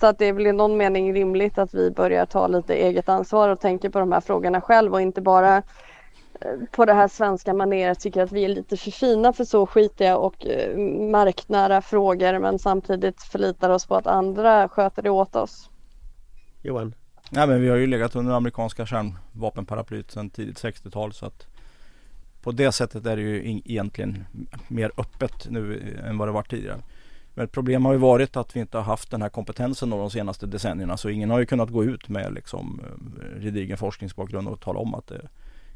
så 0.00 0.06
att 0.06 0.18
det 0.18 0.24
är 0.26 0.32
väl 0.32 0.46
i 0.46 0.52
någon 0.52 0.76
mening 0.76 1.14
rimligt 1.14 1.58
att 1.58 1.74
vi 1.74 1.90
börjar 1.90 2.26
ta 2.26 2.46
lite 2.46 2.74
eget 2.74 3.08
ansvar 3.08 3.48
och 3.48 3.60
tänker 3.60 3.90
på 3.90 3.98
de 3.98 4.12
här 4.12 4.20
frågorna 4.20 4.60
själv 4.60 4.92
och 4.92 5.00
inte 5.00 5.20
bara 5.20 5.56
eh, 5.56 5.62
på 6.70 6.84
det 6.84 6.92
här 6.92 7.08
svenska 7.08 7.54
maneret 7.54 8.00
tycker 8.00 8.22
att 8.22 8.32
vi 8.32 8.44
är 8.44 8.48
lite 8.48 8.76
för 8.76 8.90
fina 8.90 9.32
för 9.32 9.44
så 9.44 9.66
skitiga 9.66 10.16
och 10.16 10.46
eh, 10.46 10.78
marknära 11.10 11.82
frågor 11.82 12.38
men 12.38 12.58
samtidigt 12.58 13.22
förlitar 13.22 13.70
oss 13.70 13.86
på 13.86 13.96
att 13.96 14.06
andra 14.06 14.68
sköter 14.68 15.02
det 15.02 15.10
åt 15.10 15.36
oss. 15.36 15.70
Johan. 16.62 16.94
nej 17.30 17.46
men 17.46 17.60
vi 17.60 17.68
har 17.68 17.76
ju 17.76 17.86
legat 17.86 18.16
under 18.16 18.34
amerikanska 18.34 18.86
kärnvapenparaplyet 18.86 20.10
sedan 20.10 20.30
tidigt 20.30 20.62
60-tal 20.62 21.12
så 21.12 21.26
att 21.26 21.46
på 22.46 22.52
det 22.52 22.72
sättet 22.72 23.06
är 23.06 23.16
det 23.16 23.22
ju 23.22 23.60
egentligen 23.64 24.24
mer 24.68 24.90
öppet 24.96 25.50
nu 25.50 25.92
eh, 25.98 26.10
än 26.10 26.18
vad 26.18 26.28
det 26.28 26.32
varit 26.32 26.50
tidigare. 26.50 26.78
Men 27.34 27.44
ett 27.44 27.52
problem 27.52 27.84
har 27.84 27.92
ju 27.92 27.98
varit 27.98 28.36
att 28.36 28.56
vi 28.56 28.60
inte 28.60 28.76
har 28.76 28.84
haft 28.84 29.10
den 29.10 29.22
här 29.22 29.28
kompetensen 29.28 29.90
de 29.90 30.10
senaste 30.10 30.46
decennierna 30.46 30.96
så 30.96 31.08
ingen 31.08 31.30
har 31.30 31.38
ju 31.38 31.46
kunnat 31.46 31.70
gå 31.70 31.84
ut 31.84 32.08
med 32.08 32.34
liksom 32.34 32.80
eh, 32.84 33.42
gedigen 33.42 33.76
forskningsbakgrund 33.76 34.48
och 34.48 34.60
tala 34.60 34.78
om 34.78 34.94
att 34.94 35.06
det 35.06 35.28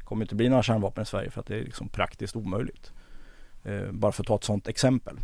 kommer 0.03 0.25
inte 0.25 0.35
bli 0.35 0.49
några 0.49 0.63
kärnvapen 0.63 1.01
i 1.01 1.05
Sverige 1.05 1.29
för 1.29 1.39
att 1.39 1.47
det 1.47 1.55
är 1.55 1.63
liksom 1.63 1.89
praktiskt 1.89 2.35
omöjligt. 2.35 2.91
Eh, 3.63 3.91
bara 3.91 4.11
för 4.11 4.23
att 4.23 4.27
ta 4.27 4.35
ett 4.35 4.43
sådant 4.43 4.67
exempel. 4.67 5.15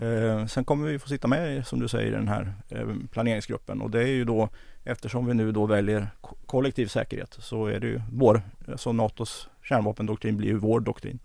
Eh, 0.00 0.46
sen 0.46 0.64
kommer 0.64 0.88
vi 0.88 0.98
få 0.98 1.08
sitta 1.08 1.28
med 1.28 1.56
i, 1.56 1.62
som 1.62 1.80
du 1.80 1.88
säger 1.88 2.06
i 2.06 2.14
den 2.14 2.28
här 2.28 2.54
eh, 2.68 2.86
planeringsgruppen 3.10 3.80
och 3.80 3.90
det 3.90 4.02
är 4.02 4.06
ju 4.06 4.24
då 4.24 4.48
eftersom 4.84 5.26
vi 5.26 5.34
nu 5.34 5.52
då 5.52 5.66
väljer 5.66 6.08
kollektiv 6.46 6.86
säkerhet 6.86 7.36
så 7.40 7.66
är 7.66 7.80
det 7.80 7.86
ju 7.86 8.00
vår, 8.12 8.42
alltså 8.68 8.92
NATOs 8.92 9.48
kärnvapendoktrin 9.62 10.36
blir 10.36 10.48
ju 10.48 10.58
vår 10.58 10.80
doktrin. 10.80 11.18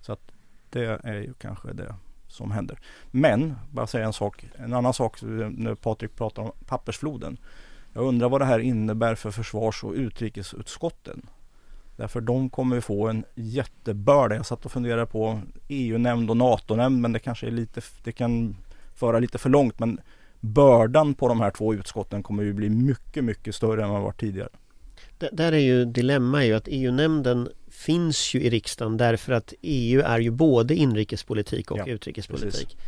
Så 0.00 0.12
att 0.12 0.32
det 0.70 1.00
är 1.04 1.14
ju 1.14 1.34
kanske 1.34 1.72
det 1.72 1.94
som 2.28 2.50
händer. 2.50 2.78
Men, 3.10 3.54
bara 3.70 3.86
säga 3.86 4.06
en 4.06 4.12
sak, 4.12 4.44
en 4.56 4.72
annan 4.72 4.94
sak 4.94 5.22
eh, 5.22 5.28
när 5.28 5.74
Patrik 5.74 6.16
pratar 6.16 6.42
om 6.42 6.52
pappersfloden. 6.66 7.36
Jag 7.92 8.04
undrar 8.04 8.28
vad 8.28 8.40
det 8.40 8.44
här 8.44 8.58
innebär 8.58 9.14
för 9.14 9.30
försvars 9.30 9.84
och 9.84 9.92
utrikesutskotten. 9.92 11.26
Därför 12.00 12.20
de 12.20 12.50
kommer 12.50 12.80
få 12.80 13.08
en 13.08 13.24
jättebörda. 13.34 14.36
Jag 14.36 14.46
satt 14.46 14.64
och 14.64 14.72
funderade 14.72 15.06
på 15.06 15.40
EU-nämnd 15.68 16.30
och 16.30 16.36
NATO-nämnd 16.36 17.00
men 17.00 17.12
det 17.12 17.18
kanske 17.18 17.46
är 17.46 17.50
lite, 17.50 17.80
det 18.04 18.12
kan 18.12 18.56
föra 18.94 19.18
lite 19.18 19.38
för 19.38 19.50
långt. 19.50 19.78
Men 19.78 20.00
bördan 20.40 21.14
på 21.14 21.28
de 21.28 21.40
här 21.40 21.50
två 21.50 21.74
utskotten 21.74 22.22
kommer 22.22 22.42
ju 22.42 22.52
bli 22.52 22.68
mycket, 22.70 23.24
mycket 23.24 23.54
större 23.54 23.82
än 23.82 23.88
vad 23.90 24.00
det 24.00 24.04
varit 24.04 24.20
tidigare. 24.20 24.48
D- 25.18 25.28
Där 25.32 25.52
är 25.52 25.58
ju 25.58 25.84
dilemma 25.84 26.42
är 26.44 26.46
ju 26.46 26.54
att 26.54 26.68
EU-nämnden 26.68 27.48
finns 27.70 28.34
ju 28.34 28.40
i 28.40 28.50
riksdagen 28.50 28.96
därför 28.96 29.32
att 29.32 29.54
EU 29.62 30.00
är 30.00 30.18
ju 30.18 30.30
både 30.30 30.74
inrikespolitik 30.74 31.70
och 31.70 31.78
Ja, 31.78 31.86
utrikespolitik. 31.86 32.76
Eh, 32.78 32.84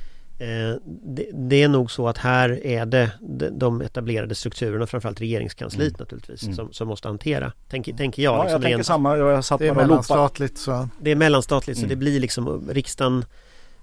det, 0.86 1.26
det 1.32 1.62
är 1.62 1.68
nog 1.68 1.90
så 1.90 2.08
att 2.08 2.18
här 2.18 2.66
är 2.66 2.86
det 2.86 3.10
de- 3.20 3.58
de 3.58 3.80
etablerade 3.82 4.34
strukturerna, 4.34 4.86
framförallt 4.86 5.20
regeringskansliet 5.20 5.88
Mm. 5.92 5.96
naturligtvis, 6.00 6.42
Mm. 6.42 6.54
som, 6.54 6.72
som 6.72 6.88
måste 6.88 7.08
hantera. 7.08 7.52
Tänker, 7.68 7.92
tänker 7.92 8.22
jag. 8.22 8.34
Ja, 8.34 8.42
liksom 8.42 8.52
jag 8.52 8.62
tänker 8.62 8.76
rent- 8.78 8.86
samma. 8.86 9.16
Jag 9.16 9.44
satt 9.44 9.58
Det 9.58 9.68
är 9.68 9.74
mellanstatligt 9.74 10.58
så 10.58 10.88
det 11.00 11.10
är 11.10 11.16
mellanstatligt 11.16 11.78
så 11.78 11.84
Mm. 11.84 11.88
det 11.90 11.96
blir 11.96 12.20
liksom 12.20 12.68
riksdagen 12.70 13.24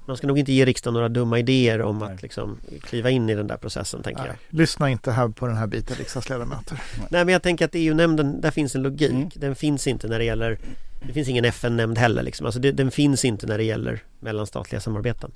Man 0.05 0.17
ska 0.17 0.27
nog 0.27 0.39
inte 0.39 0.53
ge 0.53 0.65
riksdagen 0.65 0.93
några 0.93 1.09
dumma 1.09 1.39
idéer 1.39 1.81
om 1.81 1.97
Nej. 1.99 2.13
att 2.13 2.21
liksom 2.21 2.57
kliva 2.81 3.09
in 3.09 3.29
i 3.29 3.35
den 3.35 3.47
där 3.47 3.57
processen 3.57 4.03
tänker 4.03 4.21
jag. 4.21 4.27
nej, 4.29 4.37
lyssna 4.49 4.89
inte 4.89 5.11
här 5.11 5.27
på 5.27 5.47
den 5.47 5.55
här 5.57 5.67
biten 5.67 5.95
riksdagsledamöter. 5.97 6.81
Nej 7.09 7.25
men 7.25 7.33
jag 7.33 7.43
tänker 7.43 7.65
att 7.65 7.71
EU-nämnden, 7.73 8.41
där 8.41 8.51
finns 8.51 8.75
en 8.75 8.81
logik. 8.83 9.11
Mm. 9.11 9.29
Den 9.35 9.55
finns 9.55 9.87
inte 9.87 10.07
när 10.07 10.19
det 10.19 10.25
gäller 10.25 10.57
Det 11.07 11.13
finns 11.13 11.27
ingen 11.27 11.45
FN-nämnd 11.45 11.97
heller 11.97 12.23
liksom. 12.23 12.45
Alltså 12.45 12.59
det, 12.59 12.71
den 12.71 12.91
finns 12.91 13.25
inte 13.25 13.47
när 13.47 13.57
det 13.57 13.63
gäller 13.63 13.99
mellanstatliga 14.19 14.81
samarbeten. 14.81 15.31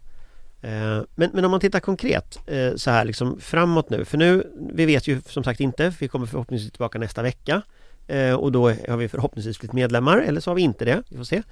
Eh, 0.63 1.01
men, 1.15 1.29
men 1.33 1.45
om 1.45 1.51
man 1.51 1.59
tittar 1.59 1.79
konkret 1.79 2.39
eh, 2.47 2.75
så 2.75 2.91
här 2.91 3.05
liksom 3.05 3.39
framåt 3.39 3.89
nu. 3.89 4.05
För 4.05 4.17
nu, 4.17 4.51
vi 4.73 4.85
vet 4.85 5.07
ju 5.07 5.21
som 5.25 5.43
sagt 5.43 5.59
inte. 5.59 5.93
Vi 5.99 6.07
kommer 6.07 6.25
förhoppningsvis 6.25 6.71
tillbaka 6.71 6.99
nästa 6.99 7.21
vecka. 7.21 7.61
Eh, 8.07 8.33
och 8.33 8.51
då 8.51 8.69
har 8.69 8.97
vi 8.97 9.07
förhoppningsvis 9.09 9.59
blivit 9.59 9.73
medlemmar 9.73 10.17
eller 10.17 10.41
så 10.41 10.49
har 10.51 10.55
vi 10.55 10.61
inte 10.61 10.85
det. 10.85 11.03
Vi 11.09 11.17
får 11.17 11.23
se. 11.23 11.43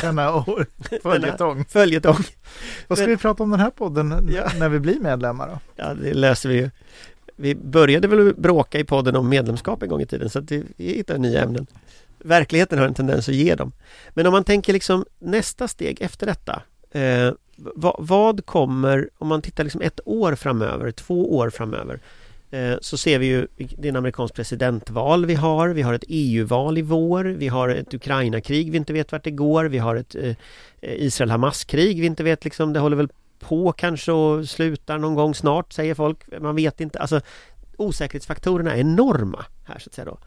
Denna 0.00 0.34
år- 0.34 0.66
följetong. 1.02 1.64
Följetong. 1.64 2.24
Vad 2.86 2.98
ska 2.98 3.06
Men- 3.06 3.16
vi 3.16 3.22
prata 3.22 3.42
om 3.42 3.50
den 3.50 3.60
här 3.60 3.70
podden 3.70 4.30
Ja. 4.34 4.50
när 4.58 4.68
vi 4.68 4.78
blir 4.80 5.00
medlemmar 5.00 5.48
då? 5.48 5.58
Ja, 5.76 5.94
det 5.94 6.14
löser 6.14 6.48
vi 6.48 6.54
ju. 6.54 6.70
Vi 7.36 7.54
började 7.54 8.08
väl 8.08 8.34
bråka 8.36 8.78
i 8.78 8.84
podden 8.84 9.16
om 9.16 9.28
medlemskap 9.28 9.82
en 9.82 9.88
gång 9.88 10.00
i 10.00 10.06
tiden 10.06 10.30
så 10.30 10.38
att 10.38 10.50
vi 10.52 10.64
hittar 10.76 11.18
nya 11.18 11.42
ämnen. 11.42 11.66
Verkligheten 12.18 12.78
har 12.78 12.86
en 12.86 12.94
tendens 12.94 13.28
att 13.28 13.34
ge 13.34 13.54
dem. 13.54 13.72
Men 14.10 14.26
om 14.26 14.32
man 14.32 14.44
tänker 14.44 14.72
liksom 14.72 15.04
nästa 15.18 15.68
steg 15.68 16.02
efter 16.02 16.26
detta. 16.26 16.62
Va, 17.58 17.72
vad, 17.76 17.96
vad 17.98 18.46
kommer, 18.46 19.10
om 19.18 19.28
man 19.28 19.42
tittar 19.42 19.64
liksom 19.64 19.80
ett 19.80 20.00
år 20.04 20.34
framöver, 20.34 20.90
två 20.90 21.36
år 21.36 21.50
framöver. 21.50 22.00
Eh, 22.50 22.74
så 22.80 22.96
ser 22.96 23.18
vi 23.18 23.26
ju, 23.26 23.46
det 23.56 23.88
är 23.88 23.90
en 23.90 23.96
amerikansk 23.96 24.34
presidentval 24.34 25.26
vi 25.26 25.34
har, 25.34 25.68
vi 25.68 25.82
har 25.82 25.94
ett 25.94 26.04
EU-val 26.08 26.78
i 26.78 26.82
vår, 26.82 27.24
vi 27.24 27.48
har 27.48 27.68
ett 27.68 27.94
Ukraina-krig 27.94 28.70
vi 28.70 28.76
inte 28.76 28.92
vet 28.92 29.12
vart 29.12 29.24
det 29.24 29.30
går, 29.30 29.64
vi 29.64 29.78
har 29.78 29.96
ett 29.96 30.14
eh, 30.14 30.34
Israel-Hamas-krig 30.80 32.00
vi 32.00 32.06
inte 32.06 32.24
vet 32.24 32.44
liksom, 32.44 32.72
det 32.72 32.80
håller 32.80 32.96
väl 32.96 33.08
på 33.38 33.72
kanske 33.72 34.12
och 34.12 34.48
slutar 34.48 34.98
någon 34.98 35.14
gång 35.14 35.34
snart 35.34 35.72
säger 35.72 35.94
folk. 35.94 36.40
Man 36.40 36.56
vet 36.56 36.80
inte. 36.80 36.98
Alltså 36.98 37.20
osäkerhetsfaktorerna 37.76 38.74
är 38.74 38.80
enorma 38.80 39.44
här 39.64 39.78
så 39.78 39.88
att 39.88 39.94
säga 39.94 40.04
då. 40.04 40.18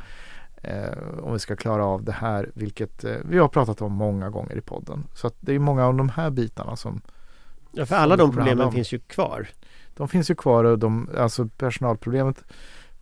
eh, 0.67 0.99
om 1.23 1.33
vi 1.33 1.39
ska 1.39 1.57
klara 1.57 1.85
av 1.85 2.05
det 2.05 2.13
här, 2.13 2.51
vilket 2.55 3.05
eh, 3.05 3.17
vi 3.25 3.39
har 3.39 3.49
pratat 3.49 3.83
om 3.83 3.93
många 3.93 4.31
gånger 4.31 4.57
i 4.57 4.61
podden. 4.61 5.05
Så 5.15 5.27
att 5.27 5.35
det 5.41 5.55
är 5.55 5.59
många 5.59 5.87
av 5.87 5.95
de 5.95 6.09
här 6.09 6.31
bitarna 6.31 6.77
som 6.77 7.01
Ja, 7.73 7.87
för 7.87 7.97
alla 7.97 8.17
de 8.17 8.33
problemen 8.33 8.73
finns 8.73 8.93
ju 8.93 8.99
kvar. 8.99 9.49
de 9.97 10.09
finns 10.09 10.31
ju 10.31 10.35
kvar 10.35 10.65
och 10.65 10.79
de, 10.79 11.09
alltså 11.19 11.49
personalproblemet 11.49 12.45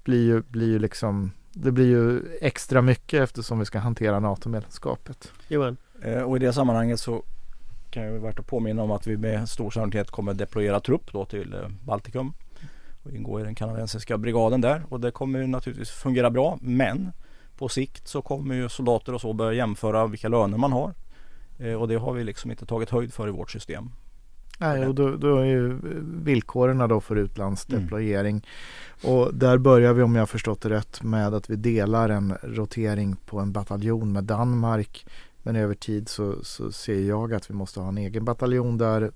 blir 0.04 0.24
ju, 0.24 0.42
blir 0.42 0.66
ju 0.66 0.78
liksom 0.78 1.30
det 1.52 1.72
blir 1.72 1.86
ju 1.86 2.20
extra 2.40 2.82
mycket 2.82 3.22
eftersom 3.22 3.58
vi 3.58 3.64
ska 3.64 3.78
hantera 3.78 4.20
NATO-medlemskapet. 4.20 5.32
Johan? 5.48 5.76
Eh, 6.02 6.22
Och 6.22 6.36
i 6.36 6.38
det 6.40 6.52
sammanhanget 6.52 7.00
så 7.00 7.22
kan 7.90 8.02
jag 8.02 8.12
värt 8.12 8.38
att 8.38 8.46
påminna 8.46 8.82
om 8.82 8.90
att 8.90 9.06
vi 9.06 9.16
med 9.16 9.48
stor 9.48 9.70
sannolikhet 9.70 10.10
kommer 10.10 10.34
deployera 10.34 10.80
trupp 10.80 11.12
då 11.12 11.24
till 11.24 11.54
eh, 11.54 11.68
Baltikum 11.84 12.32
och 13.02 13.10
ingå 13.12 13.40
i 13.40 13.42
den 13.42 13.54
kanadensiska 13.54 14.18
brigaden 14.18 14.60
där 14.60 14.82
och 14.88 15.00
det 15.00 15.10
kommer 15.10 15.38
ju 15.38 15.46
naturligtvis 15.46 15.90
fungera 15.90 16.30
bra 16.30 16.58
men 16.60 17.12
på 17.58 17.68
sikt 17.68 18.08
så 18.08 18.22
kommer 18.22 18.54
ju 18.54 18.68
soldater 18.68 19.14
och 19.14 19.20
så 19.20 19.32
börja 19.32 19.52
jämföra 19.52 20.06
vilka 20.06 20.28
löner 20.28 20.58
man 20.58 20.72
har 20.72 20.94
Eh, 21.58 21.74
och 21.74 21.88
det 21.88 21.96
har 21.96 22.12
vi 22.12 22.24
liksom 22.24 22.50
inte 22.50 22.66
tagit 22.66 22.90
höjd 22.90 23.14
för 23.14 23.28
i 23.28 23.30
vårt 23.30 23.50
system. 23.50 23.90
Nej, 24.58 24.86
och 24.86 24.94
då, 24.94 25.16
då 25.16 25.38
är 25.38 25.44
ju 25.44 25.78
villkoren 26.22 26.88
då 26.88 27.00
för 27.00 27.16
utlandsdeployering. 27.16 28.46
Och 29.04 29.34
där 29.34 29.58
börjar 29.58 29.92
vi 29.92 30.02
om 30.02 30.14
jag 30.14 30.22
har 30.22 30.26
förstått 30.26 30.60
det 30.60 30.70
rätt 30.70 31.02
med 31.02 31.34
att 31.34 31.50
vi 31.50 31.56
delar 31.56 32.08
en 32.08 32.36
rotering 32.42 33.16
på 33.16 33.40
en 33.40 33.52
bataljon 33.52 34.12
med 34.12 34.24
Danmark. 34.24 35.06
Men 35.42 35.56
över 35.56 35.74
tid 35.74 36.08
så, 36.08 36.44
så 36.44 36.72
ser 36.72 37.00
jag 37.00 37.34
att 37.34 37.50
vi 37.50 37.54
måste 37.54 37.80
ha 37.80 37.88
en 37.88 37.98
egen 37.98 38.24
bataljon 38.24 38.78
där 38.78 39.10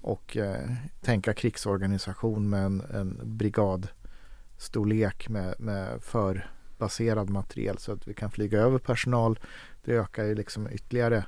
och 0.00 0.36
eh, 0.36 0.70
tänka 1.00 1.34
krigsorganisation 1.34 2.48
med 2.48 2.64
en, 2.64 2.82
en 2.94 3.20
brigadstorlek 3.24 5.28
med, 5.28 5.54
med 5.58 6.02
förbaserad 6.78 7.30
materiel 7.30 7.78
så 7.78 7.92
att 7.92 8.08
vi 8.08 8.14
kan 8.14 8.30
flyga 8.30 8.60
över 8.60 8.78
personal. 8.78 9.38
Det 9.84 9.92
ökar 9.92 10.24
ju 10.24 10.34
liksom 10.34 10.68
ytterligare 10.72 11.24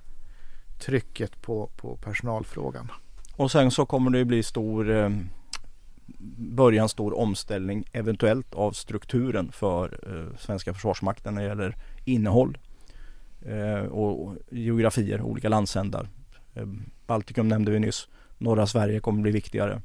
trycket 0.78 1.42
på, 1.42 1.70
på 1.76 1.96
personalfrågan. 1.96 2.92
Och 3.36 3.50
sen 3.50 3.70
så 3.70 3.86
kommer 3.86 4.10
det 4.10 4.24
bli 4.24 4.42
stor 4.42 4.90
eh, 4.90 5.10
början 6.38 6.88
stor 6.88 7.18
omställning 7.18 7.84
eventuellt 7.92 8.54
av 8.54 8.72
strukturen 8.72 9.52
för 9.52 9.98
eh, 10.06 10.36
svenska 10.38 10.74
försvarsmakten 10.74 11.34
när 11.34 11.42
det 11.42 11.48
gäller 11.48 11.76
innehåll 12.04 12.58
eh, 13.42 13.86
och, 13.86 14.36
geografier, 14.50 15.22
olika 15.22 15.48
landsändar. 15.48 16.08
Baltikum 17.06 17.48
nämnde 17.48 17.70
vi 17.70 17.78
nyss. 17.78 18.08
Norra 18.38 18.66
Sverige 18.66 19.00
kommer 19.00 19.22
bli 19.22 19.30
viktigare 19.30 19.82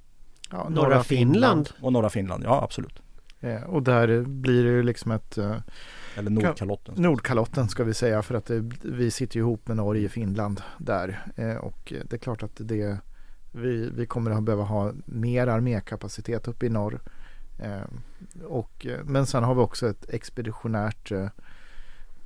Ja, 0.52 0.70
Norra 0.70 1.04
Finland? 1.04 1.70
och 1.82 1.94
norra 1.94 2.10
Finland, 2.10 2.44
ja 2.44 2.64
absolut. 2.64 3.05
Eh, 3.42 3.64
och 3.64 3.84
där 3.84 4.22
blir 4.22 4.64
det 4.64 4.70
ju 4.70 4.84
liksom 4.84 5.12
ett 5.12 5.38
eh, 5.38 5.58
Eller 6.16 6.30
Nordkalotten. 6.30 6.96
Nordkalotten 6.98 7.70
ska 7.70 7.84
vi 7.84 7.94
säga 7.94 8.22
för 8.22 8.36
att 8.36 8.46
det, 8.46 8.72
vi 8.82 9.12
sitter 9.12 9.36
ju 9.36 9.42
ihop 9.42 9.68
med 9.68 9.78
Norge 9.78 10.06
och 10.06 10.12
Finland 10.12 10.62
där. 10.78 11.26
Eh, 11.36 11.56
och 11.56 11.94
det 12.06 12.14
är 12.14 12.18
klart 12.18 12.44
att 12.44 12.56
det 12.56 12.98
vi, 13.52 13.90
vi 13.90 14.06
kommer 14.06 14.32
att 14.32 14.44
behöva 14.44 14.64
ha 14.64 14.92
mer 15.06 15.48
armékapacitet 15.48 16.48
uppe 16.48 16.66
i 16.66 16.70
norr. 16.70 17.00
Och, 18.44 18.88
men 19.04 19.26
sen 19.26 19.44
har 19.44 19.56
vi 19.56 19.62
också 19.62 19.90
ett 19.90 20.10
expeditionärt 20.10 21.12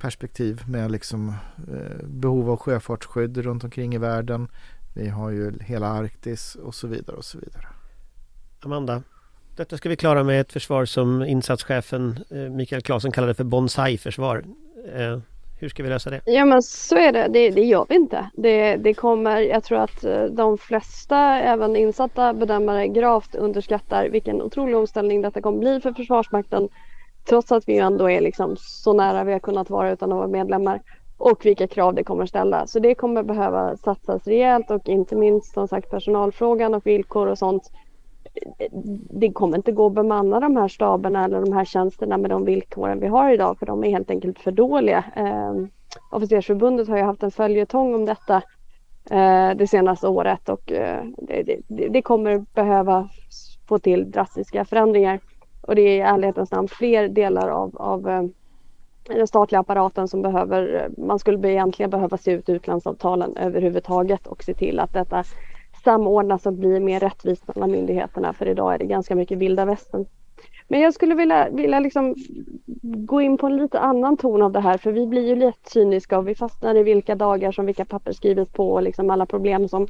perspektiv 0.00 0.62
med 0.66 0.90
liksom 0.90 1.28
eh, 1.72 2.06
behov 2.06 2.50
av 2.50 2.56
sjöfartsskydd 2.56 3.38
runt 3.38 3.64
omkring 3.64 3.94
i 3.94 3.98
världen. 3.98 4.48
Vi 4.94 5.08
har 5.08 5.30
ju 5.30 5.58
hela 5.60 5.86
Arktis 5.86 6.54
och 6.54 6.74
så 6.74 6.86
vidare 6.86 7.16
och 7.16 7.24
så 7.24 7.38
vidare. 7.38 7.66
Amanda? 8.60 9.02
Detta 9.60 9.76
ska 9.76 9.88
vi 9.88 9.96
klara 9.96 10.24
med 10.24 10.40
ett 10.40 10.52
försvar 10.52 10.84
som 10.84 11.22
insatschefen 11.22 12.24
eh, 12.30 12.36
Mikael 12.36 12.82
Claesson 12.82 13.12
kallade 13.12 13.34
för 13.34 13.44
bonsai-försvar. 13.44 14.44
Eh, 14.94 15.18
hur 15.58 15.68
ska 15.68 15.82
vi 15.82 15.88
lösa 15.88 16.10
det? 16.10 16.20
Ja 16.26 16.44
men 16.44 16.62
så 16.62 16.96
är 16.96 17.12
det, 17.12 17.28
det, 17.28 17.50
det 17.50 17.64
gör 17.64 17.86
vi 17.88 17.94
inte. 17.94 18.30
Det, 18.34 18.76
det 18.76 18.94
kommer, 18.94 19.40
jag 19.40 19.64
tror 19.64 19.78
att 19.78 20.04
eh, 20.04 20.24
de 20.24 20.58
flesta, 20.58 21.18
även 21.38 21.76
insatta 21.76 22.34
bedömare, 22.34 22.88
gravt 22.88 23.34
underskattar 23.34 24.08
vilken 24.08 24.42
otrolig 24.42 24.76
omställning 24.76 25.22
detta 25.22 25.40
kommer 25.40 25.58
bli 25.58 25.80
för 25.80 25.92
Försvarsmakten. 25.92 26.68
Trots 27.24 27.52
att 27.52 27.68
vi 27.68 27.72
ju 27.72 27.80
ändå 27.80 28.10
är 28.10 28.20
liksom 28.20 28.56
så 28.58 28.92
nära 28.92 29.24
vi 29.24 29.32
har 29.32 29.40
kunnat 29.40 29.70
vara 29.70 29.92
utan 29.92 30.12
att 30.12 30.18
vara 30.18 30.28
medlemmar. 30.28 30.80
Och 31.18 31.46
vilka 31.46 31.66
krav 31.66 31.94
det 31.94 32.04
kommer 32.04 32.26
ställa. 32.26 32.66
Så 32.66 32.78
det 32.78 32.94
kommer 32.94 33.22
behöva 33.22 33.76
satsas 33.76 34.26
rejält 34.26 34.70
och 34.70 34.88
inte 34.88 35.16
minst 35.16 35.54
som 35.54 35.68
sagt 35.68 35.90
personalfrågan 35.90 36.74
och 36.74 36.86
villkor 36.86 37.26
och 37.26 37.38
sånt. 37.38 37.70
Det 39.10 39.32
kommer 39.32 39.56
inte 39.56 39.72
gå 39.72 39.86
att 39.86 39.92
bemanna 39.92 40.40
de 40.40 40.56
här 40.56 40.68
staberna 40.68 41.24
eller 41.24 41.40
de 41.40 41.52
här 41.52 41.64
tjänsterna 41.64 42.18
med 42.18 42.30
de 42.30 42.44
villkoren 42.44 43.00
vi 43.00 43.06
har 43.06 43.32
idag 43.32 43.58
för 43.58 43.66
de 43.66 43.84
är 43.84 43.90
helt 43.90 44.10
enkelt 44.10 44.38
för 44.38 44.52
dåliga. 44.52 45.04
Eh, 45.16 45.54
Officersförbundet 46.10 46.88
har 46.88 46.96
ju 46.96 47.02
haft 47.02 47.22
en 47.22 47.30
följetong 47.30 47.94
om 47.94 48.04
detta 48.04 48.36
eh, 49.10 49.50
det 49.56 49.70
senaste 49.70 50.08
året 50.08 50.48
och 50.48 50.72
eh, 50.72 51.04
det, 51.18 51.60
det, 51.68 51.88
det 51.88 52.02
kommer 52.02 52.38
behöva 52.54 53.08
få 53.68 53.78
till 53.78 54.10
drastiska 54.10 54.64
förändringar. 54.64 55.20
Och 55.60 55.74
det 55.74 55.82
är 55.82 55.96
i 55.96 56.00
ärlighetens 56.00 56.50
namn 56.50 56.68
fler 56.68 57.08
delar 57.08 57.48
av, 57.48 57.76
av 57.76 58.08
eh, 58.08 58.22
den 59.06 59.26
statliga 59.26 59.60
apparaten 59.60 60.08
som 60.08 60.22
behöver, 60.22 60.74
eh, 60.74 61.04
man 61.04 61.18
skulle 61.18 61.50
egentligen 61.50 61.90
behöva 61.90 62.16
se 62.16 62.32
ut 62.32 62.48
utlandsavtalen 62.48 63.36
överhuvudtaget 63.36 64.26
och 64.26 64.44
se 64.44 64.54
till 64.54 64.80
att 64.80 64.92
detta 64.92 65.24
samordnas 65.84 66.46
och 66.46 66.52
blir 66.52 66.80
mer 66.80 67.00
rättvist 67.00 67.48
mellan 67.48 67.70
myndigheterna 67.70 68.32
för 68.32 68.48
idag 68.48 68.74
är 68.74 68.78
det 68.78 68.86
ganska 68.86 69.14
mycket 69.14 69.38
vilda 69.38 69.64
västern. 69.64 70.06
Men 70.68 70.80
jag 70.80 70.94
skulle 70.94 71.14
vilja, 71.14 71.48
vilja 71.50 71.80
liksom 71.80 72.14
gå 72.82 73.20
in 73.20 73.38
på 73.38 73.46
en 73.46 73.56
lite 73.56 73.80
annan 73.80 74.16
ton 74.16 74.42
av 74.42 74.52
det 74.52 74.60
här 74.60 74.78
för 74.78 74.92
vi 74.92 75.06
blir 75.06 75.28
ju 75.28 75.36
lite 75.36 75.70
cyniska 75.70 76.18
och 76.18 76.28
vi 76.28 76.34
fastnar 76.34 76.74
i 76.74 76.82
vilka 76.82 77.14
dagar 77.14 77.52
som 77.52 77.66
vilka 77.66 77.84
papper 77.84 78.12
skrivits 78.12 78.52
på 78.52 78.72
och 78.72 78.82
liksom 78.82 79.10
alla 79.10 79.26
problem 79.26 79.68
som 79.68 79.86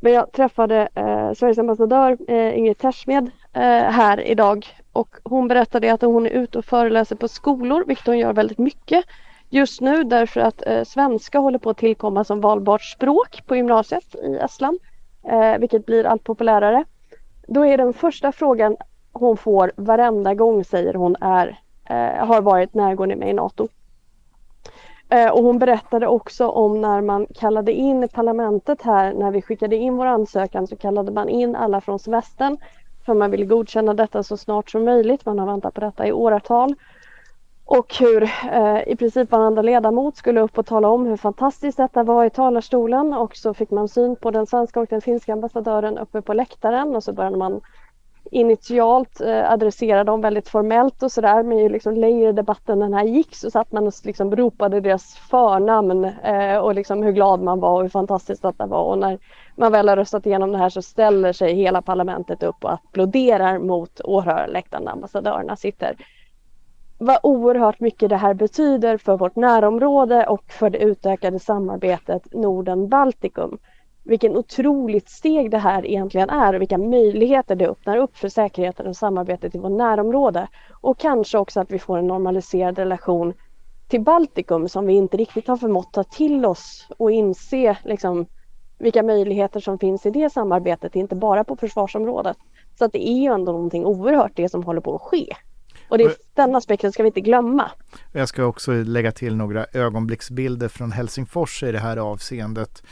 men 0.00 0.12
jag 0.12 0.32
träffade 0.32 0.88
eh, 0.94 1.32
Sveriges 1.32 1.58
ambassadör 1.58 2.18
eh, 2.28 2.58
Ingrid 2.58 2.78
Tersmed 2.78 3.30
eh, 3.52 3.62
här 3.90 4.20
idag 4.20 4.66
och 4.92 5.16
hon 5.24 5.48
berättade 5.48 5.92
att 5.92 6.02
hon 6.02 6.26
är 6.26 6.30
ute 6.30 6.58
och 6.58 6.64
föreläser 6.64 7.16
på 7.16 7.28
skolor, 7.28 7.84
vilket 7.86 8.06
hon 8.06 8.18
gör 8.18 8.32
väldigt 8.32 8.58
mycket 8.58 9.04
just 9.50 9.80
nu 9.80 10.04
därför 10.04 10.40
att 10.40 10.66
eh, 10.66 10.84
svenska 10.84 11.38
håller 11.38 11.58
på 11.58 11.70
att 11.70 11.78
tillkomma 11.78 12.24
som 12.24 12.40
valbart 12.40 12.82
språk 12.82 13.42
på 13.46 13.56
gymnasiet 13.56 14.14
i 14.14 14.36
Estland, 14.36 14.78
eh, 15.24 15.58
vilket 15.58 15.86
blir 15.86 16.04
allt 16.06 16.24
populärare. 16.24 16.84
Då 17.46 17.66
är 17.66 17.78
den 17.78 17.92
första 17.92 18.32
frågan 18.32 18.76
hon 19.12 19.36
får 19.36 19.72
varenda 19.76 20.34
gång 20.34 20.64
säger 20.64 20.94
hon 20.94 21.16
är 21.20 21.60
eh, 21.88 22.26
har 22.26 22.42
varit 22.42 22.74
när 22.74 22.94
går 22.94 23.06
ni 23.06 23.16
med 23.16 23.30
i 23.30 23.32
NATO? 23.32 23.68
Eh, 25.08 25.30
och 25.30 25.44
hon 25.44 25.58
berättade 25.58 26.06
också 26.06 26.48
om 26.48 26.80
när 26.80 27.00
man 27.00 27.26
kallade 27.34 27.72
in 27.72 28.08
parlamentet 28.08 28.82
här, 28.82 29.14
när 29.14 29.30
vi 29.30 29.42
skickade 29.42 29.76
in 29.76 29.96
vår 29.96 30.06
ansökan 30.06 30.66
så 30.66 30.76
kallade 30.76 31.12
man 31.12 31.28
in 31.28 31.56
alla 31.56 31.80
från 31.80 31.98
semestern 31.98 32.58
för 33.06 33.14
man 33.14 33.30
ville 33.30 33.44
godkänna 33.44 33.94
detta 33.94 34.22
så 34.22 34.36
snart 34.36 34.70
som 34.70 34.84
möjligt. 34.84 35.26
Man 35.26 35.38
har 35.38 35.46
väntat 35.46 35.74
på 35.74 35.80
detta 35.80 36.06
i 36.06 36.12
åratal. 36.12 36.74
Och 37.64 37.94
hur 38.00 38.22
eh, 38.52 38.88
i 38.88 38.96
princip 38.96 39.30
varenda 39.30 39.62
ledamot 39.62 40.16
skulle 40.16 40.40
upp 40.40 40.58
och 40.58 40.66
tala 40.66 40.88
om 40.88 41.06
hur 41.06 41.16
fantastiskt 41.16 41.76
detta 41.76 42.02
var 42.02 42.24
i 42.24 42.30
talarstolen. 42.30 43.12
Och 43.12 43.36
så 43.36 43.54
fick 43.54 43.70
man 43.70 43.88
syn 43.88 44.16
på 44.16 44.30
den 44.30 44.46
svenska 44.46 44.80
och 44.80 44.86
den 44.90 45.00
finska 45.00 45.32
ambassadören 45.32 45.98
uppe 45.98 46.22
på 46.22 46.34
läktaren. 46.34 46.96
Och 46.96 47.04
så 47.04 47.12
började 47.12 47.36
man 47.36 47.60
initialt 48.30 49.20
eh, 49.20 49.52
adressera 49.52 50.04
dem 50.04 50.20
väldigt 50.20 50.48
formellt 50.48 51.02
och 51.02 51.12
sådär. 51.12 51.42
Men 51.42 51.58
ju 51.58 51.68
liksom 51.68 51.94
längre 51.96 52.32
debatten 52.32 52.78
den 52.78 52.94
här 52.94 53.04
gick 53.04 53.34
så 53.34 53.50
satt 53.50 53.72
man 53.72 53.86
och 53.86 53.92
liksom 54.04 54.36
ropade 54.36 54.80
deras 54.80 55.14
förnamn 55.14 56.04
eh, 56.04 56.56
och 56.56 56.74
liksom 56.74 57.02
hur 57.02 57.12
glad 57.12 57.40
man 57.40 57.60
var 57.60 57.72
och 57.76 57.82
hur 57.82 57.88
fantastiskt 57.88 58.42
detta 58.42 58.66
var. 58.66 58.84
Och 58.84 58.98
när 58.98 59.18
man 59.56 59.72
väl 59.72 59.88
har 59.88 59.96
röstat 59.96 60.26
igenom 60.26 60.52
det 60.52 60.58
här 60.58 60.68
så 60.68 60.82
ställer 60.82 61.32
sig 61.32 61.54
hela 61.54 61.82
parlamentet 61.82 62.42
upp 62.42 62.64
och 62.64 62.72
applåderar 62.72 63.58
mot 63.58 64.00
åhörarläktaren 64.04 64.84
där 64.84 64.92
ambassadörerna 64.92 65.56
sitter. 65.56 65.96
Vad 67.04 67.18
oerhört 67.22 67.80
mycket 67.80 68.10
det 68.10 68.16
här 68.16 68.34
betyder 68.34 68.96
för 68.96 69.16
vårt 69.16 69.36
närområde 69.36 70.26
och 70.26 70.52
för 70.52 70.70
det 70.70 70.78
utökade 70.78 71.38
samarbetet 71.38 72.32
Norden-Baltikum 72.32 73.58
vilken 74.04 74.36
otroligt 74.36 75.08
steg 75.08 75.50
det 75.50 75.58
här 75.58 75.86
egentligen 75.86 76.30
är 76.30 76.54
och 76.54 76.60
vilka 76.60 76.78
möjligheter 76.78 77.56
det 77.56 77.68
öppnar 77.68 77.96
upp 77.96 78.16
för 78.16 78.28
säkerheten 78.28 78.86
och 78.86 78.96
samarbetet 78.96 79.54
i 79.54 79.58
vårt 79.58 79.72
närområde. 79.72 80.48
Och 80.80 80.98
kanske 80.98 81.38
också 81.38 81.60
att 81.60 81.70
vi 81.70 81.78
får 81.78 81.98
en 81.98 82.06
normaliserad 82.06 82.78
relation 82.78 83.34
till 83.88 84.00
Baltikum 84.00 84.68
som 84.68 84.86
vi 84.86 84.92
inte 84.92 85.16
riktigt 85.16 85.48
har 85.48 85.56
förmått 85.56 85.92
ta 85.92 86.04
till 86.04 86.46
oss 86.46 86.88
och 86.98 87.10
inse 87.10 87.76
liksom, 87.84 88.26
vilka 88.78 89.02
möjligheter 89.02 89.60
som 89.60 89.78
finns 89.78 90.06
i 90.06 90.10
det 90.10 90.32
samarbetet, 90.32 90.96
inte 90.96 91.16
bara 91.16 91.44
på 91.44 91.56
försvarsområdet. 91.56 92.36
Så 92.78 92.84
att 92.84 92.92
det 92.92 93.08
är 93.08 93.20
ju 93.22 93.32
ändå 93.32 93.52
någonting 93.52 93.86
oerhört 93.86 94.32
det 94.36 94.48
som 94.48 94.62
håller 94.62 94.80
på 94.80 94.94
att 94.94 95.02
ske. 95.02 95.26
Och 95.92 95.98
det 95.98 96.04
är 96.04 96.14
den 96.34 96.54
aspekten 96.54 96.92
ska 96.92 97.02
vi 97.02 97.06
inte 97.06 97.20
glömma. 97.20 97.70
Jag 98.12 98.28
ska 98.28 98.44
också 98.44 98.72
lägga 98.72 99.12
till 99.12 99.36
några 99.36 99.66
ögonblicksbilder 99.72 100.68
från 100.68 100.92
Helsingfors 100.92 101.62
i 101.62 101.72
det 101.72 101.78
här 101.78 101.96
avseendet. 101.96 102.82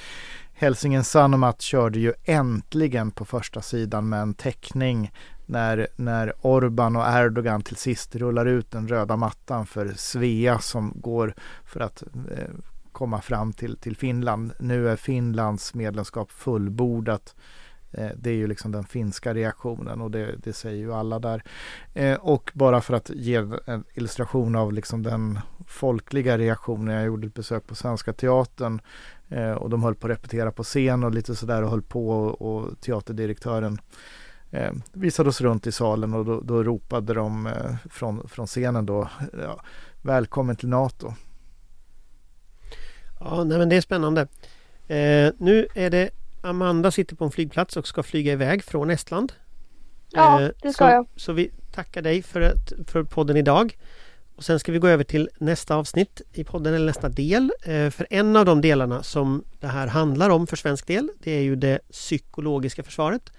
Hälsingen 0.53 1.05
Sanomat 1.05 1.61
körde 1.61 1.99
ju 1.99 2.13
äntligen 2.25 3.11
på 3.11 3.25
första 3.25 3.63
sidan 3.63 4.09
med 4.09 4.23
en 4.23 4.35
teckning 4.35 5.13
när, 5.47 5.89
när 5.97 6.33
Orban 6.41 6.97
och 6.97 7.07
Erdogan 7.07 7.63
till 7.63 7.77
sist 7.77 8.17
rullar 8.17 8.47
ut 8.47 8.71
den 8.71 8.89
röda 8.89 9.17
mattan 9.17 9.67
för 9.67 9.93
Svea 9.97 10.59
som 10.59 10.93
går 10.95 11.35
för 11.65 11.81
att 11.81 12.03
eh, 12.03 12.49
komma 12.93 13.21
fram 13.21 13.53
till, 13.53 13.77
till 13.77 13.97
Finland. 13.97 14.53
Nu 14.59 14.89
är 14.89 14.97
Finlands 14.97 15.75
medlemskap 15.75 16.31
fullbordat. 16.33 17.35
Eh, 17.93 18.11
det 18.17 18.31
är 18.31 18.35
ju 18.35 18.47
liksom 18.47 18.73
den 18.73 18.85
finska 18.85 19.35
reaktionen 19.35 20.01
och 20.01 20.11
det, 20.11 20.37
det 20.37 20.53
säger 20.53 20.79
ju 20.79 20.95
alla 20.95 21.19
där. 21.19 21.43
Eh, 21.95 22.15
och 22.15 22.51
bara 22.55 22.81
för 22.81 22.95
att 22.95 23.11
ge 23.11 23.37
en 23.67 23.85
illustration 23.95 24.57
av 24.57 24.73
liksom 24.73 25.03
den 25.03 25.39
folkliga 25.67 26.39
reaktionen. 26.39 26.95
Jag 26.95 27.07
gjorde 27.07 27.27
ett 27.27 27.35
besök 27.35 27.67
på 27.67 27.75
Svenska 27.75 28.13
Teatern 28.13 28.81
eh, 29.29 29.53
och 29.53 29.71
de 29.71 29.83
höll 29.83 29.95
på 29.95 30.07
att 30.07 30.11
repetera 30.11 30.53
på 30.53 30.63
scen 30.63 31.05
och 31.05 31.15
lite 31.15 31.35
sådär 31.35 31.63
och 31.63 31.71
höll 31.71 31.83
på 31.83 32.11
och, 32.11 32.43
och 32.43 32.81
teaterdirektören 32.81 33.79
eh, 34.51 34.73
visade 34.93 35.29
oss 35.29 35.41
runt 35.41 35.67
i 35.67 35.73
salen 35.73 36.15
och 36.15 36.25
då, 36.25 36.41
då 36.41 36.63
ropade 36.63 37.15
de 37.15 37.47
eh, 37.47 37.75
från, 37.91 38.29
från 38.29 38.47
scenen 38.47 38.87
då 38.87 39.09
ja, 39.33 39.61
Välkommen 40.03 40.57
till 40.57 40.69
NATO. 40.69 41.15
Ja, 43.21 43.45
nej 43.45 43.59
men 43.59 43.69
det 43.69 43.77
är 43.77 43.81
spännande. 43.81 44.21
Eh, 44.89 45.33
nu 45.39 45.67
är 45.75 45.91
det 45.91 46.11
Amanda 46.41 46.91
sitter 46.91 47.17
på 47.17 47.25
en 47.25 47.31
flygplats 47.31 47.77
och 47.77 47.87
ska 47.87 48.03
flyga 48.03 48.33
iväg 48.33 48.65
från 48.65 48.91
Estland. 48.91 49.33
Ja, 50.11 50.43
eh, 50.43 50.49
det 50.63 50.73
ska 50.73 50.85
så, 50.85 50.91
jag. 50.91 51.07
Så 51.17 51.33
vi 51.33 51.51
tackar 51.73 52.03
dig 52.03 52.23
för, 52.23 52.41
ett, 52.41 52.73
för 52.87 53.05
podden 53.05 53.37
idag. 53.37 53.79
Och 54.37 54.45
sen 54.45 54.61
ska 54.61 54.73
vi 54.73 54.79
gå 54.79 54.89
över 54.89 55.05
till 55.05 55.29
nästa 55.39 55.75
avsnitt 55.75 56.23
i 56.33 56.45
podden, 56.45 56.75
eller 56.75 56.87
nästa 56.87 57.09
del. 57.09 57.53
Eh, 57.63 57.91
för 57.91 58.07
en 58.11 58.37
av 58.37 58.45
de 58.45 58.61
delarna 58.61 59.03
som 59.03 59.45
det 59.61 59.67
här 59.67 59.87
handlar 59.87 60.31
om 60.31 60.47
för 60.47 60.57
svensk 60.57 60.87
del, 60.87 61.11
det 61.23 61.31
är 61.31 61.43
ju 61.43 61.57
det 61.57 61.79
psykologiska 61.93 62.83
försvaret. 62.83 63.33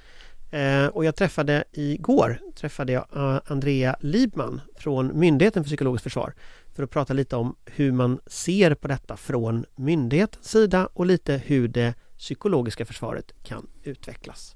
Eh, 0.52 0.86
och 0.86 1.06
jag 1.06 1.16
träffade 1.16 1.64
igår 1.72 2.40
träffade 2.56 2.92
jag 2.92 3.06
Andrea 3.46 3.96
Libman 4.00 4.62
från 4.76 5.20
Myndigheten 5.20 5.64
för 5.64 5.68
psykologiskt 5.68 6.04
försvar 6.04 6.34
för 6.76 6.84
att 6.84 6.90
prata 6.90 7.14
lite 7.14 7.36
om 7.36 7.56
hur 7.66 7.92
man 7.92 8.20
ser 8.28 8.74
på 8.74 8.88
detta 8.88 9.18
från 9.18 9.66
myndighetens 9.76 10.50
sida 10.50 10.90
och 10.94 11.06
lite 11.06 11.42
hur 11.46 11.68
det 11.68 11.94
psykologiska 12.22 12.86
försvaret 12.86 13.32
kan 13.44 13.68
utvecklas. 13.84 14.56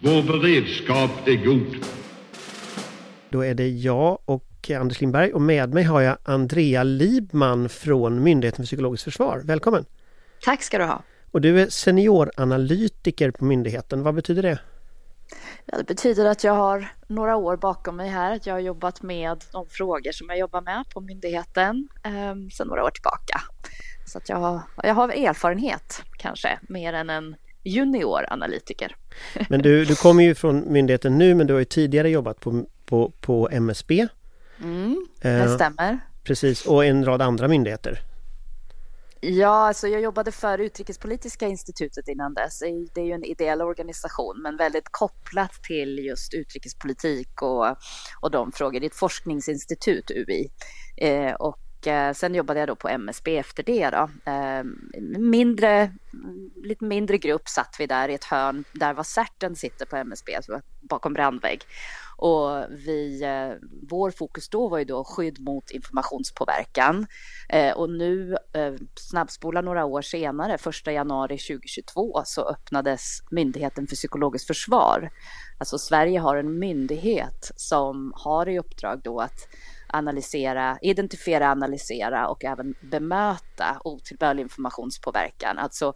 Vår 0.00 0.22
beredskap 0.22 1.10
är 1.28 1.44
god. 1.44 1.76
Då 3.30 3.44
är 3.44 3.54
det 3.54 3.68
jag 3.68 4.18
och 4.24 4.70
Anders 4.70 5.00
Lindberg 5.00 5.32
och 5.32 5.42
med 5.42 5.74
mig 5.74 5.84
har 5.84 6.00
jag 6.00 6.16
Andrea 6.22 6.82
Libman 6.82 7.68
från 7.68 8.22
Myndigheten 8.22 8.56
för 8.56 8.66
psykologiskt 8.66 9.04
försvar. 9.04 9.42
Välkommen! 9.44 9.84
Tack 10.42 10.62
ska 10.62 10.78
du 10.78 10.84
ha! 10.84 11.02
Och 11.30 11.40
du 11.40 11.60
är 11.60 11.68
senioranalytiker 11.68 13.30
på 13.30 13.44
myndigheten. 13.44 14.02
Vad 14.02 14.14
betyder 14.14 14.42
det? 14.42 14.58
Ja, 15.66 15.78
det 15.78 15.84
betyder 15.84 16.24
att 16.24 16.44
jag 16.44 16.52
har 16.52 16.88
några 17.06 17.36
år 17.36 17.56
bakom 17.56 17.96
mig 17.96 18.08
här. 18.08 18.40
Jag 18.44 18.54
har 18.54 18.60
jobbat 18.60 19.02
med 19.02 19.44
de 19.52 19.66
frågor 19.66 20.12
som 20.12 20.28
jag 20.28 20.38
jobbar 20.38 20.60
med 20.60 20.84
på 20.94 21.00
myndigheten 21.00 21.88
eh, 22.04 22.34
sedan 22.52 22.68
några 22.68 22.84
år 22.84 22.90
tillbaka. 22.90 23.40
Så 24.06 24.18
att 24.18 24.28
jag, 24.28 24.36
har, 24.36 24.60
jag 24.82 24.94
har 24.94 25.08
erfarenhet 25.08 26.02
kanske 26.18 26.58
mer 26.62 26.92
än 26.92 27.10
en 27.10 27.36
junioranalytiker. 27.62 28.96
Men 29.48 29.62
du, 29.62 29.84
du 29.84 29.96
kommer 29.96 30.24
ju 30.24 30.34
från 30.34 30.72
myndigheten 30.72 31.18
nu 31.18 31.34
men 31.34 31.46
du 31.46 31.52
har 31.52 31.58
ju 31.58 31.64
tidigare 31.64 32.10
jobbat 32.10 32.40
på, 32.40 32.64
på, 32.86 33.12
på 33.20 33.48
MSB. 33.52 34.06
Mm, 34.62 35.06
det 35.20 35.30
eh, 35.30 35.54
stämmer. 35.54 35.98
Precis, 36.24 36.66
och 36.66 36.84
en 36.84 37.04
rad 37.04 37.22
andra 37.22 37.48
myndigheter. 37.48 38.00
Ja, 39.26 39.66
alltså 39.68 39.88
jag 39.88 40.00
jobbade 40.00 40.32
för 40.32 40.58
Utrikespolitiska 40.58 41.46
institutet 41.46 42.08
innan 42.08 42.34
dess. 42.34 42.58
Det 42.94 43.00
är 43.00 43.04
ju 43.04 43.12
en 43.12 43.24
ideell 43.24 43.62
organisation, 43.62 44.42
men 44.42 44.56
väldigt 44.56 44.88
kopplat 44.90 45.52
till 45.62 45.98
just 45.98 46.34
utrikespolitik 46.34 47.42
och, 47.42 47.76
och 48.20 48.30
de 48.30 48.52
frågor. 48.52 48.80
Det 48.80 48.86
är 48.86 48.90
ett 48.90 48.94
forskningsinstitut, 48.94 50.10
UI. 50.10 50.50
Eh, 50.96 51.32
och 51.32 51.63
Eh, 51.86 52.12
sen 52.12 52.34
jobbade 52.34 52.60
jag 52.60 52.68
då 52.68 52.76
på 52.76 52.88
MSB 52.88 53.38
efter 53.38 53.62
det. 53.62 53.90
Då. 53.90 54.10
Ehm, 54.24 54.90
mindre, 55.18 55.92
lite 56.64 56.84
mindre 56.84 57.18
grupp 57.18 57.48
satt 57.48 57.76
vi 57.78 57.86
där 57.86 58.08
i 58.08 58.14
ett 58.14 58.24
hörn 58.24 58.64
där 58.72 58.94
var 58.94 59.04
Särten 59.04 59.56
sitter 59.56 59.86
på 59.86 59.96
MSB, 59.96 60.34
alltså 60.34 60.60
bakom 60.82 61.12
brandvägg. 61.12 61.62
Och 62.16 62.64
vi, 62.70 63.22
eh, 63.22 63.68
vår 63.90 64.10
fokus 64.10 64.48
då 64.48 64.68
var 64.68 64.78
ju 64.78 64.84
då 64.84 65.04
skydd 65.04 65.40
mot 65.40 65.70
informationspåverkan. 65.70 67.06
Eh, 67.48 67.72
och 67.72 67.90
nu, 67.90 68.36
eh, 68.52 68.74
snabbspola 68.94 69.60
några 69.60 69.84
år 69.84 70.02
senare, 70.02 70.58
1 70.58 70.92
januari 70.92 71.38
2022, 71.38 72.22
så 72.24 72.48
öppnades 72.48 73.22
Myndigheten 73.30 73.86
för 73.86 73.96
psykologiskt 73.96 74.46
försvar. 74.46 75.10
Alltså 75.58 75.78
Sverige 75.78 76.18
har 76.18 76.36
en 76.36 76.58
myndighet 76.58 77.52
som 77.56 78.12
har 78.16 78.48
i 78.48 78.58
uppdrag 78.58 79.00
då 79.04 79.20
att 79.20 79.48
analysera, 79.94 80.78
identifiera, 80.82 81.50
analysera 81.50 82.28
och 82.28 82.44
även 82.44 82.74
bemöta 82.80 83.80
otillbörlig 83.84 84.42
informationspåverkan. 84.42 85.58
Alltså 85.58 85.94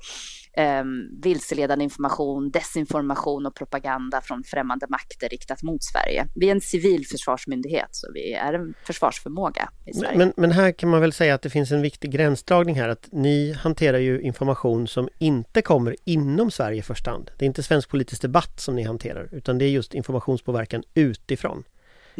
eh, 0.52 0.84
vilseledande 1.22 1.84
information, 1.84 2.50
desinformation 2.50 3.46
och 3.46 3.54
propaganda 3.54 4.20
från 4.20 4.44
främmande 4.44 4.86
makter 4.88 5.28
riktat 5.28 5.62
mot 5.62 5.84
Sverige. 5.84 6.26
Vi 6.34 6.48
är 6.48 6.52
en 6.52 6.60
civil 6.60 7.06
försvarsmyndighet 7.06 7.88
så 7.90 8.12
vi 8.14 8.32
är 8.32 8.52
en 8.52 8.74
försvarsförmåga 8.84 9.68
i 9.86 9.92
Sverige. 9.92 10.18
Men, 10.18 10.32
men 10.36 10.52
här 10.52 10.72
kan 10.72 10.88
man 10.88 11.00
väl 11.00 11.12
säga 11.12 11.34
att 11.34 11.42
det 11.42 11.50
finns 11.50 11.72
en 11.72 11.82
viktig 11.82 12.10
gränsdragning 12.10 12.74
här 12.74 12.88
att 12.88 13.08
ni 13.12 13.52
hanterar 13.52 13.98
ju 13.98 14.20
information 14.20 14.88
som 14.88 15.08
inte 15.18 15.62
kommer 15.62 15.96
inom 16.04 16.50
Sverige 16.50 16.78
i 16.78 16.82
första 16.82 17.10
hand. 17.10 17.30
Det 17.36 17.44
är 17.44 17.46
inte 17.46 17.62
svensk 17.62 17.88
politisk 17.88 18.22
debatt 18.22 18.60
som 18.60 18.76
ni 18.76 18.82
hanterar 18.82 19.28
utan 19.32 19.58
det 19.58 19.64
är 19.64 19.70
just 19.70 19.94
informationspåverkan 19.94 20.82
utifrån. 20.94 21.64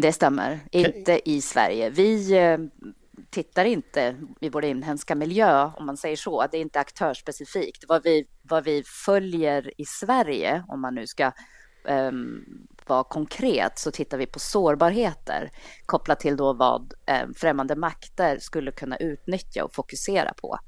Det 0.01 0.13
stämmer, 0.13 0.61
inte 0.71 1.31
i 1.31 1.41
Sverige. 1.41 1.91
Vi 1.91 2.33
eh, 2.37 2.59
tittar 3.31 3.65
inte 3.65 4.17
i 4.41 4.49
vår 4.49 4.65
inhemska 4.65 5.15
miljö, 5.15 5.71
om 5.77 5.87
man 5.87 5.97
säger 5.97 6.17
så. 6.17 6.47
Det 6.51 6.57
är 6.57 6.61
inte 6.61 6.81
aktörsspecifikt. 6.81 7.85
Vad 7.89 8.03
vi, 8.03 8.27
vad 8.43 8.65
vi 8.65 8.83
följer 9.05 9.81
i 9.81 9.85
Sverige, 9.85 10.65
om 10.69 10.81
man 10.81 10.95
nu 10.95 11.07
ska 11.07 11.33
um, 11.89 12.45
vara 12.87 13.05
konkret, 13.05 13.79
så 13.79 13.91
tittar 13.91 14.19
vi 14.19 14.27
på 14.27 14.39
sårbarheter 14.39 15.51
kopplat 15.87 16.21
till 16.21 16.37
då 16.37 16.53
vad 16.53 16.93
um, 17.25 17.35
främmande 17.35 17.77
makter 17.77 18.39
skulle 18.39 18.73
kunna 18.73 18.97
utnyttja 18.97 19.65
och 19.65 19.75
fokusera 19.75 20.33
på. 20.35 20.59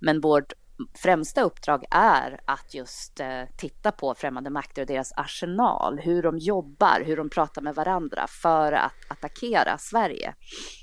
Men 0.00 0.20
vårt 0.20 0.52
främsta 0.94 1.42
uppdrag 1.42 1.84
är 1.90 2.40
att 2.44 2.74
just 2.74 3.20
eh, 3.20 3.42
titta 3.56 3.92
på 3.92 4.14
främmande 4.14 4.50
makter 4.50 4.82
och 4.82 4.88
deras 4.88 5.12
arsenal, 5.16 5.98
hur 5.98 6.22
de 6.22 6.38
jobbar, 6.38 7.02
hur 7.06 7.16
de 7.16 7.30
pratar 7.30 7.62
med 7.62 7.74
varandra 7.74 8.26
för 8.42 8.72
att 8.72 8.92
attackera 9.08 9.78
Sverige. 9.78 10.34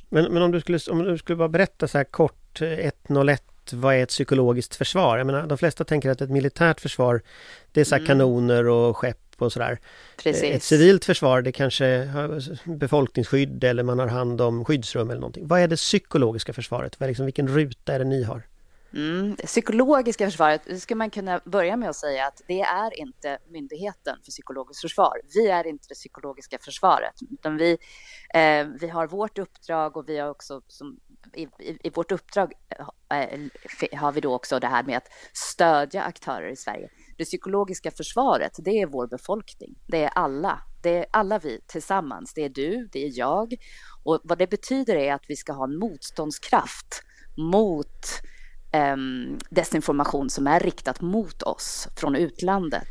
Men, 0.09 0.33
men 0.33 0.43
om, 0.43 0.51
du 0.51 0.61
skulle, 0.61 0.79
om 0.91 1.03
du 1.03 1.17
skulle 1.17 1.35
bara 1.35 1.49
berätta 1.49 1.87
så 1.87 1.97
här 1.97 2.05
kort, 2.05 2.61
101, 2.61 3.43
vad 3.73 3.95
är 3.95 4.03
ett 4.03 4.09
psykologiskt 4.09 4.75
försvar? 4.75 5.17
Jag 5.17 5.27
menar, 5.27 5.47
de 5.47 5.57
flesta 5.57 5.83
tänker 5.83 6.09
att 6.09 6.21
ett 6.21 6.29
militärt 6.29 6.79
försvar, 6.79 7.21
det 7.71 7.81
är 7.81 7.85
så 7.85 7.95
mm. 7.95 8.07
kanoner 8.07 8.67
och 8.67 8.97
skepp 8.97 9.17
och 9.37 9.53
sådär. 9.53 9.79
Precis. 10.23 10.43
Ett 10.43 10.63
civilt 10.63 11.05
försvar, 11.05 11.41
det 11.41 11.51
kanske 11.51 12.05
har 12.05 12.41
befolkningsskydd 12.77 13.63
eller 13.63 13.83
man 13.83 13.99
har 13.99 14.07
hand 14.07 14.41
om 14.41 14.65
skyddsrum 14.65 15.09
eller 15.09 15.21
någonting. 15.21 15.47
Vad 15.47 15.59
är 15.59 15.67
det 15.67 15.75
psykologiska 15.75 16.53
försvaret? 16.53 16.99
Vad 16.99 17.07
är 17.07 17.09
liksom, 17.09 17.25
vilken 17.25 17.47
ruta 17.47 17.93
är 17.93 17.99
det 17.99 18.05
ni 18.05 18.23
har? 18.23 18.43
Mm. 18.93 19.35
Psykologiska 19.35 20.25
försvaret, 20.25 20.61
det 20.65 20.79
ska 20.79 20.95
man 20.95 21.09
kunna 21.09 21.41
börja 21.45 21.77
med 21.77 21.89
att 21.89 21.95
säga 21.95 22.27
att 22.27 22.41
det 22.47 22.61
är 22.61 22.99
inte 22.99 23.37
myndigheten 23.49 24.17
för 24.25 24.31
psykologiskt 24.31 24.81
försvar. 24.81 25.21
Vi 25.33 25.47
är 25.47 25.67
inte 25.67 25.85
det 25.89 25.95
psykologiska 25.95 26.57
försvaret, 26.61 27.13
utan 27.31 27.57
vi, 27.57 27.77
eh, 28.33 28.67
vi 28.79 28.87
har 28.87 29.07
vårt 29.07 29.37
uppdrag 29.37 29.97
och 29.97 30.09
vi 30.09 30.17
har 30.17 30.29
också 30.29 30.61
som, 30.67 30.99
i, 31.33 31.43
i, 31.43 31.77
i, 31.83 31.89
vårt 31.89 32.11
uppdrag 32.11 32.53
eh, 33.09 33.19
eh 33.19 33.99
har 33.99 34.11
vi 34.11 34.21
då 34.21 34.35
också 34.35 34.59
det 34.59 34.67
här 34.67 34.83
med 34.83 34.97
att 34.97 35.07
stödja 35.33 36.03
aktörer 36.03 36.49
i 36.49 36.55
Sverige. 36.55 36.89
Det 37.17 37.25
psykologiska 37.25 37.91
försvaret, 37.91 38.51
det 38.57 38.81
är 38.81 38.85
vår 38.85 39.07
befolkning. 39.07 39.75
Det 39.87 40.03
är 40.03 40.09
alla. 40.09 40.59
Det 40.83 40.97
är 40.97 41.05
alla 41.11 41.39
vi 41.39 41.61
tillsammans. 41.67 42.33
Det 42.33 42.41
är 42.41 42.49
du, 42.49 42.89
det 42.91 43.05
är 43.05 43.11
jag. 43.13 43.55
Och 44.03 44.21
vad 44.23 44.37
det 44.37 44.49
betyder 44.49 44.95
är 44.95 45.13
att 45.13 45.25
vi 45.27 45.35
ska 45.35 45.53
ha 45.53 45.63
en 45.63 45.79
motståndskraft 45.79 47.03
mot 47.37 48.05
Ehm, 48.73 49.37
desinformation 49.49 50.29
som 50.29 50.47
är 50.47 50.59
riktat 50.59 51.01
mot 51.01 51.43
oss 51.43 51.87
från 51.95 52.15
utlandet. 52.15 52.87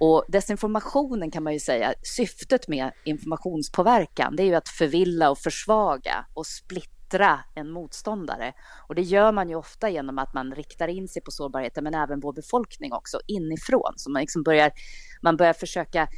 Och 0.00 0.24
desinformationen 0.28 1.30
kan 1.30 1.42
man 1.42 1.52
ju 1.52 1.60
säga, 1.60 1.94
syftet 2.02 2.68
med 2.68 2.92
informationspåverkan, 3.04 4.36
det 4.36 4.42
är 4.42 4.46
ju 4.46 4.54
att 4.54 4.68
förvilla 4.68 5.30
och 5.30 5.38
försvaga 5.38 6.26
och 6.34 6.46
splittra 6.46 7.40
en 7.54 7.70
motståndare. 7.70 8.52
Och 8.88 8.94
det 8.94 9.02
gör 9.02 9.32
man 9.32 9.48
ju 9.48 9.54
ofta 9.54 9.88
genom 9.88 10.18
att 10.18 10.34
man 10.34 10.54
riktar 10.54 10.88
in 10.88 11.08
sig 11.08 11.22
på 11.22 11.30
sårbarheten, 11.30 11.84
men 11.84 11.94
även 11.94 12.20
vår 12.20 12.32
befolkning 12.32 12.92
också 12.92 13.20
inifrån. 13.26 13.92
Så 13.96 14.10
man 14.10 14.20
liksom 14.20 14.42
börjar, 14.42 14.72
man 15.22 15.36
börjar 15.36 15.52
försöka 15.52 16.08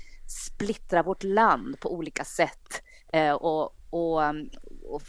splittra 0.47 1.03
vårt 1.03 1.23
land 1.23 1.81
på 1.81 1.95
olika 1.95 2.25
sätt. 2.25 2.83
Eh, 3.13 3.33
och, 3.33 3.77
och, 3.91 4.19
och 4.91 5.03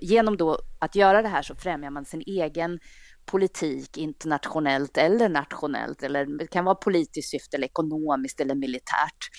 genom 0.00 0.36
då 0.36 0.58
att 0.78 0.94
göra 0.94 1.22
det 1.22 1.28
här 1.28 1.42
så 1.42 1.54
främjar 1.54 1.90
man 1.90 2.04
sin 2.04 2.22
egen 2.26 2.78
politik 3.24 3.96
internationellt 3.96 4.96
eller 4.96 5.28
nationellt 5.28 6.02
eller 6.02 6.26
det 6.38 6.46
kan 6.46 6.64
vara 6.64 6.74
politiskt 6.74 7.30
syfte 7.30 7.56
eller 7.56 7.66
ekonomiskt 7.66 8.40
eller 8.40 8.54
militärt. 8.54 9.30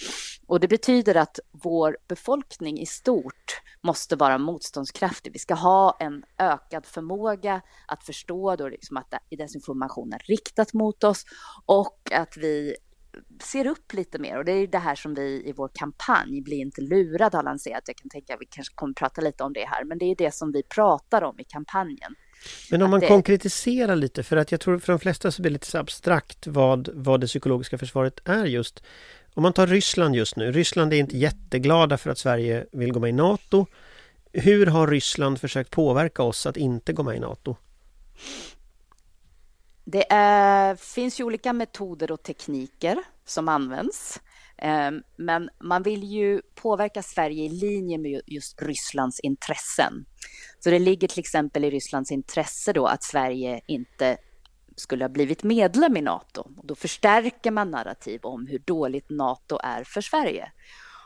Och 0.48 0.60
det 0.60 0.68
betyder 0.68 1.16
att 1.16 1.40
vår 1.52 1.98
befolkning 2.08 2.80
i 2.80 2.86
stort 2.86 3.62
måste 3.82 4.16
vara 4.16 4.38
motståndskraftig. 4.38 5.34
Vi 5.34 5.40
ska 5.40 5.54
ha 5.54 5.98
en 6.00 6.24
ökad 6.38 6.86
förmåga 6.86 7.62
att 7.88 8.04
förstå 8.04 8.56
då 8.56 8.70
liksom 8.70 8.98
att 8.98 9.14
desinformation 9.38 10.14
är 10.14 10.20
riktat 10.20 10.74
mot 10.74 11.04
oss 11.04 11.26
och 11.66 12.00
att 12.12 12.38
vi 12.38 12.76
ser 13.44 13.68
upp 13.68 13.94
lite 13.94 14.20
mer 14.20 14.38
och 14.38 14.46
det 14.46 14.52
är 14.52 14.68
det 14.68 14.78
här 14.78 14.96
som 14.96 15.14
vi 15.14 15.50
i 15.50 15.54
vår 15.58 15.70
kampanj 15.74 16.42
Bli 16.42 16.56
inte 16.56 16.82
lurad 16.82 17.36
har 17.36 17.44
lanserat. 17.44 17.84
Jag 17.86 17.96
kan 17.96 18.10
tänka 18.10 18.34
att 18.34 18.42
vi 18.42 18.46
kanske 18.46 18.76
kommer 18.76 18.94
prata 18.94 19.22
lite 19.22 19.44
om 19.44 19.54
det 19.54 19.66
här, 19.66 19.84
men 19.84 19.98
det 19.98 20.06
är 20.06 20.16
det 20.16 20.34
som 20.34 20.52
vi 20.52 20.64
pratar 20.64 21.22
om 21.22 21.40
i 21.40 21.44
kampanjen. 21.44 22.16
Men 22.72 22.82
om 22.82 22.92
man 22.92 23.00
det... 23.00 23.08
konkretiserar 23.08 23.96
lite, 23.96 24.24
för 24.24 24.38
att 24.38 24.52
jag 24.52 24.62
tror 24.62 24.80
för 24.80 24.94
de 24.94 25.00
flesta 25.00 25.32
så 25.32 25.42
blir 25.42 25.50
det 25.50 25.54
lite 25.54 25.80
abstrakt 25.80 26.48
vad, 26.48 26.90
vad 26.94 27.22
det 27.22 27.28
psykologiska 27.28 27.78
försvaret 27.78 28.20
är 28.26 28.46
just. 28.46 28.84
Om 29.34 29.44
man 29.44 29.54
tar 29.54 29.68
Ryssland 29.68 30.16
just 30.16 30.36
nu, 30.36 30.52
Ryssland 30.52 30.94
är 30.94 30.98
inte 30.98 31.18
jätteglada 31.18 31.98
för 31.98 32.10
att 32.10 32.18
Sverige 32.18 32.66
vill 32.72 32.92
gå 32.92 33.00
med 33.00 33.10
i 33.10 33.14
NATO. 33.14 33.66
Hur 34.34 34.66
har 34.66 34.88
Ryssland 34.88 35.42
försökt 35.42 35.72
påverka 35.72 36.24
oss 36.24 36.46
att 36.46 36.58
inte 36.58 36.94
gå 36.94 37.04
med 37.04 37.16
i 37.16 37.20
NATO? 37.20 37.56
Det 39.86 40.12
är, 40.12 40.76
finns 40.76 41.20
ju 41.20 41.24
olika 41.24 41.54
metoder 41.54 42.12
och 42.12 42.24
tekniker 42.24 42.98
som 43.26 43.50
används. 43.50 44.20
Ehm, 44.64 45.04
men 45.16 45.50
man 45.60 45.84
vill 45.84 46.04
ju 46.04 46.42
påverka 46.56 47.04
Sverige 47.04 47.44
i 47.44 47.50
linje 47.50 47.98
med 47.98 48.22
just 48.28 48.62
Rysslands 48.62 49.20
intressen. 49.20 50.06
Så 50.60 50.70
det 50.70 50.80
ligger 50.80 51.08
till 51.08 51.20
exempel 51.20 51.64
i 51.64 51.70
Rysslands 51.70 52.12
intresse 52.12 52.74
då 52.74 52.86
att 52.86 53.04
Sverige 53.04 53.62
inte 53.68 54.18
skulle 54.76 55.04
ha 55.04 55.10
blivit 55.10 55.44
medlem 55.44 55.98
i 55.98 56.02
NATO. 56.02 56.50
då 56.64 56.76
förstärker 56.76 57.52
man 57.52 57.72
narrativ 57.72 58.20
om 58.24 58.48
hur 58.48 58.60
dåligt 58.60 59.10
NATO 59.10 59.60
är 59.64 59.84
för 59.84 60.02
Sverige. 60.02 60.52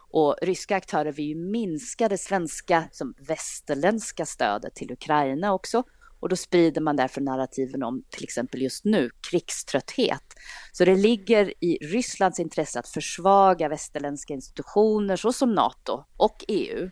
Och 0.10 0.36
ryska 0.42 0.76
aktörer 0.76 1.12
vill 1.12 1.26
ju 1.26 1.36
minska 1.36 2.10
det 2.10 2.18
svenska, 2.18 2.84
som 2.92 3.14
västerländska 3.28 4.26
stödet 4.26 4.76
till 4.76 4.92
Ukraina 4.92 5.54
också 5.54 5.84
och 6.20 6.30
då 6.30 6.36
sprider 6.36 6.82
man 6.82 6.96
därför 6.96 7.22
narrativen 7.22 7.84
om 7.84 8.04
till 8.10 8.24
exempel 8.24 8.62
just 8.62 8.86
nu 8.86 9.10
krigströtthet. 9.30 10.24
Så 10.72 10.86
det 10.86 10.96
ligger 10.96 11.54
i 11.64 11.78
Rysslands 11.82 12.40
intresse 12.40 12.80
att 12.80 12.88
försvaga 12.88 13.70
västerländska 13.70 14.34
institutioner 14.34 15.16
såsom 15.16 15.56
NATO 15.56 16.04
och 16.18 16.46
EU. 16.48 16.90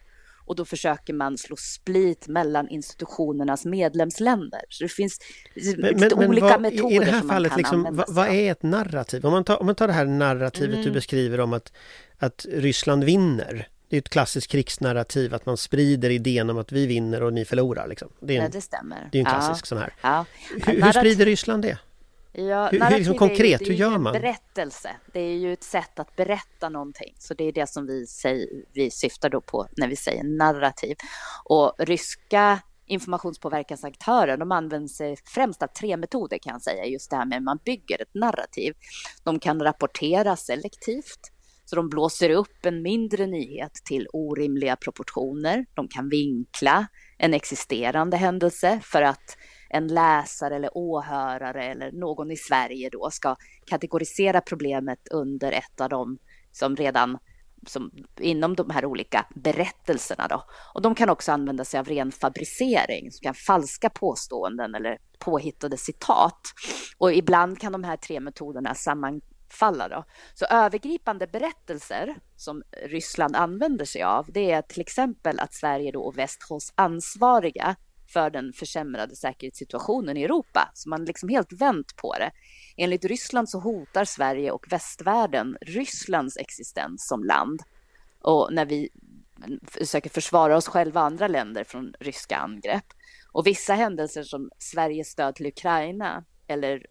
Och 0.48 0.56
då 0.56 0.66
försöker 0.66 1.14
man 1.14 1.38
slå 1.38 1.56
split 1.56 2.28
mellan 2.28 2.70
institutionernas 2.70 3.66
medlemsländer. 3.66 4.62
Så 4.70 4.84
det 4.84 4.90
finns 4.90 5.20
men, 5.78 5.94
lite 5.94 6.16
men, 6.16 6.30
olika 6.30 6.48
vad, 6.48 6.62
metoder 6.62 6.96
I 6.96 7.00
det 7.00 7.06
här 7.06 7.20
som 7.20 7.30
fallet, 7.30 7.52
man 7.52 7.64
kan 7.64 7.80
liksom, 7.82 7.96
vad, 7.96 8.16
vad, 8.16 8.28
är 8.28 8.52
ett 8.52 8.64
narrativ? 8.64 9.26
Om 9.26 9.32
man 9.32 9.44
tar, 9.44 9.60
om 9.60 9.66
man 9.66 9.76
tar 9.76 9.88
det 9.88 9.94
här 9.94 10.06
narrativet 10.06 10.74
mm. 10.74 10.86
du 10.86 10.92
beskriver 10.92 11.40
om 11.40 11.54
att, 11.54 11.74
att 12.18 12.46
Ryssland 12.50 13.04
vinner 13.04 13.68
det 13.90 13.96
är 13.96 14.00
ett 14.00 14.10
klassiskt 14.10 14.52
krigsnarrativ 14.52 15.34
att 15.34 15.46
man 15.46 15.58
sprider 15.58 16.10
idén 16.10 16.50
om 16.50 16.58
att 16.58 16.72
vi 16.72 16.88
vinner 16.88 17.24
och 17.24 17.34
ni 17.34 17.46
förlorar. 17.46 17.88
Liksom. 17.88 18.10
Det, 18.20 18.34
är 18.34 18.38
en, 18.38 18.44
ja, 18.44 18.50
det 18.50 18.62
stämmer. 18.62 19.10
Det 19.12 19.18
är 19.18 19.20
en 19.20 19.26
klassisk 19.26 19.66
ja. 19.66 19.68
sån 19.68 19.78
här. 19.78 19.94
Ja. 20.02 20.26
Hur, 20.66 20.82
hur 20.82 20.92
sprider 20.92 21.26
Ryssland 21.26 21.64
det? 21.64 21.78
Ja, 22.38 22.70
hur, 22.72 22.82
hur 22.82 22.98
liksom 22.98 23.18
konkret, 23.18 23.62
ju, 23.62 23.66
hur 23.66 23.74
gör 23.74 23.98
man? 23.98 24.14
berättelse. 24.14 24.90
Det 25.14 25.20
är 25.20 25.38
ju 25.38 25.54
ett 25.54 25.64
sätt 25.64 26.00
att 26.00 26.16
berätta 26.16 26.70
någonting. 26.70 27.16
Så 27.20 27.34
det 27.34 27.44
är 27.44 27.52
det 27.52 27.70
som 27.70 27.86
vi, 27.88 28.08
säger, 28.08 28.48
vi 28.74 28.92
syftar 28.92 29.30
då 29.30 29.42
på 29.42 29.68
när 29.78 29.88
vi 29.88 29.96
säger 29.96 30.24
narrativ. 30.24 30.96
Och 31.44 31.76
ryska 31.80 32.60
informationspåverkansaktörer, 32.86 34.38
de 34.38 34.52
använder 34.52 34.88
sig 34.88 35.18
främst 35.26 35.64
av 35.64 35.68
tre 35.68 35.98
metoder 35.98 36.38
kan 36.38 36.54
jag 36.54 36.62
säga, 36.62 36.86
just 36.86 37.10
det 37.10 37.16
här 37.16 37.26
med 37.26 37.38
att 37.38 37.44
man 37.44 37.60
bygger 37.66 38.02
ett 38.02 38.14
narrativ. 38.14 38.74
De 39.24 39.40
kan 39.40 39.62
rapportera 39.64 40.36
selektivt, 40.36 41.20
så 41.66 41.76
de 41.76 41.90
blåser 41.90 42.30
upp 42.30 42.66
en 42.66 42.82
mindre 42.82 43.28
nyhet 43.28 43.74
till 43.86 44.08
orimliga 44.14 44.76
proportioner. 44.76 45.66
De 45.74 45.88
kan 45.88 46.10
vinkla 46.10 46.88
en 47.18 47.34
existerande 47.34 48.18
händelse 48.18 48.80
för 48.84 49.02
att 49.02 49.38
en 49.70 49.88
läsare 49.88 50.56
eller 50.56 50.78
åhörare 50.78 51.66
eller 51.66 51.92
någon 51.92 52.32
i 52.32 52.38
Sverige 52.38 52.90
då 52.90 53.10
ska 53.12 53.36
kategorisera 53.66 54.42
problemet 54.42 55.08
under 55.12 55.52
ett 55.52 55.82
av 55.82 55.90
de 55.90 56.18
som 56.52 56.76
redan 56.76 57.18
som, 57.68 57.92
inom 58.20 58.56
de 58.56 58.70
här 58.70 58.86
olika 58.86 59.26
berättelserna. 59.36 60.28
Då. 60.28 60.44
Och 60.74 60.82
de 60.82 60.96
kan 60.96 61.10
också 61.10 61.32
använda 61.32 61.66
sig 61.66 61.80
av 61.80 61.86
ren 61.86 62.12
fabricering, 62.12 63.12
som 63.12 63.24
kan 63.24 63.34
falska 63.34 63.90
påståenden 63.90 64.76
eller 64.76 64.98
påhittade 65.20 65.78
citat. 65.78 66.42
Och 66.98 67.14
ibland 67.14 67.60
kan 67.60 67.72
de 67.72 67.84
här 67.84 67.98
tre 67.98 68.20
metoderna 68.20 68.74
samman, 68.76 69.22
falla. 69.56 69.88
Då. 69.88 70.06
Så 70.34 70.46
övergripande 70.46 71.28
berättelser 71.28 72.16
som 72.36 72.64
Ryssland 72.84 73.36
använder 73.36 73.86
sig 73.86 74.04
av, 74.04 74.26
det 74.30 74.52
är 74.52 74.62
till 74.62 74.82
exempel 74.82 75.40
att 75.40 75.54
Sverige 75.54 75.92
då 75.92 76.02
och 76.02 76.18
väst 76.18 76.44
hålls 76.50 76.74
ansvariga 76.76 77.76
för 78.08 78.30
den 78.30 78.54
försämrade 78.54 79.16
säkerhetssituationen 79.16 80.18
i 80.18 80.24
Europa. 80.24 80.72
Så 80.74 80.90
man 80.90 81.06
liksom 81.06 81.30
helt 81.30 81.54
vänt 81.54 81.96
på 81.96 82.14
det. 82.14 82.32
Enligt 82.78 83.06
Ryssland 83.06 83.50
så 83.50 83.60
hotar 83.60 84.06
Sverige 84.06 84.52
och 84.52 84.66
västvärlden 84.72 85.58
Rysslands 85.62 86.38
existens 86.38 87.08
som 87.08 87.24
land. 87.24 87.62
Och 88.22 88.54
när 88.54 88.66
vi 88.66 88.90
försöker 89.68 90.10
försvara 90.10 90.58
oss 90.58 90.68
själva 90.68 91.00
och 91.00 91.06
andra 91.06 91.28
länder 91.28 91.64
från 91.64 91.94
ryska 92.00 92.38
angrepp. 92.38 92.86
Och 93.32 93.48
vissa 93.48 93.74
händelser 93.74 94.24
som 94.24 94.50
Sveriges 94.60 95.08
stöd 95.08 95.36
till 95.36 95.46
Ukraina 95.46 96.24
eller 96.48 96.86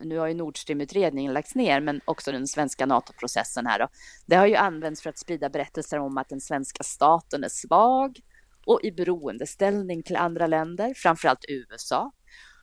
nu 0.00 0.18
har 0.18 0.26
ju 0.26 0.34
Nord 0.34 0.58
Stream-utredningen 0.58 1.32
lagts 1.32 1.54
ner, 1.54 1.80
men 1.80 2.00
också 2.04 2.32
den 2.32 2.46
svenska 2.46 2.86
NATO-processen 2.86 3.66
här 3.66 3.78
då. 3.78 3.88
Det 4.26 4.36
har 4.36 4.46
ju 4.46 4.54
använts 4.54 5.02
för 5.02 5.10
att 5.10 5.18
sprida 5.18 5.48
berättelser 5.48 5.98
om 5.98 6.18
att 6.18 6.28
den 6.28 6.40
svenska 6.40 6.82
staten 6.82 7.44
är 7.44 7.48
svag 7.48 8.20
och 8.66 8.80
i 8.82 8.92
beroendeställning 8.92 10.02
till 10.02 10.16
andra 10.16 10.46
länder, 10.46 10.94
framförallt 10.96 11.44
USA. 11.48 12.12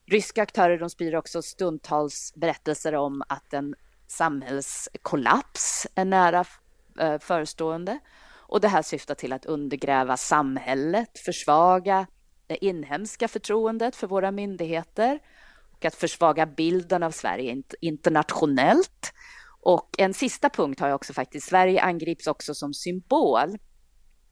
Ryska 0.06 0.42
aktörer 0.42 0.78
de 0.78 0.90
sprider 0.90 1.16
också 1.16 1.42
stundtals 1.42 2.34
berättelser 2.36 2.96
om 2.96 3.24
att 3.30 3.54
en 3.54 3.76
samhällskollaps 4.08 5.88
är 5.96 6.06
nära 6.06 6.46
eh, 7.00 7.20
förestående. 7.20 8.00
Och 8.54 8.62
det 8.62 8.68
här 8.68 8.82
syftar 8.82 9.16
till 9.16 9.34
att 9.34 9.46
undergräva 9.46 10.18
samhället, 10.18 11.20
försvaga 11.26 12.08
det 12.48 12.66
inhemska 12.66 13.28
förtroendet 13.28 13.96
för 13.96 14.08
våra 14.08 14.32
myndigheter 14.32 15.20
att 15.86 15.96
försvaga 15.96 16.46
bilden 16.46 17.04
av 17.04 17.12
Sverige 17.12 17.64
internationellt. 17.82 19.14
Och 19.62 19.90
en 19.98 20.14
sista 20.14 20.50
punkt 20.50 20.80
har 20.80 20.88
jag 20.88 20.96
också 20.96 21.14
faktiskt, 21.14 21.48
Sverige 21.48 21.82
angrips 21.82 22.28
också 22.28 22.54
som 22.54 22.74
symbol 22.74 23.58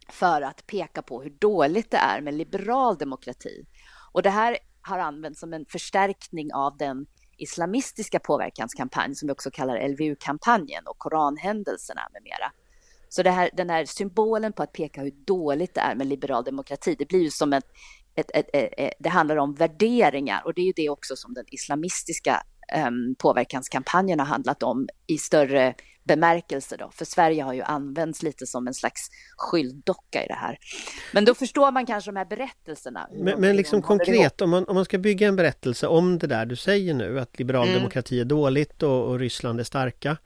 för 0.10 0.42
att 0.42 0.68
peka 0.68 1.02
på 1.02 1.22
hur 1.22 1.30
dåligt 1.30 1.92
det 1.92 1.98
är 1.98 2.22
med 2.22 2.34
liberal 2.34 2.98
demokrati. 2.98 3.66
Och 4.12 4.22
det 4.22 4.30
här 4.30 4.58
har 4.82 5.00
använts 5.00 5.40
som 5.40 5.54
en 5.54 5.66
förstärkning 5.66 6.54
av 6.54 6.78
den 6.78 7.06
islamistiska 7.38 8.20
påverkanskampanj 8.20 9.16
som 9.16 9.28
vi 9.28 9.34
också 9.34 9.52
kallar 9.52 9.90
LVU-kampanjen 9.90 10.88
och 10.88 10.98
koranhändelserna 10.98 12.02
med 12.14 12.24
mera. 12.24 12.52
Så 13.10 13.24
det 13.24 13.32
här, 13.32 13.50
den 13.54 13.70
här 13.70 13.86
symbolen 13.86 14.54
på 14.54 14.64
att 14.64 14.74
peka 14.74 15.02
hur 15.02 15.14
dåligt 15.26 15.74
det 15.74 15.82
är 15.82 15.96
med 15.96 16.08
liberal 16.08 16.44
demokrati, 16.44 16.96
det 17.00 17.08
blir 17.08 17.20
ju 17.20 17.30
som 17.30 17.54
ett, 17.54 17.66
ett, 18.16 18.32
ett, 18.34 18.50
ett 18.54 18.94
det 19.00 19.10
handlar 19.10 19.38
om 19.38 19.54
värderingar 19.54 20.42
och 20.46 20.54
det 20.54 20.62
är 20.62 20.66
ju 20.66 20.74
det 20.76 20.90
också 20.90 21.16
som 21.16 21.34
den 21.34 21.46
islamistiska 21.48 22.44
um, 22.88 23.16
påverkanskampanjen 23.16 24.20
har 24.20 24.26
handlat 24.26 24.64
om 24.64 24.88
i 25.08 25.18
större 25.18 25.76
bemärkelse 26.04 26.78
då, 26.78 26.92
för 26.94 27.06
Sverige 27.06 27.44
har 27.44 27.54
ju 27.54 27.62
använts 27.62 28.24
lite 28.24 28.46
som 28.46 28.68
en 28.68 28.74
slags 28.74 29.10
skylddocka 29.38 30.24
i 30.24 30.28
det 30.28 30.34
här. 30.34 30.58
Men 31.14 31.26
då 31.26 31.36
förstår 31.36 31.72
man 31.72 31.86
kanske 31.86 32.12
de 32.12 32.18
här 32.18 32.26
berättelserna. 32.26 33.10
Men, 33.12 33.42
men 33.42 33.56
liksom 33.56 33.82
konkret, 33.82 34.42
om 34.42 34.50
man, 34.50 34.66
om 34.66 34.76
man 34.76 34.86
ska 34.86 34.98
bygga 34.98 35.28
en 35.28 35.36
berättelse 35.36 35.88
om 35.88 36.20
det 36.20 36.28
där 36.28 36.46
du 36.46 36.56
säger 36.56 36.94
nu, 36.94 37.20
att 37.20 37.40
liberal 37.40 37.68
mm. 37.68 37.78
demokrati 37.80 38.20
är 38.20 38.26
dåligt 38.26 38.84
och, 38.84 39.08
och 39.08 39.20
Ryssland 39.20 39.60
är 39.60 39.64
starka. 39.64 40.18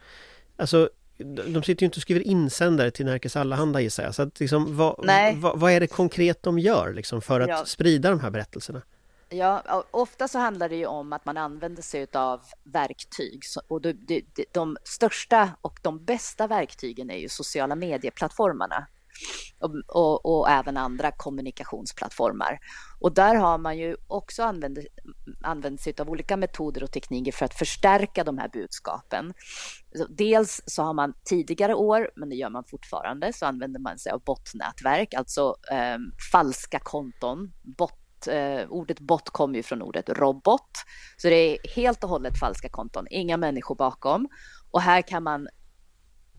Alltså, 0.58 0.90
de 1.18 1.64
sitter 1.64 1.84
ju 1.84 1.86
inte 1.86 1.98
och 1.98 2.02
skriver 2.02 2.28
insändare 2.28 2.92
till 2.92 3.06
Nerikes 3.06 3.36
Allehanda 3.36 3.82
gissar 3.82 4.04
jag. 4.04 4.16
Så 4.16 4.22
att 4.22 4.40
liksom, 4.40 4.78
vad, 4.78 4.96
vad, 5.36 5.60
vad, 5.60 5.72
är 5.72 5.80
det 5.80 5.88
konkret 5.88 6.44
de 6.44 6.60
gör 6.60 6.94
liksom, 6.94 7.22
för 7.22 7.40
att 7.40 7.50
ja. 7.50 7.66
sprida 7.66 8.10
de 8.10 8.20
här 8.20 8.30
berättelserna? 8.30 8.82
Ja, 9.30 9.84
ofta 9.92 10.28
så 10.28 10.40
handlar 10.40 10.70
det 10.70 10.76
ju 10.76 10.86
om 10.86 11.14
att 11.14 11.26
man 11.26 11.38
använder 11.38 11.82
sig 11.82 12.08
av 12.14 12.42
verktyg 12.64 13.42
och 13.68 13.82
de, 13.82 13.94
de, 13.94 14.26
de 14.52 14.78
största 14.84 15.50
och 15.62 15.80
de 15.82 16.06
bästa 16.06 16.48
verktygen 16.48 17.10
är 17.10 17.18
ju 17.18 17.30
sociala 17.30 17.76
medieplattformarna 17.76 18.88
och, 19.60 19.72
och, 19.88 20.26
och, 20.26 20.50
även 20.50 20.78
andra 20.78 21.12
kommunikationsplattformar. 21.12 22.60
Och 23.00 23.14
där 23.14 23.36
har 23.36 23.58
man 23.58 23.78
ju 23.78 23.96
också 24.08 24.44
använt, 24.44 24.80
använt 25.42 25.82
sig 25.82 25.94
av 26.00 26.10
olika 26.10 26.38
metoder 26.38 26.84
och 26.84 26.92
tekniker 26.92 27.32
för 27.32 27.46
att 27.46 27.54
förstärka 27.54 28.24
de 28.24 28.38
här 28.38 28.50
budskapen. 28.50 29.34
Dels 30.10 30.62
så 30.66 30.84
har 30.84 30.94
man 30.94 31.14
tidigare 31.24 31.76
år, 31.76 32.12
men 32.16 32.30
det 32.30 32.36
gör 32.36 32.50
man 32.50 32.64
fortfarande, 32.64 33.34
så 33.34 33.46
använder 33.46 33.80
man 33.80 34.00
sig 34.00 34.12
av 34.12 34.22
botnätverk, 34.24 35.14
alltså 35.14 35.56
eh, 35.72 35.98
falska 36.32 36.80
konton, 36.80 37.52
bot 37.64 38.28
eh, 38.28 38.70
ordet 38.70 39.00
bot 39.00 39.30
kommer 39.30 39.56
ju 39.56 39.64
från 39.64 39.82
ordet 39.82 40.10
robot. 40.10 40.72
Så 41.18 41.28
det 41.28 41.36
är 41.36 41.58
helt 41.76 42.04
och 42.04 42.10
hållet 42.10 42.40
falska 42.40 42.70
konton, 42.70 43.08
inga 43.10 43.38
människor 43.38 43.76
bakom. 43.76 44.28
Och 44.72 44.82
här 44.82 45.02
kan 45.02 45.24
man 45.24 45.48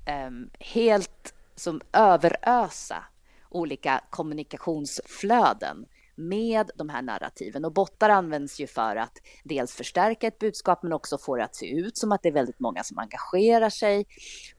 eh, 0.06 0.30
helt 0.60 1.34
som 1.56 1.80
överösa 1.92 3.04
olika 3.50 4.00
kommunikationsflöden 4.10 5.86
med 6.16 6.70
de 6.74 6.88
här 6.88 7.02
narrativen. 7.02 7.64
Och 7.64 7.72
bottar 7.72 8.08
används 8.08 8.60
ju 8.60 8.66
för 8.66 8.96
att 8.96 9.18
dels 9.44 9.74
förstärka 9.74 10.26
ett 10.26 10.38
budskap 10.38 10.82
men 10.82 10.92
också 10.92 11.18
få 11.18 11.36
det 11.36 11.44
att 11.44 11.56
se 11.56 11.70
ut 11.70 11.98
som 11.98 12.12
att 12.12 12.22
det 12.22 12.28
är 12.28 12.32
väldigt 12.32 12.60
många 12.60 12.82
som 12.82 12.98
engagerar 12.98 13.70
sig. 13.70 14.06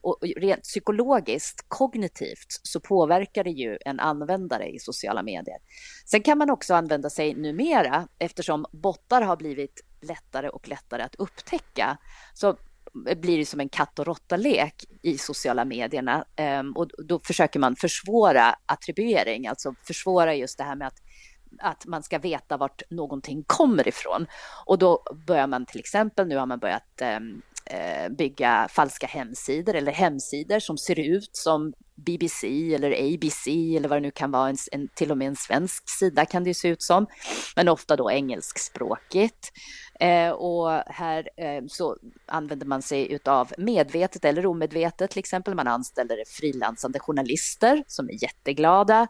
Och 0.00 0.18
rent 0.36 0.62
psykologiskt, 0.62 1.64
kognitivt, 1.68 2.60
så 2.62 2.80
påverkar 2.80 3.44
det 3.44 3.50
ju 3.50 3.78
en 3.80 4.00
användare 4.00 4.66
i 4.66 4.78
sociala 4.78 5.22
medier. 5.22 5.58
Sen 6.06 6.22
kan 6.22 6.38
man 6.38 6.50
också 6.50 6.74
använda 6.74 7.10
sig 7.10 7.34
numera, 7.34 8.08
eftersom 8.18 8.66
bottar 8.72 9.22
har 9.22 9.36
blivit 9.36 9.84
lättare 10.00 10.48
och 10.48 10.68
lättare 10.68 11.02
att 11.02 11.14
upptäcka, 11.14 11.98
så 12.34 12.56
blir 12.94 13.38
det 13.38 13.46
som 13.46 13.60
en 13.60 13.68
katt 13.68 13.98
och 13.98 14.06
råtta-lek 14.06 14.84
i 15.02 15.18
sociala 15.18 15.64
medierna. 15.64 16.24
Ehm, 16.36 16.72
och 16.72 16.88
då 16.98 17.20
försöker 17.24 17.60
man 17.60 17.76
försvåra 17.76 18.54
attribuering, 18.66 19.46
alltså 19.46 19.74
försvåra 19.86 20.34
just 20.34 20.58
det 20.58 20.64
här 20.64 20.76
med 20.76 20.86
att 20.86 21.00
att 21.58 21.86
man 21.86 22.02
ska 22.02 22.18
veta 22.18 22.56
vart 22.56 22.82
någonting 22.90 23.44
kommer 23.46 23.88
ifrån. 23.88 24.26
Och 24.66 24.78
då 24.78 25.02
börjar 25.26 25.46
man 25.46 25.66
till 25.66 25.80
exempel, 25.80 26.26
nu 26.26 26.36
har 26.36 26.46
man 26.46 26.58
börjat 26.58 27.00
ehm, 27.00 27.42
Eh, 27.70 28.08
bygga 28.08 28.68
falska 28.70 29.06
hemsidor 29.06 29.74
eller 29.74 29.92
hemsidor 29.92 30.58
som 30.58 30.78
ser 30.78 30.98
ut 30.98 31.30
som 31.32 31.72
BBC 31.94 32.74
eller 32.74 32.90
ABC 32.90 33.46
eller 33.46 33.88
vad 33.88 33.96
det 33.96 34.02
nu 34.02 34.10
kan 34.10 34.30
vara, 34.30 34.48
en, 34.48 34.56
en, 34.72 34.88
till 34.88 35.10
och 35.10 35.18
med 35.18 35.28
en 35.28 35.36
svensk 35.36 35.90
sida 35.98 36.26
kan 36.26 36.44
det 36.44 36.54
se 36.54 36.68
ut 36.68 36.82
som, 36.82 37.06
men 37.56 37.68
ofta 37.68 37.96
då 37.96 38.10
engelskspråkigt. 38.10 39.52
Eh, 40.00 40.30
och 40.30 40.70
här 40.86 41.28
eh, 41.36 41.62
så 41.68 41.96
använder 42.26 42.66
man 42.66 42.82
sig 42.82 43.18
av 43.24 43.52
medvetet 43.58 44.24
eller 44.24 44.46
omedvetet 44.46 45.10
till 45.10 45.18
exempel. 45.18 45.54
Man 45.54 45.68
anställer 45.68 46.16
frilansande 46.26 46.98
journalister 46.98 47.84
som 47.86 48.08
är 48.08 48.22
jätteglada 48.22 49.06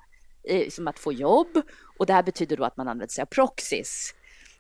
eh, 0.49 0.69
som 0.71 0.89
att 0.89 0.99
få 0.99 1.13
jobb 1.13 1.63
och 1.99 2.07
det 2.07 2.13
här 2.13 2.23
betyder 2.23 2.57
då 2.57 2.65
att 2.65 2.77
man 2.77 2.89
använder 2.89 3.13
sig 3.13 3.23
av 3.23 3.27
proxys. 3.27 4.15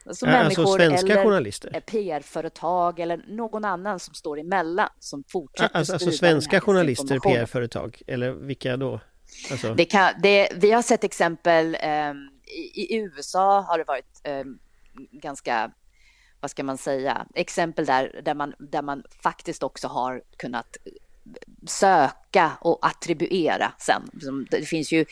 Alltså, 0.08 0.26
ja, 0.26 0.36
alltså 0.36 0.66
svenska 0.66 1.12
eller 1.12 1.24
journalister? 1.24 1.80
PR-företag 1.80 3.00
eller 3.00 3.24
någon 3.28 3.64
annan 3.64 3.98
som 3.98 4.14
står 4.14 4.38
emellan 4.38 4.88
som 4.98 5.24
fortsätter 5.28 5.76
Alltså, 5.76 5.92
alltså 5.92 6.10
svenska 6.10 6.60
journalister, 6.60 7.18
PR-företag 7.18 8.02
eller 8.06 8.30
vilka 8.30 8.76
då? 8.76 9.00
Alltså... 9.50 9.74
Det 9.74 9.84
kan, 9.84 10.12
det, 10.22 10.48
vi 10.54 10.70
har 10.72 10.82
sett 10.82 11.04
exempel 11.04 11.76
eh, 11.80 12.12
i, 12.46 12.94
i, 12.94 12.96
USA 12.96 13.60
har 13.60 13.78
det 13.78 13.84
varit 13.84 14.20
eh, 14.24 14.44
ganska 15.12 15.70
vad 16.40 16.50
ska 16.50 16.64
man 16.64 16.78
säga, 16.78 17.26
exempel 17.34 17.86
där, 17.86 18.20
där, 18.24 18.34
man, 18.34 18.54
där 18.58 18.82
man 18.82 19.02
faktiskt 19.22 19.62
också 19.62 19.88
har 19.88 20.22
kunnat 20.36 20.76
söka 21.66 22.52
och 22.60 22.78
attribuera 22.86 23.72
sen. 23.78 24.02
Det 24.50 24.62
finns 24.62 24.92
ju 24.92 25.04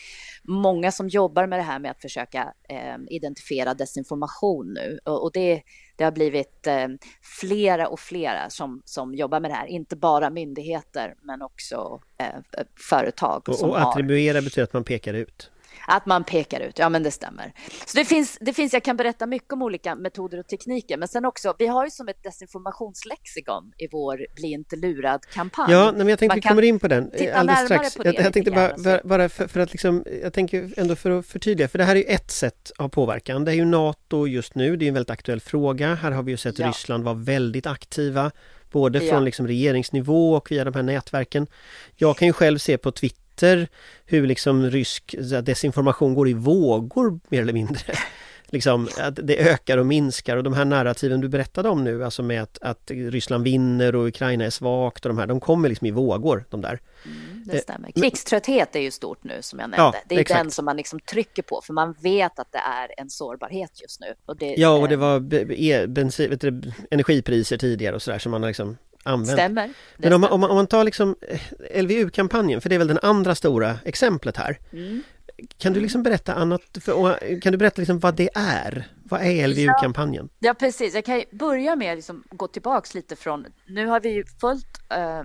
många 0.43 0.91
som 0.91 1.07
jobbar 1.07 1.47
med 1.47 1.59
det 1.59 1.63
här 1.63 1.79
med 1.79 1.91
att 1.91 2.01
försöka 2.01 2.53
eh, 2.69 2.95
identifiera 3.09 3.73
desinformation 3.73 4.73
nu 4.73 4.99
och 5.03 5.31
det, 5.33 5.61
det 5.95 6.03
har 6.03 6.11
blivit 6.11 6.67
eh, 6.67 6.87
flera 7.39 7.87
och 7.87 7.99
flera 7.99 8.49
som, 8.49 8.81
som 8.85 9.15
jobbar 9.15 9.39
med 9.39 9.51
det 9.51 9.55
här, 9.55 9.67
inte 9.67 9.95
bara 9.95 10.29
myndigheter 10.29 11.15
men 11.21 11.41
också 11.41 12.01
eh, 12.17 12.61
företag. 12.89 13.49
Och, 13.49 13.63
och 13.63 13.81
attribuera 13.81 14.37
har... 14.37 14.41
betyder 14.41 14.63
att 14.63 14.73
man 14.73 14.83
pekar 14.83 15.13
ut? 15.13 15.51
Att 15.87 16.05
man 16.05 16.23
pekar 16.23 16.59
ut, 16.59 16.79
ja 16.79 16.89
men 16.89 17.03
det 17.03 17.11
stämmer. 17.11 17.53
Så 17.85 17.97
det 17.97 18.05
finns, 18.05 18.37
det 18.41 18.53
finns, 18.53 18.73
jag 18.73 18.83
kan 18.83 18.97
berätta 18.97 19.25
mycket 19.25 19.53
om 19.53 19.61
olika 19.61 19.95
metoder 19.95 20.39
och 20.39 20.47
tekniker, 20.47 20.97
men 20.97 21.07
sen 21.07 21.25
också, 21.25 21.55
vi 21.59 21.67
har 21.67 21.85
ju 21.85 21.91
som 21.91 22.07
ett 22.07 22.23
desinformationslexikon 22.23 23.71
i 23.77 23.87
vår 23.91 24.25
Bli 24.35 24.47
inte 24.51 24.75
lurad-kampanj. 24.75 25.71
Ja, 25.71 25.93
men 25.95 26.07
jag 26.07 26.19
tänkte 26.19 26.35
vi 26.35 26.41
kommer 26.41 26.61
in 26.61 26.79
på 26.79 26.87
den 26.87 27.11
alldeles 27.33 27.65
strax. 27.65 27.97
Jag, 28.03 28.15
jag 28.15 28.33
tänkte 28.33 28.51
bara, 28.51 28.99
bara 29.03 29.29
för, 29.29 29.47
för, 29.47 29.59
att 29.59 29.71
liksom, 29.71 30.03
jag 30.23 30.33
tänker 30.33 30.73
ändå 30.77 30.95
för 30.95 31.11
att 31.11 31.25
förtydliga, 31.25 31.67
för 31.67 31.77
det 31.77 31.83
här 31.83 31.95
är 31.95 31.99
ju 31.99 32.05
ett 32.05 32.31
sätt 32.31 32.71
av 32.77 32.89
påverkan. 32.89 33.45
Det 33.45 33.51
är 33.51 33.55
ju 33.55 33.65
NATO 33.65 34.27
just 34.27 34.55
nu, 34.55 34.75
det 34.75 34.85
är 34.85 34.87
en 34.87 34.93
väldigt 34.93 35.09
aktuell 35.09 35.39
fråga. 35.39 35.95
Här 35.95 36.11
har 36.11 36.23
vi 36.23 36.31
ju 36.31 36.37
sett 36.37 36.59
ja. 36.59 36.67
Ryssland 36.67 37.03
vara 37.03 37.15
väldigt 37.15 37.65
aktiva 37.65 38.31
både 38.71 38.99
från 38.99 39.09
ja. 39.09 39.19
liksom 39.19 39.47
regeringsnivå 39.47 40.33
och 40.33 40.51
via 40.51 40.63
de 40.63 40.73
här 40.73 40.83
nätverken. 40.83 41.47
Jag 41.95 42.17
kan 42.17 42.27
ju 42.27 42.33
själv 42.33 42.57
se 42.57 42.77
på 42.77 42.91
Twitter 42.91 43.26
Twitter 43.37 43.67
hur 44.05 44.27
liksom 44.27 44.69
rysk 44.69 45.15
desinformation 45.43 46.15
går 46.15 46.29
i 46.29 46.33
vågor 46.33 47.19
mer 47.29 47.41
eller 47.41 47.53
mindre. 47.53 47.93
liksom, 48.49 48.87
att 48.99 49.19
det 49.23 49.49
ökar 49.49 49.77
och 49.77 49.85
minskar 49.85 50.37
och 50.37 50.43
de 50.43 50.53
här 50.53 50.65
narrativen 50.65 51.21
du 51.21 51.27
berättade 51.27 51.69
om 51.69 51.83
nu, 51.83 52.03
alltså 52.03 52.23
med 52.23 52.43
att, 52.43 52.57
att 52.61 52.91
Ryssland 52.91 53.43
vinner 53.43 53.95
och 53.95 54.07
Ukraina 54.07 54.45
är 54.45 54.49
svagt 54.49 55.05
och 55.05 55.09
de 55.09 55.17
här, 55.17 55.27
de 55.27 55.39
kommer 55.39 55.69
liksom 55.69 55.87
i 55.87 55.91
vågor, 55.91 56.45
de 56.49 56.61
där. 56.61 56.79
Mm, 57.05 57.43
det 57.45 57.59
stämmer. 57.59 57.91
Krigströtthet 57.91 58.75
är 58.75 58.79
ju 58.79 58.91
stort 58.91 59.23
nu 59.23 59.41
som 59.41 59.59
jag 59.59 59.69
nämnde. 59.69 59.97
Ja, 59.97 60.03
det 60.09 60.15
är 60.15 60.19
exakt. 60.19 60.43
den 60.43 60.51
som 60.51 60.65
man 60.65 60.77
liksom 60.77 60.99
trycker 60.99 61.43
på 61.43 61.61
för 61.63 61.73
man 61.73 61.95
vet 62.01 62.39
att 62.39 62.51
det 62.51 62.57
är 62.57 63.01
en 63.01 63.09
sårbarhet 63.09 63.81
just 63.81 63.99
nu. 63.99 64.13
Och 64.25 64.37
det, 64.37 64.55
ja, 64.57 64.69
och 64.69 64.89
det 64.89 64.95
var 64.95 65.33
e 65.51 65.87
bensin, 65.87 66.29
vet 66.29 66.41
du, 66.41 66.61
energipriser 66.91 67.57
tidigare 67.57 67.95
och 67.95 68.01
sådär 68.01 68.19
som 68.19 68.31
man 68.31 68.43
har 68.43 68.49
liksom 68.49 68.77
använt. 69.07 69.39
Stämmer. 69.39 69.73
Men 69.97 70.13
om 70.13 70.21
man, 70.21 70.31
om 70.31 70.39
man, 70.39 70.49
om 70.49 70.55
man 70.55 70.67
tar 70.67 70.83
liksom 70.83 71.15
eh, 71.21 71.83
LVU-kampanjen, 71.83 72.61
för 72.61 72.69
det 72.69 72.75
är 72.75 72.79
väl 72.79 72.87
den 72.87 72.99
andra 73.01 73.35
stora 73.35 73.79
exemplet 73.85 74.37
här. 74.37 74.59
Mm. 74.73 75.03
Kan 75.57 75.73
du 75.73 75.79
liksom 75.79 76.03
berätta 76.03 76.33
annat, 76.33 76.61
för, 76.81 77.41
kan 77.41 77.51
du 77.51 77.57
berätta 77.57 77.81
liksom 77.81 77.99
vad 77.99 78.15
det 78.15 78.29
är? 78.35 78.87
Vad 79.03 79.21
är 79.21 79.47
LVU-kampanjen? 79.47 80.29
Ja, 80.39 80.47
ja, 80.47 80.53
precis. 80.53 80.95
Jag 80.95 81.05
kan 81.05 81.23
börja 81.31 81.75
med 81.75 81.91
att 81.91 81.97
liksom 81.97 82.23
gå 82.29 82.47
tillbaks 82.47 82.93
lite 82.93 83.15
från, 83.15 83.45
nu 83.67 83.87
har 83.87 83.99
vi 83.99 84.09
ju 84.09 84.23
följt 84.41 84.81
eh, 84.89 85.23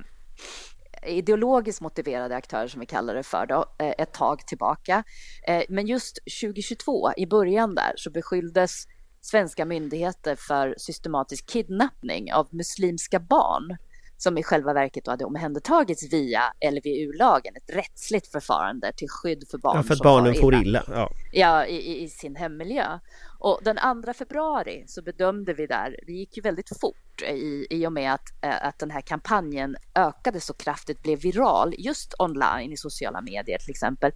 ideologiskt 1.06 1.80
motiverade 1.80 2.36
aktörer 2.36 2.68
som 2.68 2.80
vi 2.80 2.86
kallar 2.86 3.14
det 3.14 3.22
för 3.22 3.46
då, 3.46 3.64
eh, 3.78 3.94
ett 3.98 4.12
tag 4.12 4.46
tillbaka. 4.46 5.04
Eh, 5.46 5.62
men 5.68 5.86
just 5.86 6.18
2022 6.42 7.10
i 7.16 7.26
början 7.26 7.74
där 7.74 7.92
så 7.96 8.10
beskylldes 8.10 8.84
svenska 9.22 9.64
myndigheter 9.64 10.36
för 10.36 10.74
systematisk 10.78 11.46
kidnappning 11.46 12.32
av 12.32 12.48
muslimska 12.50 13.20
barn 13.20 13.76
som 14.22 14.38
i 14.38 14.42
själva 14.42 14.72
verket 14.72 15.06
hade 15.06 15.24
omhändertagits 15.24 16.12
via 16.12 16.42
LVU-lagen, 16.72 17.56
ett 17.56 17.76
rättsligt 17.76 18.26
förfarande 18.32 18.92
till 18.96 19.08
skydd 19.08 19.44
för 19.50 19.58
barn. 19.58 19.76
Ja, 19.76 19.82
för 19.82 19.94
att 19.94 20.00
barnen 20.00 20.34
får 20.34 20.54
illa. 20.54 20.84
Ja, 20.88 21.10
ja 21.32 21.66
i, 21.66 22.02
i, 22.02 22.08
sin 22.08 22.36
hemmiljö. 22.36 22.98
Och 23.44 23.60
den 23.62 24.02
2 24.04 24.12
februari 24.12 24.84
så 24.86 25.02
bedömde 25.02 25.54
vi 25.54 25.66
där, 25.66 25.96
det 26.06 26.12
gick 26.12 26.36
ju 26.36 26.42
väldigt 26.42 26.78
fort 26.80 27.22
i, 27.22 27.66
i 27.70 27.86
och 27.86 27.92
med 27.92 28.14
att, 28.14 28.44
eh, 28.44 28.66
att 28.66 28.78
den 28.78 28.90
här 28.90 29.00
kampanjen 29.00 29.76
ökade 29.94 30.40
så 30.40 30.54
kraftigt, 30.54 31.02
blev 31.02 31.18
viral 31.18 31.74
just 31.78 32.14
online 32.18 32.72
i 32.72 32.76
sociala 32.76 33.20
medier 33.20 33.58
till 33.58 33.70
exempel. 33.70 34.12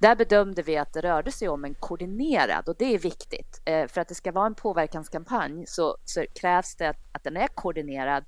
Där 0.00 0.16
bedömde 0.16 0.62
vi 0.62 0.76
att 0.76 0.92
det 0.92 1.00
rörde 1.00 1.32
sig 1.32 1.48
om 1.48 1.64
en 1.64 1.74
koordinerad 1.74 2.68
och 2.68 2.76
det 2.78 2.94
är 2.94 2.98
viktigt. 2.98 3.62
Eh, 3.64 3.86
för 3.88 4.00
att 4.00 4.08
det 4.08 4.14
ska 4.14 4.32
vara 4.32 4.46
en 4.46 4.54
påverkanskampanj 4.54 5.64
så, 5.66 5.96
så 6.04 6.24
krävs 6.40 6.76
det 6.76 6.88
att, 6.88 7.00
att 7.12 7.24
den 7.24 7.36
är 7.36 7.48
koordinerad 7.48 8.24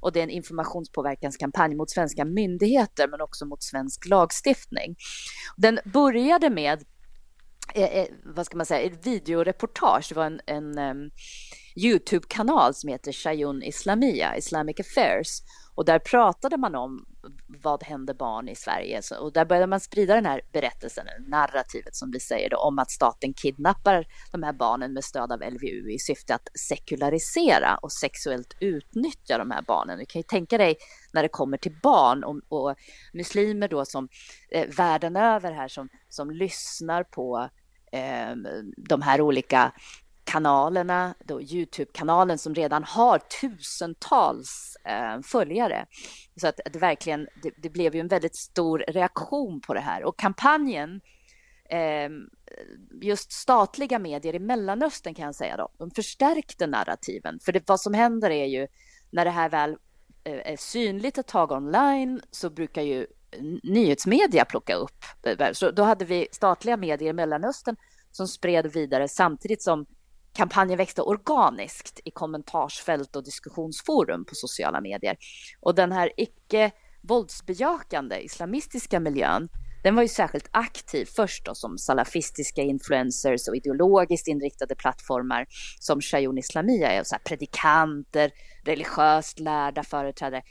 och 0.00 0.12
det 0.12 0.20
är 0.20 0.24
en 0.24 0.30
informationspåverkanskampanj 0.30 1.74
mot 1.74 1.90
svenska 1.90 2.24
myndigheter 2.24 3.08
men 3.08 3.20
också 3.20 3.46
mot 3.46 3.62
svensk 3.62 4.06
lagstiftning. 4.06 4.96
Den 5.56 5.78
började 5.84 6.50
med 6.50 6.84
Eh, 7.74 7.98
eh, 7.98 8.06
vad 8.24 8.46
ska 8.46 8.56
man 8.56 8.66
säga, 8.66 8.80
ett 8.80 9.06
videoreportage. 9.06 10.06
Det 10.08 10.14
var 10.14 10.26
en, 10.26 10.40
en 10.46 10.78
um, 10.78 11.10
Youtube-kanal 11.76 12.74
som 12.74 12.88
heter 12.88 13.12
Shayun 13.12 13.62
Islamia, 13.62 14.36
Islamic 14.36 14.80
Affairs. 14.80 15.42
Och 15.74 15.84
där 15.84 15.98
pratade 15.98 16.56
man 16.56 16.74
om 16.74 17.06
vad 17.62 17.82
händer 17.82 18.14
barn 18.14 18.48
i 18.48 18.56
Sverige? 18.56 19.00
Och 19.20 19.32
där 19.32 19.44
började 19.44 19.66
man 19.66 19.80
sprida 19.80 20.14
den 20.14 20.26
här 20.26 20.40
berättelsen, 20.52 21.06
narrativet 21.28 21.96
som 21.96 22.10
vi 22.10 22.20
säger 22.20 22.50
då, 22.50 22.56
om 22.56 22.78
att 22.78 22.90
staten 22.90 23.34
kidnappar 23.34 24.06
de 24.32 24.42
här 24.42 24.52
barnen 24.52 24.92
med 24.92 25.04
stöd 25.04 25.32
av 25.32 25.40
LVU 25.40 25.90
i 25.90 25.98
syfte 25.98 26.34
att 26.34 26.48
sekularisera 26.68 27.76
och 27.76 27.92
sexuellt 27.92 28.56
utnyttja 28.60 29.38
de 29.38 29.50
här 29.50 29.62
barnen. 29.62 29.98
Du 29.98 30.06
kan 30.06 30.20
ju 30.20 30.22
tänka 30.22 30.58
dig 30.58 30.76
när 31.16 31.22
det 31.22 31.28
kommer 31.28 31.56
till 31.56 31.76
barn 31.82 32.24
och, 32.24 32.40
och 32.48 32.76
muslimer 33.12 33.68
då 33.68 33.84
som 33.84 34.08
eh, 34.50 34.68
världen 34.76 35.16
över 35.16 35.52
här 35.52 35.68
som, 35.68 35.88
som 36.08 36.30
lyssnar 36.30 37.02
på 37.04 37.48
eh, 37.92 38.36
de 38.76 39.02
här 39.02 39.20
olika 39.20 39.72
kanalerna, 40.24 41.14
då 41.24 41.42
Youtube-kanalen 41.42 42.38
som 42.38 42.54
redan 42.54 42.84
har 42.84 43.18
tusentals 43.18 44.76
eh, 44.84 45.20
följare. 45.22 45.86
Så 46.40 46.48
att 46.48 46.60
det 46.72 46.78
verkligen, 46.78 47.28
det, 47.42 47.50
det, 47.62 47.70
blev 47.70 47.94
ju 47.94 48.00
en 48.00 48.08
väldigt 48.08 48.36
stor 48.36 48.84
reaktion 48.88 49.60
på 49.60 49.74
det 49.74 49.80
här 49.80 50.04
och 50.04 50.18
kampanjen 50.18 51.00
eh, 51.70 52.10
just 53.02 53.32
statliga 53.32 53.98
medier 53.98 54.34
i 54.34 54.38
Mellanöstern 54.38 55.14
kan 55.14 55.24
jag 55.24 55.34
säga 55.34 55.56
då, 55.56 55.68
de 55.78 55.90
förstärkte 55.90 56.66
narrativen. 56.66 57.38
För 57.44 57.52
det, 57.52 57.68
vad 57.68 57.80
som 57.80 57.94
händer 57.94 58.30
är 58.30 58.46
ju 58.46 58.66
när 59.10 59.24
det 59.24 59.30
här 59.30 59.48
väl 59.48 59.76
Eh, 60.26 60.52
är 60.52 60.56
synligt 60.56 61.18
ett 61.18 61.26
tag 61.26 61.52
online 61.52 62.20
så 62.30 62.50
brukar 62.50 62.82
ju 62.82 63.06
nyhetsmedia 63.62 64.44
plocka 64.44 64.74
upp. 64.74 65.04
Eh, 65.22 65.52
så 65.52 65.70
då 65.70 65.82
hade 65.82 66.04
vi 66.04 66.28
statliga 66.32 66.76
medier 66.76 67.10
i 67.10 67.12
Mellanöstern 67.12 67.76
som 68.10 68.28
spred 68.28 68.72
vidare 68.72 69.08
samtidigt 69.08 69.62
som 69.62 69.86
kampanjen 70.32 70.78
växte 70.78 71.02
organiskt 71.02 72.00
i 72.04 72.10
kommentarsfält 72.10 73.16
och 73.16 73.24
diskussionsforum 73.24 74.24
på 74.24 74.34
sociala 74.34 74.80
medier. 74.80 75.16
Och 75.60 75.74
den 75.74 75.92
här 75.92 76.12
icke 76.16 76.70
våldsbejakande 77.02 78.16
islamistiska 78.16 79.00
miljön, 79.00 79.48
den 79.86 79.94
var 79.94 80.02
ju 80.02 80.08
särskilt 80.08 80.48
aktiv 80.50 81.08
först 81.16 81.44
då 81.44 81.54
som 81.54 81.78
salafistiska 81.78 82.62
influencers 82.62 83.48
och 83.48 83.56
ideologiskt 83.56 84.28
inriktade 84.28 84.74
plattformar 84.74 85.46
som 85.80 86.00
Shayun 86.00 86.38
Islamia 86.38 86.90
är, 86.90 87.02
så 87.04 87.14
här 87.14 87.22
predikanter, 87.24 88.30
religiöst 88.64 89.40
lärda 89.40 89.82
företrädare 89.82 90.42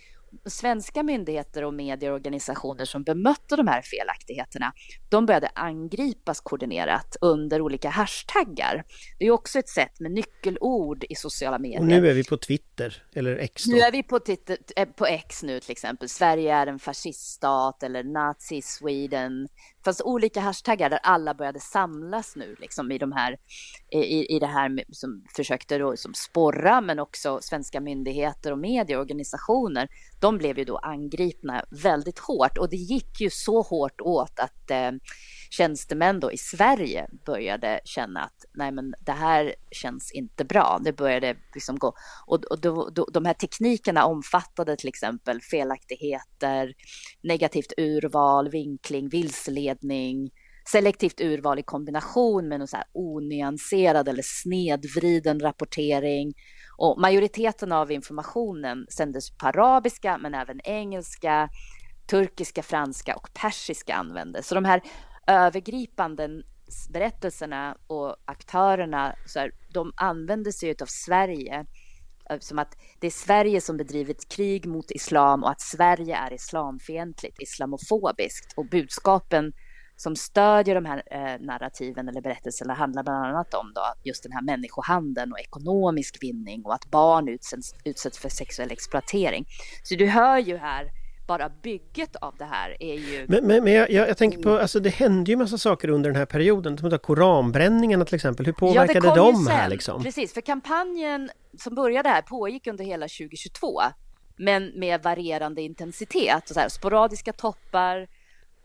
svenska 0.46 1.04
myndigheter 1.04 1.64
och 1.64 1.74
medieorganisationer 1.74 2.86
som 2.86 3.04
bemötte 3.04 3.56
de 3.56 3.68
här 3.68 3.82
felaktigheterna, 3.82 4.74
de 5.10 5.26
började 5.26 5.50
angripas 5.56 6.42
koordinerat 6.42 7.18
under 7.22 7.62
olika 7.62 7.90
hashtaggar. 7.90 8.84
Det 9.20 9.26
är 9.26 9.32
också 9.32 9.60
ett 9.60 9.70
sätt 9.70 10.00
med 10.00 10.12
nyckelord 10.12 11.06
i 11.10 11.16
sociala 11.16 11.60
medier. 11.60 11.80
Och 11.80 11.86
nu 11.86 12.08
är 12.10 12.14
vi 12.14 12.24
på 12.24 12.38
Twitter, 12.38 13.04
eller 13.14 13.38
X 13.38 13.64
då. 13.64 13.72
Nu 13.72 13.80
är 13.80 13.92
vi 13.92 14.04
på, 14.04 14.20
eh, 14.76 14.86
på 14.86 15.06
X 15.06 15.44
nu 15.44 15.60
till 15.60 15.72
exempel. 15.72 16.10
Sverige 16.10 16.56
är 16.56 16.68
en 16.68 16.80
fasciststat 16.80 17.84
eller 17.84 18.04
Nazi 18.04 18.62
Sweden. 18.62 19.48
Det 19.86 19.88
fanns 19.88 20.02
olika 20.02 20.42
hashtaggar 20.42 20.90
där 20.90 21.00
alla 21.04 21.34
började 21.34 21.60
samlas 21.60 22.36
nu 22.36 22.56
liksom 22.60 22.92
i 22.92 22.98
de 22.98 23.12
här, 23.12 23.38
i, 23.92 24.36
i 24.36 24.40
det 24.40 24.48
här 24.48 24.84
som 24.92 25.24
försökte 25.36 25.78
då 25.78 25.98
som 25.98 26.14
sporra, 26.14 26.82
men 26.82 27.00
också 27.00 27.40
svenska 27.42 27.82
myndigheter 27.82 28.52
och 28.52 28.60
medieorganisationer 28.60 29.90
de 30.26 30.38
blev 30.38 30.58
ju 30.60 30.66
då 30.66 30.78
angripna 30.78 31.66
väldigt 31.84 32.20
hårt 32.20 32.58
och 32.58 32.70
det 32.70 32.76
gick 32.76 33.22
ju 33.22 33.30
så 33.30 33.62
hårt 33.62 34.02
åt 34.02 34.40
att 34.40 34.72
eh, 34.72 34.92
tjänstemän 35.50 36.20
då 36.20 36.32
i 36.32 36.38
Sverige 36.38 37.08
började 37.26 37.80
känna 37.86 38.20
att 38.20 38.46
nej 38.54 38.72
men 38.72 38.94
det 39.00 39.12
här 39.12 39.56
känns 39.72 40.12
inte 40.12 40.46
bra. 40.46 40.80
Det 40.84 40.94
började 40.94 41.36
liksom 41.54 41.78
gå 41.78 41.94
och, 42.28 42.44
och 42.46 42.62
då, 42.62 42.90
då, 42.90 43.08
de 43.14 43.26
här 43.26 43.34
teknikerna 43.34 44.06
omfattade 44.06 44.76
till 44.76 44.90
exempel 44.90 45.42
felaktigheter, 45.42 46.74
negativt 47.22 47.74
urval, 47.78 48.50
vinkling, 48.50 49.10
vilseledning, 49.10 49.75
selektivt 50.70 51.22
urval 51.22 51.60
i 51.60 51.64
kombination 51.64 52.48
med 52.48 52.60
någon 52.60 52.68
så 52.68 52.78
här 52.78 52.86
onyanserad 52.94 54.08
eller 54.08 54.24
snedvriden 54.26 55.40
rapportering 55.40 56.34
och 56.78 57.02
majoriteten 57.02 57.72
av 57.72 57.92
informationen 57.92 58.86
sändes 58.90 59.38
på 59.38 59.48
arabiska 59.48 60.18
men 60.18 60.34
även 60.34 60.62
engelska, 60.64 61.50
turkiska, 62.10 62.64
franska 62.64 63.16
och 63.16 63.30
persiska 63.34 63.96
användes. 63.96 64.48
Så 64.48 64.56
de 64.56 64.66
här 64.66 64.82
övergripande 65.28 66.44
berättelserna 66.94 67.78
och 67.88 68.16
aktörerna, 68.26 69.16
så 69.26 69.40
här, 69.40 69.52
de 69.74 69.92
använde 69.96 70.52
sig 70.52 70.76
av 70.82 70.86
Sverige 70.86 71.66
som 72.40 72.60
att 72.60 72.78
det 73.00 73.08
är 73.08 73.12
Sverige 73.12 73.62
som 73.62 73.78
bedrivit 73.78 74.30
krig 74.30 74.66
mot 74.66 74.92
islam 74.92 75.44
och 75.44 75.50
att 75.50 75.62
Sverige 75.62 76.16
är 76.16 76.34
islamfientligt, 76.34 77.42
islamofobiskt 77.42 78.54
och 78.58 78.70
budskapen 78.70 79.54
som 79.96 80.16
stödjer 80.16 80.76
de 80.76 80.86
här 80.86 81.04
eh, 81.12 81.42
narrativen 81.46 82.10
eller 82.10 82.22
berättelserna 82.22 82.74
handlar 82.74 83.04
bland 83.04 83.26
annat 83.26 83.54
om 83.54 83.72
då 83.76 83.94
just 84.04 84.24
den 84.24 84.32
här 84.32 84.42
människohandeln 84.42 85.32
och 85.32 85.40
ekonomisk 85.40 86.18
vinning 86.22 86.66
och 86.66 86.74
att 86.74 86.92
barn 86.92 87.28
utsätts, 87.28 87.76
utsätts 87.84 88.20
för 88.20 88.30
sexuell 88.30 88.72
exploatering. 88.72 89.46
Så 89.84 89.96
du 89.96 90.08
hör 90.08 90.38
ju 90.38 90.58
här 90.58 90.92
bara 91.28 91.50
bygget 91.50 92.16
av 92.16 92.36
det 92.38 92.46
här 92.46 92.78
är 92.80 92.94
ju... 92.94 93.26
Men, 93.28 93.48
men, 93.48 93.64
men 93.64 93.74
jag, 93.74 93.90
jag, 93.92 94.18
tänker 94.18 94.38
på, 94.38 94.58
alltså 94.58 94.80
det 94.80 94.90
hände 94.90 95.32
ju 95.32 95.38
massa 95.38 95.58
saker 95.58 95.90
under 95.90 96.10
den 96.10 96.18
här 96.18 96.26
perioden. 96.26 96.78
Som 96.78 97.00
koranbränningarna 97.00 98.06
till 98.06 98.16
exempel. 98.16 98.46
Hur 98.46 98.54
påverkade 98.54 99.08
ja, 99.08 99.16
de 99.16 99.48
här 99.48 99.70
liksom? 99.70 100.04
Precis, 100.04 100.34
för 100.34 100.42
kampanjen 100.42 101.30
som 101.60 101.76
började 101.76 102.10
här 102.10 102.22
pågick 102.22 102.68
under 102.68 102.84
hela 102.84 103.06
2022. 103.06 103.82
Men 104.38 104.80
med 104.80 105.04
varierande 105.04 105.62
intensitet. 105.62 106.48
Så 106.48 106.60
här, 106.60 106.70
sporadiska 106.70 107.34
toppar, 107.34 108.08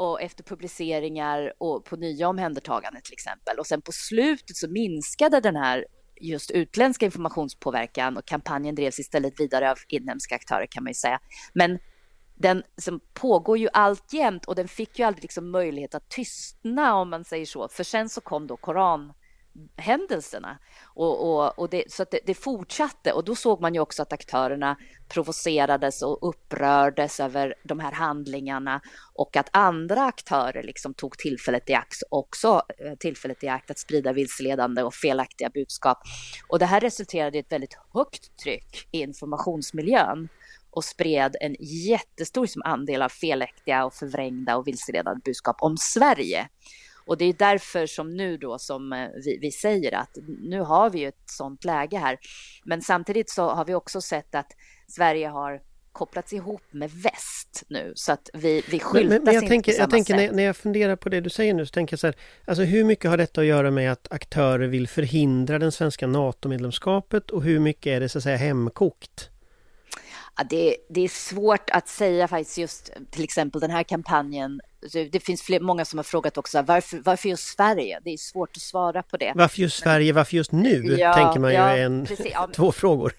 och 0.00 0.22
efter 0.22 0.44
publiceringar 0.44 1.52
och 1.58 1.84
på 1.84 1.96
nya 1.96 2.28
omhändertaganden 2.28 3.02
till 3.02 3.12
exempel. 3.12 3.58
Och 3.58 3.66
sen 3.66 3.82
på 3.82 3.92
slutet 3.92 4.56
så 4.56 4.68
minskade 4.70 5.40
den 5.40 5.56
här 5.56 5.86
just 6.20 6.50
utländska 6.50 7.04
informationspåverkan 7.04 8.16
och 8.16 8.24
kampanjen 8.24 8.74
drevs 8.74 8.98
istället 8.98 9.40
vidare 9.40 9.70
av 9.70 9.78
inhemska 9.88 10.34
aktörer 10.34 10.66
kan 10.70 10.84
man 10.84 10.90
ju 10.90 10.94
säga. 10.94 11.20
Men 11.54 11.78
den 12.34 12.62
som 12.76 13.00
pågår 13.14 13.58
ju 13.58 13.68
alltjämt 13.72 14.44
och 14.44 14.54
den 14.54 14.68
fick 14.68 14.98
ju 14.98 15.04
aldrig 15.04 15.22
liksom 15.22 15.50
möjlighet 15.50 15.94
att 15.94 16.08
tystna 16.08 16.94
om 16.94 17.10
man 17.10 17.24
säger 17.24 17.46
så. 17.46 17.68
För 17.68 17.84
sen 17.84 18.08
så 18.08 18.20
kom 18.20 18.46
då 18.46 18.56
Koran 18.56 19.12
händelserna. 19.76 20.58
Och, 20.94 21.28
och, 21.28 21.58
och 21.58 21.70
det, 21.70 21.92
så 21.92 22.04
det, 22.10 22.20
det, 22.26 22.34
fortsatte 22.34 23.12
och 23.12 23.24
då 23.24 23.34
såg 23.34 23.60
man 23.60 23.74
ju 23.74 23.80
också 23.80 24.02
att 24.02 24.12
aktörerna 24.12 24.76
provocerades 25.08 26.02
och 26.02 26.28
upprördes 26.28 27.20
över 27.20 27.54
de 27.64 27.80
här 27.80 27.92
handlingarna 27.92 28.80
och 29.14 29.36
att 29.36 29.48
andra 29.52 30.04
aktörer 30.04 30.62
liksom 30.62 30.94
tog 30.94 31.18
tillfället 31.18 31.70
i 31.70 31.74
akt 31.74 32.02
också 32.10 32.62
eh, 32.78 32.94
tillfället 32.98 33.44
i 33.44 33.48
akt 33.48 33.70
att 33.70 33.78
sprida 33.78 34.12
vilseledande 34.12 34.82
och 34.82 34.94
felaktiga 34.94 35.50
budskap. 35.50 35.98
Och 36.48 36.58
det 36.58 36.66
här 36.66 36.80
resulterade 36.80 37.36
i 37.36 37.40
ett 37.40 37.52
väldigt 37.52 37.78
högt 37.94 38.36
tryck 38.42 38.88
i 38.90 39.00
informationsmiljön 39.00 40.28
och 40.70 40.84
spred 40.84 41.36
en 41.40 41.56
jättestor 41.60 42.48
andel 42.64 43.02
av 43.02 43.08
felaktiga 43.08 43.84
och 43.84 43.94
förvrängda 43.94 44.56
och 44.56 44.66
vilseledande 44.66 45.20
budskap 45.24 45.56
om 45.60 45.76
Sverige. 45.76 46.48
Och 47.06 47.18
det 47.18 47.24
är 47.24 47.32
därför 47.32 47.86
som 47.86 48.16
nu 48.16 48.36
då 48.36 48.58
som 48.58 48.92
eh, 48.92 49.08
vi, 49.24 49.38
vi, 49.40 49.50
säger 49.50 49.94
att 49.94 50.18
nu 50.42 50.60
har 50.60 50.90
vi 50.90 50.98
ju 50.98 51.08
ett 51.08 51.24
sånt 51.26 51.64
läge 51.64 51.98
här. 51.98 52.18
Men 52.64 52.82
samtidigt 52.82 53.30
så 53.30 53.48
har 53.48 53.64
vi 53.64 53.74
också 53.74 54.00
sett 54.00 54.34
att 54.34 54.52
Sverige 54.88 55.28
har 55.28 55.60
kopplats 55.92 56.32
ihop 56.32 56.62
med 56.70 56.90
väst 56.90 57.62
nu 57.68 57.92
så 57.96 58.12
att 58.12 58.30
vi, 58.32 58.62
vi 58.70 58.80
skyltas 58.80 59.10
men, 59.10 59.24
men 59.24 59.34
jag 59.34 59.42
inte 59.42 59.48
tänker, 59.48 59.72
på 59.72 59.76
samma 59.76 59.82
jag 59.82 59.90
tänker 59.90 60.14
sätt. 60.14 60.30
När, 60.30 60.36
när 60.36 60.42
jag 60.42 60.56
funderar 60.56 60.96
på 60.96 61.08
det 61.08 61.20
du 61.20 61.30
säger 61.30 61.54
nu 61.54 61.66
så 61.66 61.70
tänker 61.70 61.92
jag 61.92 62.00
så 62.00 62.06
här, 62.06 62.16
alltså 62.44 62.62
hur 62.64 62.84
mycket 62.84 63.10
har 63.10 63.16
detta 63.16 63.40
att 63.40 63.46
göra 63.46 63.70
med 63.70 63.92
att 63.92 64.12
aktörer 64.12 64.66
vill 64.66 64.88
förhindra 64.88 65.58
den 65.58 65.72
svenska 65.72 66.06
NATO-medlemskapet 66.06 67.30
och 67.30 67.42
hur 67.42 67.60
mycket 67.60 67.86
är 67.86 68.00
det 68.00 68.08
så 68.08 68.18
att 68.18 68.24
säga 68.24 68.36
hemkokt? 68.36 69.30
Ja, 70.36 70.44
det, 70.50 70.76
det, 70.88 71.00
är 71.00 71.08
svårt 71.08 71.70
att 71.70 71.88
säga 71.88 72.28
faktiskt 72.28 72.58
just 72.58 72.92
till 73.10 73.24
exempel 73.24 73.60
den 73.60 73.70
här 73.70 73.82
kampanjen 73.82 74.60
det 75.12 75.20
finns 75.20 75.42
fler, 75.42 75.60
många 75.60 75.84
som 75.84 75.98
har 75.98 76.04
frågat 76.04 76.38
också 76.38 76.62
varför, 76.62 76.98
varför 77.04 77.28
just 77.28 77.56
Sverige? 77.56 78.00
Det 78.04 78.10
är 78.10 78.16
svårt 78.16 78.56
att 78.56 78.62
svara 78.62 79.02
på 79.02 79.16
det. 79.16 79.32
Varför 79.36 79.60
just 79.60 79.82
Sverige, 79.82 80.12
varför 80.12 80.36
just 80.36 80.52
nu? 80.52 80.96
Ja, 80.98 81.14
tänker 81.14 81.40
man 81.40 81.50
ju 81.50 81.56
ja, 81.56 81.76
en, 81.76 82.06
ja, 82.24 82.48
två 82.56 82.72
frågor. 82.72 83.12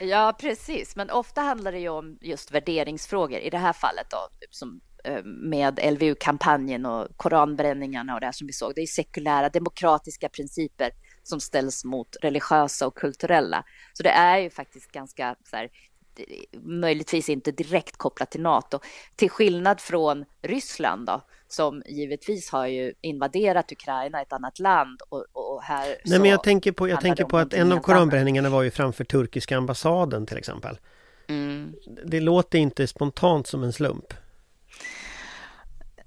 Ja, 0.00 0.36
precis. 0.40 0.96
Men 0.96 1.10
ofta 1.10 1.40
handlar 1.40 1.72
det 1.72 1.78
ju 1.78 1.88
om 1.88 2.18
just 2.20 2.50
värderingsfrågor. 2.50 3.38
I 3.38 3.50
det 3.50 3.58
här 3.58 3.72
fallet 3.72 4.06
då, 4.10 4.28
som 4.50 4.80
eh, 5.04 5.22
med 5.24 5.80
LVU-kampanjen 5.92 6.86
och 6.86 7.08
koranbränningarna 7.16 8.14
och 8.14 8.20
det 8.20 8.26
här 8.26 8.32
som 8.32 8.46
vi 8.46 8.52
såg. 8.52 8.72
Det 8.74 8.82
är 8.82 8.86
sekulära 8.86 9.48
demokratiska 9.48 10.28
principer 10.28 10.90
som 11.22 11.40
ställs 11.40 11.84
mot 11.84 12.16
religiösa 12.22 12.86
och 12.86 12.94
kulturella. 12.94 13.64
Så 13.92 14.02
det 14.02 14.10
är 14.10 14.38
ju 14.38 14.50
faktiskt 14.50 14.92
ganska 14.92 15.36
så 15.50 15.56
här, 15.56 15.68
möjligtvis 16.62 17.28
inte 17.28 17.52
direkt 17.52 17.96
kopplat 17.96 18.30
till 18.30 18.40
NATO. 18.40 18.80
Till 19.16 19.30
skillnad 19.30 19.80
från 19.80 20.24
Ryssland 20.42 21.06
då, 21.06 21.22
som 21.48 21.82
givetvis 21.86 22.50
har 22.50 22.66
ju 22.66 22.92
invaderat 23.00 23.72
Ukraina, 23.72 24.22
ett 24.22 24.32
annat 24.32 24.58
land. 24.58 25.00
Och, 25.08 25.24
och 25.32 25.62
här 25.62 25.96
Nej, 26.04 26.18
men 26.18 26.30
jag 26.30 26.42
tänker 26.42 26.72
på, 26.72 26.88
jag 26.88 27.00
tänker 27.00 27.24
på 27.24 27.38
att 27.38 27.54
en 27.54 27.72
av 27.72 27.78
koranbränningarna 27.78 28.48
var 28.48 28.62
ju 28.62 28.70
framför 28.70 29.04
turkiska 29.04 29.56
ambassaden 29.56 30.26
till 30.26 30.38
exempel. 30.38 30.78
Mm. 31.28 31.74
Det 32.06 32.20
låter 32.20 32.58
inte 32.58 32.86
spontant 32.86 33.46
som 33.46 33.62
en 33.62 33.72
slump. 33.72 34.14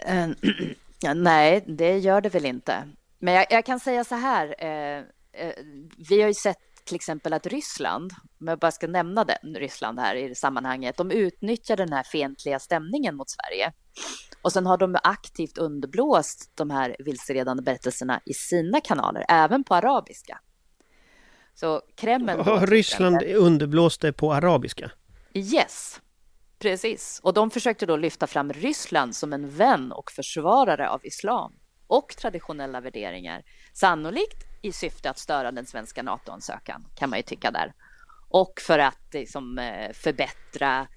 Uh, 0.09 0.29
ja, 1.01 1.13
nej, 1.13 1.63
det 1.67 1.97
gör 1.97 2.21
det 2.21 2.29
väl 2.29 2.45
inte. 2.45 2.83
Men 3.19 3.33
jag, 3.33 3.45
jag 3.49 3.65
kan 3.65 3.79
säga 3.79 4.03
så 4.03 4.15
här. 4.15 4.55
Eh, 4.59 5.03
eh, 5.31 5.53
vi 6.09 6.21
har 6.21 6.27
ju 6.27 6.33
sett 6.33 6.68
till 6.89 6.95
exempel 6.95 7.33
att 7.33 7.47
Ryssland, 7.47 8.13
om 8.39 8.47
jag 8.47 8.59
bara 8.59 8.71
ska 8.71 8.87
nämna 8.87 9.23
det, 9.23 9.37
Ryssland 9.43 9.99
här 9.99 10.15
i 10.15 10.35
sammanhanget, 10.35 10.97
de 10.97 11.11
utnyttjar 11.11 11.77
den 11.77 11.93
här 11.93 12.03
fientliga 12.03 12.59
stämningen 12.59 13.15
mot 13.15 13.29
Sverige. 13.29 13.73
Och 14.41 14.51
sen 14.51 14.65
har 14.65 14.77
de 14.77 14.97
aktivt 15.03 15.57
underblåst 15.57 16.51
de 16.55 16.69
här 16.69 16.95
vilseledande 16.99 17.63
berättelserna 17.63 18.21
i 18.25 18.33
sina 18.33 18.81
kanaler, 18.81 19.25
även 19.29 19.63
på 19.63 19.75
arabiska. 19.75 20.39
Så 21.53 21.81
Kreml... 21.95 22.29
Har 22.29 22.67
Ryssland 22.67 23.23
underblåst 23.23 24.01
det 24.01 24.13
på 24.13 24.33
arabiska? 24.33 24.91
Yes, 25.33 26.01
precis. 26.59 27.19
Och 27.23 27.33
de 27.33 27.51
försökte 27.51 27.85
då 27.85 27.97
lyfta 27.97 28.27
fram 28.27 28.53
Ryssland 28.53 29.15
som 29.15 29.33
en 29.33 29.49
vän 29.49 29.91
och 29.91 30.11
försvarare 30.11 30.89
av 30.89 31.05
islam 31.05 31.53
och 31.87 32.15
traditionella 32.17 32.81
värderingar. 32.81 33.43
Sannolikt 33.73 34.48
i 34.61 34.71
syfte 34.71 35.09
att 35.09 35.17
störa 35.17 35.51
den 35.51 35.65
svenska 35.65 36.03
NATO-ansökan, 36.03 36.85
kan 36.95 37.09
man 37.09 37.19
ju 37.19 37.23
tycka 37.23 37.51
där. 37.51 37.73
Och 38.29 38.61
för 38.61 38.79
att 38.79 39.13
liksom, 39.13 39.59
eh, 39.59 39.93
förbättra 39.93 40.87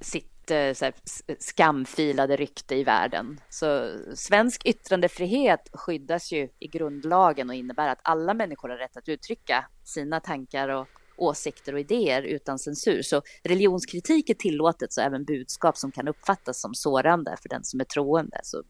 sitt 0.00 0.50
eh, 0.50 0.72
så 0.72 0.84
här, 0.84 0.94
skamfilade 1.38 2.36
rykte 2.36 2.74
i 2.74 2.84
världen. 2.84 3.40
Så 3.48 3.98
svensk 4.14 4.64
yttrandefrihet 4.64 5.70
skyddas 5.72 6.32
ju 6.32 6.48
i 6.58 6.68
grundlagen 6.68 7.48
och 7.48 7.54
innebär 7.54 7.88
att 7.88 8.00
alla 8.02 8.34
människor 8.34 8.68
har 8.68 8.76
rätt 8.76 8.96
att 8.96 9.08
uttrycka 9.08 9.68
sina 9.84 10.20
tankar 10.20 10.68
och 10.68 10.88
åsikter 11.16 11.72
och 11.72 11.80
idéer 11.80 12.22
utan 12.22 12.58
censur. 12.58 13.02
Så 13.02 13.22
religionskritik 13.44 14.30
är 14.30 14.34
tillåtet, 14.34 14.92
så 14.92 15.00
även 15.00 15.24
budskap 15.24 15.76
som 15.76 15.92
kan 15.92 16.08
uppfattas 16.08 16.60
som 16.60 16.74
sårande 16.74 17.36
för 17.42 17.48
den 17.48 17.64
som 17.64 17.80
är 17.80 17.84
troende. 17.84 18.40
Så 18.42 18.62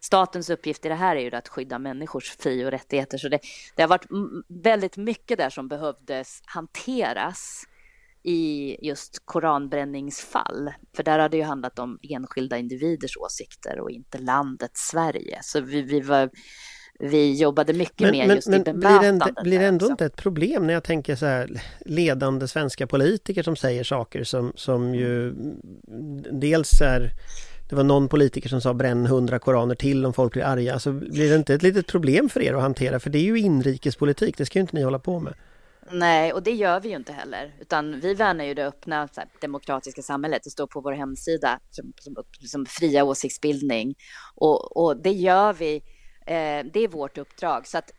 statens 0.00 0.50
uppgift 0.50 0.84
i 0.84 0.88
det 0.88 0.94
här 0.94 1.16
är 1.16 1.20
ju 1.20 1.34
att 1.34 1.48
skydda 1.48 1.78
människors 1.78 2.36
fri 2.36 2.64
och 2.64 2.70
rättigheter. 2.70 3.18
Så 3.18 3.28
det, 3.28 3.40
det 3.76 3.82
har 3.82 3.88
varit 3.88 4.06
väldigt 4.48 4.96
mycket 4.96 5.38
där 5.38 5.50
som 5.50 5.68
behövdes 5.68 6.40
hanteras 6.44 7.66
i 8.22 8.76
just 8.86 9.22
koranbränningsfall. 9.24 10.72
För 10.96 11.02
där 11.02 11.18
har 11.18 11.28
det 11.28 11.36
ju 11.36 11.42
handlat 11.42 11.78
om 11.78 11.98
enskilda 12.02 12.58
individers 12.58 13.16
åsikter 13.16 13.80
och 13.80 13.90
inte 13.90 14.18
landet 14.18 14.70
Sverige. 14.74 15.38
Så 15.42 15.60
vi, 15.60 15.82
vi 15.82 16.00
var 16.00 16.30
vi 16.98 17.34
jobbade 17.34 17.72
mycket 17.72 18.00
men, 18.00 18.10
med 18.10 18.34
just 18.36 18.48
men, 18.48 18.60
i 18.60 18.64
bemötandet. 18.64 19.34
Blir 19.34 19.34
det, 19.34 19.42
blir 19.42 19.58
det 19.58 19.66
ändå 19.66 19.86
inte 19.86 20.06
ett 20.06 20.16
problem 20.16 20.66
när 20.66 20.74
jag 20.74 20.84
tänker 20.84 21.16
så 21.16 21.26
här 21.26 21.62
ledande 21.80 22.48
svenska 22.48 22.86
politiker 22.86 23.42
som 23.42 23.56
säger 23.56 23.84
saker 23.84 24.24
som, 24.24 24.52
som 24.56 24.94
ju 24.94 25.34
dels 26.30 26.80
är 26.80 27.12
det 27.68 27.76
var 27.76 27.84
någon 27.84 28.08
politiker 28.08 28.48
som 28.48 28.60
sa 28.60 28.74
bränn 28.74 29.06
hundra 29.06 29.38
koraner 29.38 29.74
till 29.74 30.06
om 30.06 30.12
folk 30.12 30.32
blir 30.32 30.44
arga. 30.44 30.72
Alltså, 30.72 30.92
blir 30.92 31.30
det 31.30 31.36
inte 31.36 31.54
ett 31.54 31.62
litet 31.62 31.86
problem 31.86 32.28
för 32.28 32.42
er 32.42 32.54
att 32.54 32.62
hantera? 32.62 33.00
För 33.00 33.10
det 33.10 33.18
är 33.18 33.22
ju 33.22 33.38
inrikespolitik, 33.38 34.38
det 34.38 34.46
ska 34.46 34.58
ju 34.58 34.60
inte 34.60 34.76
ni 34.76 34.82
hålla 34.82 34.98
på 34.98 35.20
med. 35.20 35.34
Nej, 35.90 36.32
och 36.32 36.42
det 36.42 36.50
gör 36.50 36.80
vi 36.80 36.88
ju 36.88 36.96
inte 36.96 37.12
heller, 37.12 37.54
utan 37.60 38.00
vi 38.00 38.14
värnar 38.14 38.44
ju 38.44 38.54
det 38.54 38.66
öppna 38.66 39.08
här, 39.16 39.28
demokratiska 39.40 40.02
samhället. 40.02 40.40
Det 40.44 40.50
står 40.50 40.66
på 40.66 40.80
vår 40.80 40.92
hemsida 40.92 41.60
som, 41.70 41.92
som, 42.00 42.16
som 42.40 42.66
fria 42.66 43.04
åsiktsbildning 43.04 43.94
och, 44.34 44.76
och 44.76 44.96
det 44.96 45.12
gör 45.12 45.52
vi 45.52 45.82
det 46.72 46.80
är 46.80 46.88
vårt 46.88 47.18
uppdrag. 47.18 47.66
Så 47.66 47.78
att 47.78 47.92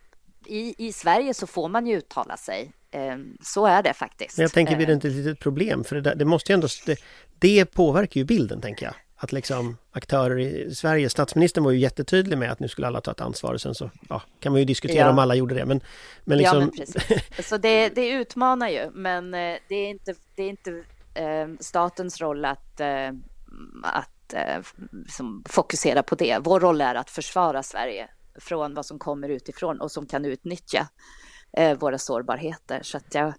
i, 0.46 0.88
i 0.88 0.94
Sverige 0.94 1.34
så 1.34 1.48
får 1.48 1.70
man 1.70 1.88
ju 1.88 1.98
uttala 1.98 2.38
sig. 2.38 2.72
Eh, 2.92 3.18
så 3.42 3.66
är 3.66 3.84
det 3.84 3.94
faktiskt. 3.94 4.38
Men 4.38 4.44
jag 4.44 4.52
tänker, 4.52 4.76
blir 4.76 4.86
det 4.86 4.92
eh. 4.92 4.96
inte 4.96 5.08
ett 5.08 5.14
litet 5.14 5.40
problem? 5.40 5.84
För 5.84 5.96
det, 5.96 6.02
där, 6.02 6.16
det 6.16 6.26
måste 6.26 6.52
ju 6.52 6.54
ändå... 6.54 6.68
Det, 6.86 7.00
det 7.40 7.66
påverkar 7.66 8.20
ju 8.20 8.26
bilden, 8.26 8.62
tänker 8.62 8.86
jag 8.86 8.96
att 9.20 9.32
liksom 9.32 9.78
aktörer 9.92 10.40
i 10.40 10.76
Sverige, 10.76 11.10
statsministern 11.10 11.64
var 11.64 11.72
ju 11.72 11.80
jättetydlig 11.80 12.38
med 12.38 12.52
att 12.52 12.60
nu 12.60 12.68
skulle 12.68 12.88
alla 12.88 13.02
ta 13.02 13.12
ett 13.12 13.22
ansvar 13.22 13.54
och 13.54 13.62
sen 13.62 13.76
så 13.76 13.92
ja, 14.10 14.22
kan 14.40 14.52
man 14.52 14.60
ju 14.60 14.66
diskutera 14.66 15.06
ja. 15.06 15.10
om 15.10 15.20
alla 15.20 15.36
gjorde 15.36 15.56
det. 15.56 15.66
Men, 15.66 15.82
men 16.24 16.38
liksom... 16.38 16.60
Ja, 16.60 16.66
men 16.66 16.72
precis. 16.72 17.48
Så 17.50 17.58
det, 17.58 17.90
det 17.90 18.10
utmanar 18.10 18.70
ju, 18.70 18.90
men 18.94 19.32
det 19.32 19.76
är 19.76 19.90
inte, 19.90 20.16
det 20.36 20.44
är 20.44 20.50
inte 20.50 20.84
eh, 21.14 21.48
statens 21.60 22.22
roll 22.22 22.46
att, 22.46 22.80
eh, 22.80 23.10
att 23.84 24.34
eh, 24.34 24.62
fokusera 25.46 26.04
på 26.04 26.16
det. 26.16 26.40
Vår 26.42 26.60
roll 26.60 26.82
är 26.82 26.96
att 26.96 27.10
försvara 27.10 27.64
Sverige 27.64 28.08
från 28.38 28.74
vad 28.74 28.86
som 28.86 29.00
kommer 29.00 29.30
utifrån 29.30 29.82
och 29.82 29.92
som 29.92 30.06
kan 30.06 30.26
utnyttja 30.26 30.88
eh, 31.58 31.78
våra 31.78 31.98
sårbarheter. 31.98 32.80
Så 32.84 32.98
att 32.98 33.16
jag, 33.16 33.34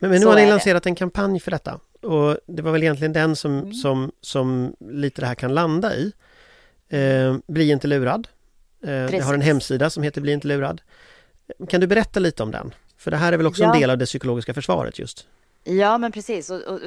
men, 0.00 0.10
men 0.10 0.20
nu 0.20 0.26
har 0.26 0.34
ni 0.34 0.46
lanserat 0.46 0.86
en 0.86 0.94
kampanj 0.94 1.40
för 1.40 1.50
detta 1.50 1.80
och 2.02 2.38
det 2.46 2.62
var 2.62 2.72
väl 2.72 2.82
egentligen 2.82 3.12
den 3.12 3.36
som, 3.36 3.58
mm. 3.58 3.72
som, 3.72 4.12
som 4.20 4.76
lite 4.80 5.20
det 5.20 5.26
här 5.26 5.34
kan 5.34 5.54
landa 5.54 5.96
i. 5.96 6.12
Eh, 6.88 7.36
bli 7.46 7.70
inte 7.70 7.86
lurad. 7.86 8.28
Eh, 8.84 8.92
jag 8.92 9.24
har 9.24 9.34
en 9.34 9.40
hemsida 9.40 9.90
som 9.90 10.02
heter 10.02 10.20
Bli 10.20 10.32
inte 10.32 10.48
lurad. 10.48 10.80
Kan 11.68 11.80
du 11.80 11.86
berätta 11.86 12.20
lite 12.20 12.42
om 12.42 12.50
den? 12.50 12.74
För 12.96 13.10
det 13.10 13.16
här 13.16 13.32
är 13.32 13.36
väl 13.36 13.46
också 13.46 13.62
ja. 13.62 13.74
en 13.74 13.80
del 13.80 13.90
av 13.90 13.98
det 13.98 14.06
psykologiska 14.06 14.54
försvaret 14.54 14.98
just? 14.98 15.26
Ja, 15.64 15.98
men 15.98 16.12
precis. 16.12 16.50
Och, 16.50 16.62
och, 16.62 16.80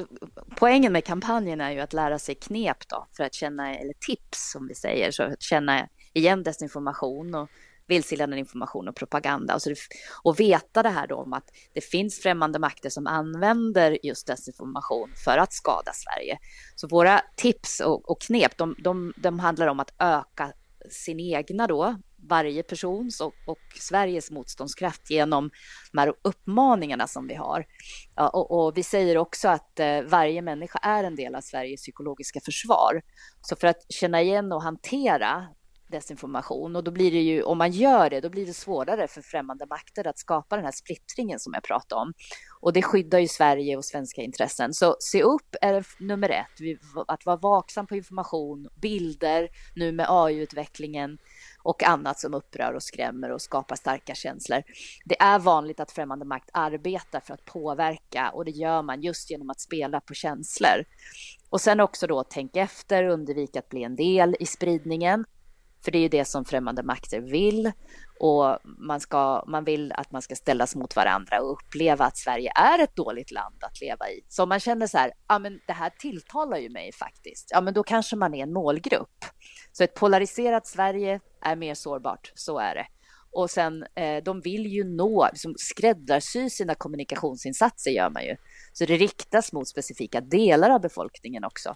poängen 0.56 0.92
med 0.92 1.04
kampanjen 1.04 1.60
är 1.60 1.70
ju 1.70 1.80
att 1.80 1.92
lära 1.92 2.18
sig 2.18 2.34
knep 2.34 2.88
då, 2.88 3.06
för 3.16 3.24
att 3.24 3.34
känna, 3.34 3.74
eller 3.74 3.94
tips 4.06 4.50
som 4.52 4.68
vi 4.68 4.74
säger, 4.74 5.10
så 5.10 5.22
att 5.22 5.42
känna 5.42 5.88
igen 6.14 6.42
desinformation 6.42 7.34
och 7.34 7.48
vilseledande 7.86 8.38
information 8.38 8.88
och 8.88 8.96
propaganda. 8.96 9.54
Och, 9.54 9.60
det, 9.64 9.76
och 10.22 10.40
veta 10.40 10.82
det 10.82 10.88
här 10.88 11.06
då 11.06 11.16
om 11.16 11.32
att 11.32 11.50
det 11.72 11.80
finns 11.80 12.18
främmande 12.18 12.58
makter 12.58 12.90
som 12.90 13.06
använder 13.06 14.06
just 14.06 14.26
desinformation 14.26 15.10
för 15.24 15.38
att 15.38 15.52
skada 15.52 15.92
Sverige. 15.92 16.38
Så 16.74 16.88
våra 16.88 17.20
tips 17.36 17.80
och, 17.80 18.10
och 18.10 18.20
knep, 18.20 18.56
de, 18.56 18.74
de, 18.78 19.12
de 19.16 19.38
handlar 19.38 19.66
om 19.66 19.80
att 19.80 19.94
öka 19.98 20.52
sin 20.90 21.20
egna 21.20 21.66
då, 21.66 21.96
varje 22.28 22.62
persons 22.62 23.20
och, 23.20 23.32
och, 23.46 23.58
Sveriges 23.80 24.30
motståndskraft 24.30 25.10
genom 25.10 25.50
de 25.92 25.98
här 25.98 26.14
uppmaningarna 26.22 27.06
som 27.06 27.26
vi 27.26 27.34
har. 27.34 27.66
Ja, 28.14 28.28
och, 28.28 28.50
och, 28.50 28.76
vi 28.76 28.82
säger 28.82 29.18
också 29.18 29.48
att 29.48 29.80
eh, 29.80 30.02
varje 30.02 30.42
människa 30.42 30.78
är 30.78 31.04
en 31.04 31.16
del 31.16 31.34
av 31.34 31.40
Sveriges 31.40 31.80
psykologiska 31.80 32.40
försvar. 32.40 33.02
Så 33.40 33.56
för 33.56 33.66
att 33.66 33.86
känna 33.88 34.22
igen 34.22 34.52
och 34.52 34.62
hantera 34.62 35.46
desinformation 35.94 36.76
och 36.76 36.84
då 36.84 36.90
blir 36.90 37.10
det 37.10 37.20
ju, 37.20 37.42
om 37.42 37.58
man 37.58 37.72
gör 37.72 38.10
det, 38.10 38.20
då 38.20 38.30
blir 38.30 38.46
det 38.46 38.54
svårare 38.54 39.08
för 39.08 39.22
främmande 39.22 39.66
makter 39.66 40.06
att 40.06 40.18
skapa 40.18 40.56
den 40.56 40.64
här 40.64 40.72
splittringen 40.72 41.38
som 41.38 41.52
jag 41.54 41.62
pratade 41.62 42.00
om. 42.00 42.12
Och 42.60 42.72
det 42.72 42.82
skyddar 42.82 43.18
ju 43.18 43.28
Sverige 43.28 43.76
och 43.76 43.84
svenska 43.84 44.22
intressen. 44.22 44.74
Så 44.74 44.96
se 45.00 45.22
upp 45.22 45.56
är 45.60 45.84
nummer 45.98 46.30
ett, 46.30 46.80
att 47.08 47.26
vara 47.26 47.36
vaksam 47.36 47.86
på 47.86 47.96
information, 47.96 48.68
bilder, 48.80 49.48
nu 49.74 49.92
med 49.92 50.06
AI-utvecklingen 50.08 51.18
och 51.62 51.82
annat 51.82 52.20
som 52.20 52.34
upprör 52.34 52.72
och 52.74 52.82
skrämmer 52.82 53.30
och 53.30 53.42
skapar 53.42 53.76
starka 53.76 54.14
känslor. 54.14 54.62
Det 55.04 55.20
är 55.20 55.38
vanligt 55.38 55.80
att 55.80 55.92
främmande 55.92 56.24
makt 56.24 56.50
arbetar 56.52 57.20
för 57.20 57.34
att 57.34 57.44
påverka 57.44 58.30
och 58.30 58.44
det 58.44 58.50
gör 58.50 58.82
man 58.82 59.02
just 59.02 59.30
genom 59.30 59.50
att 59.50 59.60
spela 59.60 60.00
på 60.00 60.14
känslor. 60.14 60.84
Och 61.50 61.60
sen 61.60 61.80
också 61.80 62.06
då 62.06 62.24
tänk 62.24 62.56
efter, 62.56 63.04
undvik 63.04 63.56
att 63.56 63.68
bli 63.68 63.82
en 63.82 63.96
del 63.96 64.36
i 64.40 64.46
spridningen 64.46 65.24
för 65.84 65.90
det 65.90 65.98
är 65.98 66.02
ju 66.02 66.08
det 66.08 66.24
som 66.24 66.44
främmande 66.44 66.82
makter 66.82 67.20
vill 67.20 67.72
och 68.20 68.58
man, 68.78 69.00
ska, 69.00 69.44
man 69.46 69.64
vill 69.64 69.92
att 69.92 70.10
man 70.10 70.22
ska 70.22 70.34
ställas 70.34 70.76
mot 70.76 70.96
varandra 70.96 71.40
och 71.40 71.52
uppleva 71.52 72.04
att 72.04 72.16
Sverige 72.16 72.52
är 72.54 72.78
ett 72.82 72.96
dåligt 72.96 73.30
land 73.30 73.64
att 73.64 73.80
leva 73.80 74.10
i. 74.10 74.24
Så 74.28 74.42
om 74.42 74.48
man 74.48 74.60
känner 74.60 74.86
så 74.86 74.98
här, 74.98 75.12
ja 75.28 75.38
men 75.38 75.60
det 75.66 75.72
här 75.72 75.90
tilltalar 75.98 76.58
ju 76.58 76.70
mig 76.70 76.92
faktiskt, 76.92 77.48
ja 77.50 77.60
men 77.60 77.74
då 77.74 77.82
kanske 77.82 78.16
man 78.16 78.34
är 78.34 78.42
en 78.42 78.52
målgrupp. 78.52 79.24
Så 79.72 79.84
ett 79.84 79.94
polariserat 79.94 80.66
Sverige 80.66 81.20
är 81.42 81.56
mer 81.56 81.74
sårbart, 81.74 82.32
så 82.34 82.58
är 82.58 82.74
det. 82.74 82.86
Och 83.32 83.50
sen, 83.50 83.84
eh, 83.94 84.22
de 84.24 84.40
vill 84.40 84.66
ju 84.66 84.84
nå, 84.84 85.28
liksom 85.32 85.54
skräddarsy 85.58 86.50
sina 86.50 86.74
kommunikationsinsatser 86.74 87.90
gör 87.90 88.10
man 88.10 88.24
ju. 88.24 88.36
Så 88.74 88.84
det 88.84 88.96
riktas 88.96 89.52
mot 89.52 89.68
specifika 89.68 90.20
delar 90.20 90.70
av 90.70 90.80
befolkningen 90.80 91.44
också. 91.44 91.74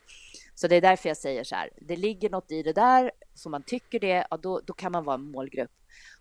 Så 0.55 0.69
det 0.69 0.77
är 0.77 0.81
därför 0.81 1.09
jag 1.09 1.17
säger 1.17 1.45
så 1.45 1.55
här, 1.55 1.71
det 1.81 1.97
ligger 1.97 2.31
något 2.31 2.53
i 2.53 2.63
det 2.63 2.73
där, 2.73 3.11
så 3.35 3.49
man 3.49 3.63
tycker 3.63 4.01
det, 4.01 4.27
ja, 4.31 4.37
då, 4.37 4.61
då 4.67 4.73
kan 4.73 4.93
man 4.93 5.05
vara 5.05 5.15
en 5.15 5.31
målgrupp. 5.31 5.71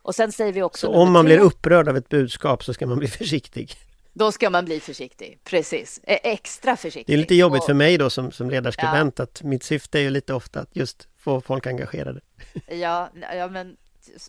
Och 0.01 0.15
sen 0.15 0.31
säger 0.31 0.53
vi 0.53 0.61
också... 0.61 0.87
Så 0.87 0.93
om 0.93 1.11
man 1.11 1.25
blir 1.25 1.39
upprörd 1.39 1.87
av 1.87 1.97
ett 1.97 2.09
budskap 2.09 2.63
så 2.63 2.73
ska 2.73 2.87
man 2.87 2.99
bli 2.99 3.07
försiktig? 3.07 3.71
Då 4.13 4.31
ska 4.31 4.49
man 4.49 4.65
bli 4.65 4.79
försiktig, 4.79 5.39
precis. 5.43 5.99
Extra 6.03 6.77
försiktig. 6.77 7.13
Det 7.13 7.17
är 7.17 7.21
lite 7.21 7.35
jobbigt 7.35 7.63
för 7.63 7.73
mig 7.73 7.97
då 7.97 8.09
som, 8.09 8.31
som 8.31 8.49
ledarskribent 8.49 9.19
ja. 9.19 9.23
att 9.23 9.43
mitt 9.43 9.63
syfte 9.63 9.99
är 9.99 10.03
ju 10.03 10.09
lite 10.09 10.33
ofta 10.33 10.59
att 10.59 10.75
just 10.75 11.07
få 11.17 11.41
folk 11.41 11.67
engagerade. 11.67 12.21
Ja, 12.67 13.09
ja 13.33 13.47
men 13.47 13.77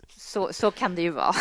så, 0.09 0.53
så 0.53 0.71
kan 0.71 0.95
det 0.95 1.03
ju 1.03 1.11
vara. 1.11 1.35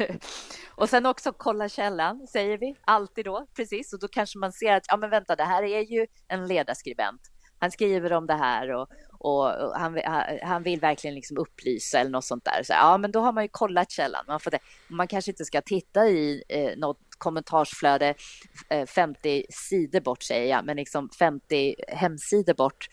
och 0.74 0.88
sen 0.88 1.06
också 1.06 1.32
kolla 1.32 1.68
källan, 1.68 2.26
säger 2.26 2.58
vi 2.58 2.76
alltid 2.84 3.24
då, 3.24 3.46
precis. 3.56 3.92
Och 3.92 4.00
då 4.00 4.08
kanske 4.08 4.38
man 4.38 4.52
ser 4.52 4.72
att, 4.72 4.84
ja 4.88 4.96
men 4.96 5.10
vänta, 5.10 5.36
det 5.36 5.44
här 5.44 5.62
är 5.62 5.80
ju 5.80 6.06
en 6.28 6.46
ledarskribent. 6.46 7.20
Han 7.60 7.70
skriver 7.70 8.12
om 8.12 8.26
det 8.26 8.34
här 8.34 8.70
och, 8.70 8.88
och 9.18 9.44
han, 9.74 10.00
han 10.42 10.62
vill 10.62 10.80
verkligen 10.80 11.14
liksom 11.14 11.38
upplysa 11.38 11.98
eller 11.98 12.10
något 12.10 12.24
sånt 12.24 12.44
där. 12.44 12.62
Så, 12.62 12.72
ja, 12.72 12.98
men 12.98 13.12
då 13.12 13.20
har 13.20 13.32
man 13.32 13.44
ju 13.44 13.48
kollat 13.48 13.90
källan. 13.90 14.24
Man, 14.26 14.40
får 14.40 14.50
det. 14.50 14.58
man 14.88 15.08
kanske 15.08 15.30
inte 15.30 15.44
ska 15.44 15.60
titta 15.60 16.08
i 16.08 16.42
eh, 16.48 16.78
något 16.78 16.98
kommentarsflöde 17.18 18.14
eh, 18.70 18.86
50 18.86 19.44
sidor 19.50 20.00
bort 20.00 20.22
säger 20.22 20.50
jag, 20.50 20.64
men 20.64 20.76
liksom 20.76 21.08
50 21.18 21.74
hemsidor 21.88 22.54
bort 22.54 22.88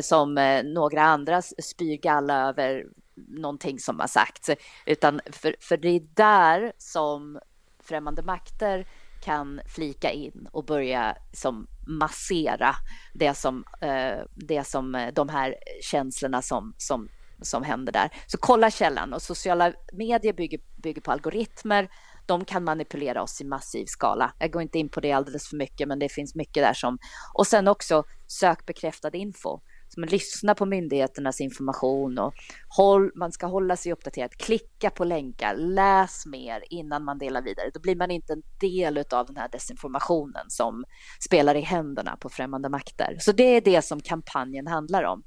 som 0.00 0.38
eh, 0.38 0.62
några 0.64 1.02
andra 1.02 1.42
spyr 1.42 1.96
galla 1.96 2.48
över 2.48 2.84
någonting 3.28 3.78
som 3.78 4.00
har 4.00 4.06
sagts. 4.06 4.50
Utan 4.86 5.20
för, 5.32 5.56
för 5.60 5.76
det 5.76 5.88
är 5.88 6.00
där 6.14 6.72
som 6.78 7.40
främmande 7.82 8.22
makter 8.22 8.86
kan 9.20 9.60
flika 9.66 10.10
in 10.10 10.48
och 10.52 10.64
börja 10.64 11.16
som 11.32 11.66
massera 11.86 12.74
det 13.14 13.34
som, 13.34 13.64
eh, 13.80 14.24
det 14.34 14.66
som 14.66 14.94
eh, 14.94 15.12
de 15.12 15.28
här 15.28 15.54
känslorna 15.82 16.42
som, 16.42 16.74
som, 16.78 17.08
som 17.42 17.62
händer 17.62 17.92
där. 17.92 18.10
Så 18.26 18.38
kolla 18.38 18.70
källan 18.70 19.12
och 19.12 19.22
sociala 19.22 19.72
medier 19.92 20.32
bygger, 20.32 20.60
bygger 20.82 21.02
på 21.02 21.12
algoritmer. 21.12 21.88
De 22.26 22.44
kan 22.44 22.64
manipulera 22.64 23.22
oss 23.22 23.40
i 23.40 23.44
massiv 23.44 23.84
skala. 23.86 24.32
Jag 24.38 24.50
går 24.50 24.62
inte 24.62 24.78
in 24.78 24.88
på 24.88 25.00
det 25.00 25.12
alldeles 25.12 25.48
för 25.48 25.56
mycket, 25.56 25.88
men 25.88 25.98
det 25.98 26.08
finns 26.08 26.34
mycket 26.34 26.62
där 26.62 26.74
som... 26.74 26.98
Och 27.34 27.46
sen 27.46 27.68
också 27.68 28.04
sök 28.26 28.66
bekräftad 28.66 29.10
info. 29.10 29.60
Så 29.94 30.00
man 30.00 30.08
lyssnar 30.08 30.54
på 30.54 30.66
myndigheternas 30.66 31.40
information 31.40 32.18
och 32.18 32.34
håll, 32.76 33.10
man 33.14 33.32
ska 33.32 33.46
hålla 33.46 33.76
sig 33.76 33.92
uppdaterad. 33.92 34.30
Klicka 34.30 34.90
på 34.90 35.04
länkar, 35.04 35.54
läs 35.54 36.26
mer 36.26 36.64
innan 36.70 37.04
man 37.04 37.18
delar 37.18 37.42
vidare. 37.42 37.70
Då 37.74 37.80
blir 37.80 37.96
man 37.96 38.10
inte 38.10 38.32
en 38.32 38.42
del 38.60 39.04
av 39.10 39.26
den 39.26 39.36
här 39.36 39.48
desinformationen 39.48 40.44
som 40.48 40.84
spelar 41.20 41.54
i 41.54 41.60
händerna 41.60 42.16
på 42.16 42.28
främmande 42.28 42.68
makter. 42.68 43.16
Så 43.18 43.32
det 43.32 43.56
är 43.56 43.60
det 43.60 43.82
som 43.82 44.00
kampanjen 44.00 44.66
handlar 44.66 45.02
om. 45.02 45.22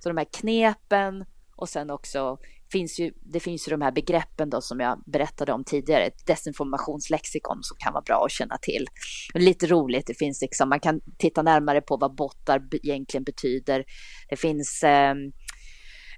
Så 0.00 0.08
de 0.08 0.16
här 0.16 0.28
knepen 0.32 1.24
och 1.56 1.68
sen 1.68 1.90
också 1.90 2.38
finns 2.72 3.00
ju, 3.00 3.12
det 3.32 3.40
finns 3.40 3.68
ju 3.68 3.70
de 3.70 3.82
här 3.82 3.92
begreppen 3.92 4.50
då 4.50 4.60
som 4.60 4.80
jag 4.80 5.02
berättade 5.06 5.52
om 5.52 5.64
tidigare, 5.64 6.04
ett 6.04 6.26
desinformationslexikon 6.26 7.58
som 7.62 7.76
kan 7.76 7.92
vara 7.92 8.02
bra 8.02 8.24
att 8.24 8.32
känna 8.32 8.58
till. 8.62 8.86
Lite 9.34 9.66
roligt, 9.66 10.06
det 10.06 10.18
finns 10.18 10.42
liksom, 10.42 10.68
man 10.68 10.80
kan 10.80 11.00
titta 11.18 11.42
närmare 11.42 11.80
på 11.80 11.96
vad 11.96 12.14
bottar 12.14 12.62
egentligen 12.72 13.24
betyder. 13.24 13.84
Det 14.28 14.36
finns 14.36 14.82
eh, 14.82 15.14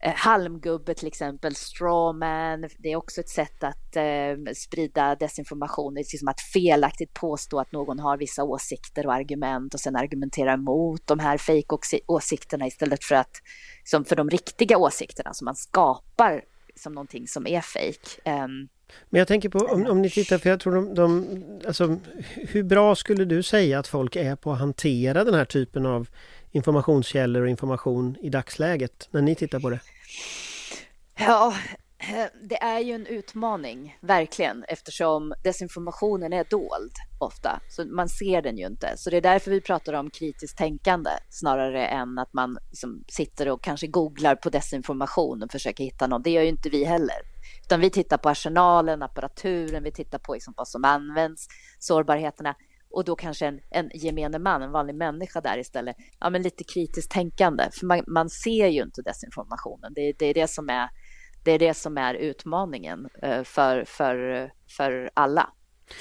Eh, 0.02 0.14
halmgubbe 0.14 0.94
till 0.94 1.08
exempel, 1.08 1.54
strawman, 1.54 2.68
det 2.78 2.92
är 2.92 2.96
också 2.96 3.20
ett 3.20 3.28
sätt 3.28 3.64
att 3.64 3.96
eh, 3.96 4.52
sprida 4.56 5.14
desinformation. 5.14 5.94
Det 5.94 6.00
är 6.00 6.12
liksom 6.12 6.28
att 6.28 6.40
felaktigt 6.40 7.14
påstå 7.14 7.60
att 7.60 7.72
någon 7.72 7.98
har 7.98 8.16
vissa 8.16 8.44
åsikter 8.44 9.06
och 9.06 9.14
argument 9.14 9.74
och 9.74 9.80
sen 9.80 9.96
argumentera 9.96 10.52
emot 10.52 11.06
de 11.06 11.18
här 11.18 11.38
fake-åsikterna 11.38 12.66
istället 12.66 13.04
för 13.04 13.14
att 13.14 13.36
som 13.84 14.04
för 14.04 14.16
de 14.16 14.30
riktiga 14.30 14.78
åsikterna 14.78 15.34
som 15.34 15.44
man 15.44 15.56
skapar 15.56 16.44
som 16.76 16.92
någonting 16.92 17.28
som 17.28 17.46
är 17.46 17.60
fejk. 17.60 18.00
Um, 18.24 18.32
ehm, 18.32 18.68
men 19.10 19.18
jag 19.18 19.28
tänker 19.28 19.48
på 19.48 19.58
om, 19.58 19.86
om 19.86 20.02
ni 20.02 20.10
tittar, 20.10 20.38
för 20.38 20.50
jag 20.50 20.60
tror 20.60 20.74
de, 20.74 20.94
de 20.94 21.26
alltså, 21.66 21.98
hur 22.36 22.62
bra 22.62 22.94
skulle 22.94 23.24
du 23.24 23.42
säga 23.42 23.78
att 23.78 23.86
folk 23.86 24.16
är 24.16 24.36
på 24.36 24.52
att 24.52 24.58
hantera 24.58 25.24
den 25.24 25.34
här 25.34 25.44
typen 25.44 25.86
av 25.86 26.08
informationskällor 26.52 27.42
och 27.42 27.48
information 27.48 28.16
i 28.22 28.28
dagsläget 28.28 29.08
när 29.10 29.22
ni 29.22 29.34
tittar 29.34 29.60
på 29.60 29.70
det? 29.70 29.80
Ja, 31.18 31.54
det 32.42 32.62
är 32.62 32.78
ju 32.78 32.92
en 32.92 33.06
utmaning, 33.06 33.98
verkligen, 34.00 34.64
eftersom 34.68 35.34
desinformationen 35.44 36.32
är 36.32 36.44
dold 36.50 36.92
ofta, 37.18 37.60
så 37.68 37.84
man 37.84 38.08
ser 38.08 38.42
den 38.42 38.58
ju 38.58 38.66
inte. 38.66 38.96
Så 38.96 39.10
det 39.10 39.16
är 39.16 39.20
därför 39.20 39.50
vi 39.50 39.60
pratar 39.60 39.92
om 39.92 40.10
kritiskt 40.10 40.58
tänkande 40.58 41.10
snarare 41.28 41.86
än 41.86 42.18
att 42.18 42.32
man 42.32 42.58
liksom 42.70 43.04
sitter 43.08 43.48
och 43.48 43.62
kanske 43.62 43.86
googlar 43.86 44.34
på 44.34 44.50
desinformation 44.50 45.42
och 45.42 45.52
försöker 45.52 45.84
hitta 45.84 46.06
någon. 46.06 46.22
Det 46.22 46.30
gör 46.30 46.42
ju 46.42 46.48
inte 46.48 46.68
vi 46.68 46.84
heller, 46.84 47.16
utan 47.62 47.80
vi 47.80 47.90
tittar 47.90 48.18
på 48.18 48.28
arsenalen, 48.28 49.02
apparaturen, 49.02 49.82
vi 49.82 49.92
tittar 49.92 50.18
på 50.18 50.34
liksom 50.34 50.54
vad 50.56 50.68
som 50.68 50.84
används, 50.84 51.46
sårbarheterna 51.78 52.54
och 52.90 53.04
då 53.04 53.16
kanske 53.16 53.46
en, 53.46 53.60
en 53.70 53.90
gemene 53.94 54.38
man, 54.38 54.62
en 54.62 54.72
vanlig 54.72 54.94
människa 54.94 55.40
där 55.40 55.58
istället. 55.58 55.96
Ja, 56.20 56.30
men 56.30 56.42
lite 56.42 56.64
kritiskt 56.64 57.10
tänkande, 57.10 57.68
för 57.72 57.86
man, 57.86 58.04
man 58.06 58.30
ser 58.30 58.66
ju 58.66 58.82
inte 58.82 59.02
desinformationen. 59.02 59.92
Det, 59.94 60.12
det 60.18 60.26
är 60.26 60.34
det 60.34 60.48
som 60.50 60.68
är 60.68 60.88
det 61.44 61.52
är 61.52 61.58
det 61.58 61.74
som 61.74 61.98
är 61.98 62.14
utmaningen 62.14 63.08
eh, 63.22 63.42
för, 63.42 63.84
för, 63.84 64.50
för 64.76 65.10
alla. 65.14 65.50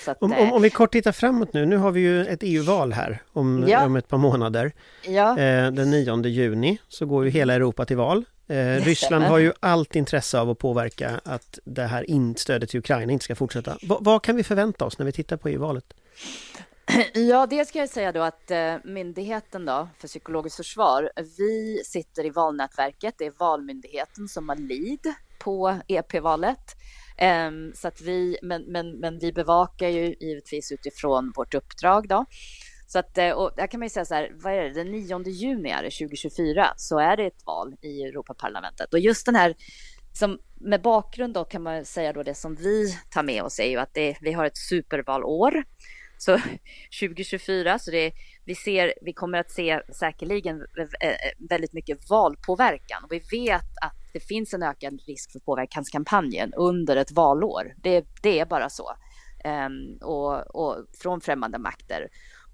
Att, 0.07 0.23
om, 0.23 0.31
om, 0.31 0.37
eh, 0.37 0.53
om, 0.53 0.61
vi 0.61 0.69
kort 0.69 0.91
tittar 0.91 1.11
framåt 1.11 1.53
nu, 1.53 1.65
nu 1.65 1.77
har 1.77 1.91
vi 1.91 1.99
ju 1.99 2.25
ett 2.25 2.39
EU-val 2.41 2.93
här 2.93 3.21
om, 3.33 3.65
ja. 3.67 3.85
om 3.85 3.95
ett 3.95 4.07
par 4.07 4.17
månader. 4.17 4.71
Ja. 5.05 5.39
Eh, 5.39 5.71
den 5.71 5.91
9 5.91 6.25
juni 6.25 6.77
så 6.87 7.05
går 7.05 7.25
ju 7.25 7.31
hela 7.31 7.53
Europa 7.53 7.85
till 7.85 7.97
val. 7.97 8.25
Eh, 8.47 8.75
Ryssland 8.75 9.23
har 9.23 9.37
ju 9.37 9.53
allt 9.59 9.95
intresse 9.95 10.39
av 10.39 10.49
att 10.49 10.57
påverka 10.57 11.21
att 11.23 11.59
det 11.65 11.83
här 11.83 12.09
in, 12.09 12.35
stödet 12.35 12.69
till 12.69 12.79
Ukraina 12.79 13.11
inte 13.11 13.25
ska 13.25 13.35
fortsätta. 13.35 13.77
Va, 13.81 13.97
vad 14.01 14.23
kan 14.23 14.35
vi 14.35 14.43
förvänta 14.43 14.85
oss 14.85 14.99
när 14.99 15.05
vi 15.05 15.11
tittar 15.11 15.37
på 15.37 15.49
EU-valet? 15.49 15.85
Ja, 17.13 17.45
det 17.45 17.65
ska 17.67 17.79
jag 17.79 17.89
säga 17.89 18.11
då 18.11 18.21
att 18.21 18.51
eh, 18.51 18.75
Myndigheten 18.83 19.65
då 19.65 19.89
för 19.99 20.07
psykologiskt 20.07 20.57
försvar, 20.57 21.11
vi 21.37 21.81
sitter 21.85 22.25
i 22.25 22.29
valnätverket. 22.29 23.15
Det 23.17 23.25
är 23.25 23.33
Valmyndigheten 23.39 24.27
som 24.27 24.49
har 24.49 24.55
lead 24.55 25.13
på 25.39 25.79
EP-valet. 25.87 26.75
Ehm, 27.17 27.71
så 27.75 27.87
att 27.87 28.01
vi, 28.01 28.37
men, 28.41 28.63
men, 28.63 28.99
men 28.99 29.19
vi 29.19 29.33
bevakar 29.33 29.87
ju 29.87 30.15
givetvis 30.19 30.71
utifrån 30.71 31.33
vårt 31.35 31.53
uppdrag 31.53 32.07
då. 32.07 32.25
Så 32.87 32.99
att, 32.99 33.17
eh, 33.17 33.31
och 33.31 33.51
där 33.57 33.67
kan 33.67 33.79
man 33.79 33.85
ju 33.85 33.89
säga 33.89 34.05
så 34.05 34.15
här, 34.15 34.31
vad 34.35 34.53
är 34.53 34.63
det, 34.63 34.73
den 34.73 34.91
9 34.91 35.23
juni 35.29 35.69
är 35.69 35.83
det 35.83 35.91
2024, 35.91 36.73
så 36.77 36.99
är 36.99 37.17
det 37.17 37.25
ett 37.25 37.45
val 37.45 37.75
i 37.81 38.03
Europaparlamentet. 38.03 38.93
Och 38.93 38.99
just 38.99 39.25
den 39.25 39.35
här, 39.35 39.55
som 40.13 40.39
med 40.61 40.81
bakgrund 40.81 41.33
då 41.33 41.45
kan 41.45 41.63
man 41.63 41.85
säga 41.85 42.13
då 42.13 42.23
det 42.23 42.35
som 42.35 42.55
vi 42.55 42.97
tar 43.09 43.23
med 43.23 43.43
oss 43.43 43.59
är 43.59 43.69
ju 43.69 43.77
att 43.77 43.93
det, 43.93 44.17
vi 44.21 44.31
har 44.31 44.45
ett 44.45 44.57
supervalår. 44.57 45.63
Så 46.19 46.37
2024, 47.01 47.79
så 47.79 47.91
det, 47.91 48.11
vi, 48.45 48.55
ser, 48.55 48.93
vi 49.01 49.13
kommer 49.13 49.37
att 49.37 49.51
se 49.51 49.81
säkerligen 49.99 50.61
eh, 51.01 51.13
väldigt 51.49 51.73
mycket 51.73 52.09
valpåverkan. 52.09 53.03
Och 53.03 53.11
vi 53.11 53.19
vet 53.31 53.77
att 53.81 53.93
det 54.13 54.19
finns 54.19 54.53
en 54.53 54.63
ökad 54.63 55.01
risk 55.07 55.31
för 55.31 55.39
påverkanskampanjen 55.39 56.53
under 56.53 56.95
ett 56.95 57.11
valår. 57.11 57.73
Det, 57.83 58.05
det 58.21 58.39
är 58.39 58.45
bara 58.45 58.69
så. 58.69 58.91
Um, 59.45 59.97
och, 60.01 60.55
och, 60.55 60.85
från 61.01 61.21
främmande 61.21 61.57
makter. 61.57 62.07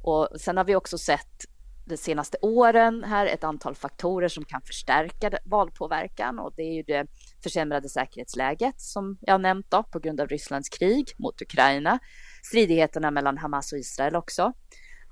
Och 0.03 0.29
sen 0.39 0.57
har 0.57 0.63
vi 0.63 0.75
också 0.75 0.97
sett 0.97 1.45
de 1.85 1.97
senaste 1.97 2.37
åren 2.41 3.03
här 3.03 3.25
ett 3.25 3.43
antal 3.43 3.75
faktorer 3.75 4.27
som 4.27 4.45
kan 4.45 4.61
förstärka 4.61 5.39
valpåverkan 5.45 6.39
och 6.39 6.53
det 6.55 6.61
är 6.61 6.73
ju 6.73 6.83
det 6.83 7.07
försämrade 7.43 7.89
säkerhetsläget 7.89 8.81
som 8.81 9.17
jag 9.21 9.41
nämnt 9.41 9.71
då, 9.71 9.83
på 9.83 9.99
grund 9.99 10.21
av 10.21 10.27
Rysslands 10.27 10.69
krig 10.69 11.05
mot 11.17 11.41
Ukraina, 11.41 11.99
stridigheterna 12.45 13.11
mellan 13.11 13.37
Hamas 13.37 13.73
och 13.73 13.79
Israel 13.79 14.15
också. 14.15 14.53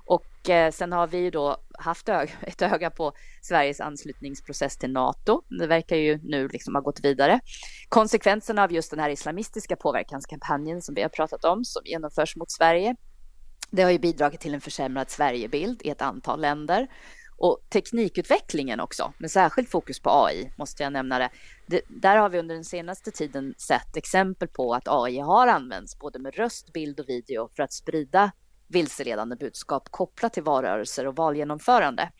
Och 0.06 0.50
eh, 0.50 0.70
sen 0.70 0.92
har 0.92 1.06
vi 1.06 1.18
ju 1.18 1.30
då 1.30 1.56
haft 1.78 2.08
ett 2.42 2.62
öga 2.62 2.90
på 2.90 3.12
Sveriges 3.42 3.80
anslutningsprocess 3.80 4.76
till 4.76 4.92
NATO. 4.92 5.42
Det 5.58 5.66
verkar 5.66 5.96
ju 5.96 6.18
nu 6.22 6.48
liksom 6.48 6.74
ha 6.74 6.82
gått 6.82 7.04
vidare. 7.04 7.40
Konsekvenserna 7.88 8.62
av 8.62 8.72
just 8.72 8.90
den 8.90 9.00
här 9.00 9.10
islamistiska 9.10 9.76
påverkanskampanjen 9.76 10.82
som 10.82 10.94
vi 10.94 11.02
har 11.02 11.08
pratat 11.08 11.44
om, 11.44 11.64
som 11.64 11.82
genomförs 11.84 12.36
mot 12.36 12.50
Sverige, 12.50 12.96
det 13.70 13.82
har 13.82 13.90
ju 13.90 13.98
bidragit 13.98 14.40
till 14.40 14.54
en 14.54 14.60
försämrad 14.60 15.10
Sverigebild 15.10 15.82
i 15.84 15.90
ett 15.90 16.02
antal 16.02 16.40
länder. 16.40 16.88
Och 17.44 17.60
teknikutvecklingen 17.68 18.80
också, 18.80 19.12
med 19.18 19.30
särskilt 19.30 19.70
fokus 19.70 20.00
på 20.00 20.10
AI, 20.10 20.52
måste 20.58 20.82
jag 20.82 20.92
nämna 20.92 21.18
det. 21.18 21.30
det. 21.66 21.80
Där 21.88 22.16
har 22.16 22.28
vi 22.28 22.38
under 22.38 22.54
den 22.54 22.64
senaste 22.64 23.10
tiden 23.10 23.54
sett 23.58 23.96
exempel 23.96 24.48
på 24.48 24.74
att 24.74 24.88
AI 24.88 25.18
har 25.18 25.46
använts 25.46 25.98
både 25.98 26.18
med 26.18 26.34
röst, 26.34 26.72
bild 26.72 27.00
och 27.00 27.08
video 27.08 27.48
för 27.56 27.62
att 27.62 27.72
sprida 27.72 28.32
vilseledande 28.68 29.36
budskap 29.36 29.88
kopplat 29.90 30.32
till 30.32 30.42
valrörelser 30.42 31.06
och 31.06 31.16
valgenomförande. 31.16 32.12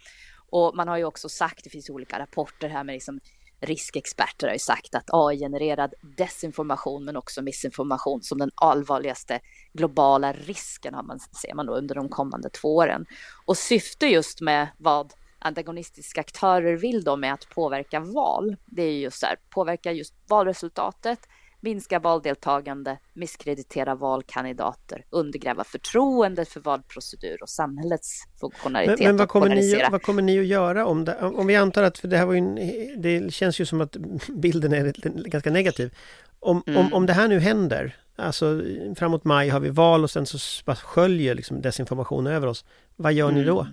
Och 0.51 0.77
man 0.77 0.89
har 0.89 0.97
ju 0.97 1.05
också 1.05 1.29
sagt, 1.29 1.65
det 1.65 1.71
finns 1.71 1.91
olika 1.91 2.19
rapporter 2.19 2.69
här 2.69 2.85
med 2.85 2.93
liksom 2.93 3.21
riskexperter 3.65 4.47
har 4.47 4.55
ju 4.55 4.59
sagt 4.59 4.95
att 4.95 5.05
AI-genererad 5.13 5.95
desinformation 6.17 7.05
men 7.05 7.17
också 7.17 7.43
missinformation 7.43 8.23
som 8.23 8.39
den 8.39 8.51
allvarligaste 8.55 9.41
globala 9.73 10.33
risken 10.33 10.95
har 10.95 11.03
man, 11.03 11.19
ser 11.21 11.55
man 11.55 11.67
då 11.67 11.75
under 11.75 11.95
de 11.95 12.09
kommande 12.09 12.51
två 12.51 12.77
åren. 12.77 13.07
Och 13.47 13.57
syfte 13.57 14.07
just 14.07 14.41
med 14.41 14.69
vad 14.79 15.13
antagonistiska 15.39 16.21
aktörer 16.21 16.77
vill 16.77 17.05
då 17.05 17.17
med 17.17 17.35
att 17.35 17.49
påverka 17.49 18.01
val, 18.01 18.57
det 18.67 18.83
är 18.83 18.99
just 18.99 19.21
så 19.21 19.27
här, 19.27 19.37
påverka 19.51 19.93
just 19.93 20.15
valresultatet, 20.29 21.19
minska 21.65 21.99
valdeltagande, 21.99 22.99
misskreditera 23.13 23.95
valkandidater, 23.95 25.05
undergräva 25.11 25.65
förtroendet 25.65 26.49
för 26.49 26.61
valprocedur 26.61 27.43
och 27.43 27.49
samhällets 27.49 28.23
funktionalitet. 28.41 28.99
Men, 28.99 29.09
men 29.09 29.17
vad, 29.17 29.29
kommer 29.29 29.49
ni, 29.49 29.85
vad 29.91 30.03
kommer 30.03 30.23
ni 30.23 30.39
att 30.39 30.47
göra 30.47 30.87
om 30.87 31.05
det? 31.05 31.17
Om 31.21 31.47
vi 31.47 31.57
antar 31.57 31.83
att, 31.83 31.99
för 31.99 32.09
det 32.09 32.17
här 32.17 32.27
var 32.27 32.35
en, 32.35 32.55
det 33.03 33.35
känns 33.35 33.61
ju 33.61 33.67
som 33.67 33.81
att 33.81 33.97
bilden 34.29 34.73
är 34.73 34.93
ganska 35.29 35.51
negativ. 35.51 35.95
Om, 36.41 36.63
mm. 36.67 36.81
om, 36.81 36.93
om 36.93 37.07
det 37.07 37.13
här 37.13 37.29
nu 37.29 37.39
händer, 37.39 37.97
alltså 38.17 38.63
framåt 38.97 39.25
maj 39.25 39.49
har 39.49 39.61
vi 39.61 39.71
val 39.71 40.05
och 40.05 40.11
sen 40.11 40.27
så 40.27 40.39
sköljer 40.75 41.35
liksom 41.35 41.63
desinformation 41.63 42.27
över 42.27 42.47
oss. 42.47 42.65
Vad 42.97 43.13
gör 43.13 43.29
mm. 43.29 43.41
ni 43.41 43.47
då? 43.47 43.67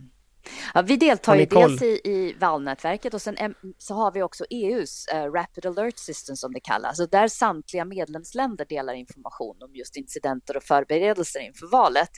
Ja, 0.74 0.82
vi 0.82 0.98
deltar 0.98 1.36
ju 1.36 1.46
dels 1.46 1.82
i, 1.82 2.02
i 2.04 2.36
valnätverket 2.40 3.14
och 3.14 3.22
sen 3.22 3.56
så 3.78 3.94
har 3.94 4.12
vi 4.12 4.24
också 4.24 4.46
EUs 4.50 5.08
uh, 5.14 5.20
eh, 5.20 5.32
Rapid 5.32 5.66
Alert 5.66 5.98
System 5.98 6.36
som 6.36 6.54
det 6.54 6.60
kallas, 6.60 7.00
och 7.00 7.10
där 7.10 7.28
samtliga 7.28 7.86
medlemsländer 7.86 8.66
delar 8.66 8.94
information 8.94 9.58
om 9.62 9.76
just 9.76 9.96
incidenter 9.98 10.58
och 10.58 10.64
förberedelser 10.64 11.40
inför 11.40 11.68
valet. 11.68 12.10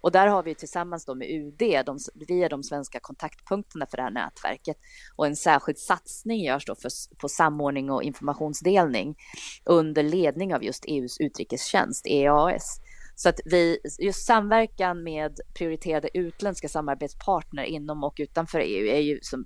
Och 0.00 0.12
där 0.12 0.26
har 0.26 0.42
vi 0.42 0.54
tillsammans 0.54 1.04
då 1.04 1.14
med 1.14 1.30
UD, 1.30 1.86
de, 1.86 1.98
vi 2.14 2.42
är 2.42 2.48
de 2.48 2.62
svenska 2.62 2.98
kontaktpunkterna 3.00 3.86
för 3.90 3.96
det 3.96 4.02
här 4.02 4.10
nätverket 4.10 4.76
och 5.16 5.26
en 5.26 5.36
särskild 5.36 5.78
satsning 5.78 6.40
görs 6.40 6.66
då 6.66 6.74
för, 6.74 6.90
på 7.16 7.28
samordning 7.28 7.90
och 7.90 8.02
informationsdelning 8.02 9.16
under 9.64 10.02
ledning 10.02 10.54
av 10.54 10.64
just 10.64 10.84
EUs 10.86 11.20
utrikestjänst, 11.20 12.06
EAS. 12.06 12.80
Så 13.14 13.28
att 13.28 13.40
vi, 13.44 13.78
just 13.98 14.26
samverkan 14.26 15.02
med 15.02 15.40
prioriterade 15.54 16.18
utländska 16.18 16.68
samarbetspartner 16.68 17.64
inom 17.64 18.04
och 18.04 18.14
utanför 18.18 18.60
EU 18.60 18.86
är 18.86 19.00
ju 19.00 19.18
som 19.22 19.44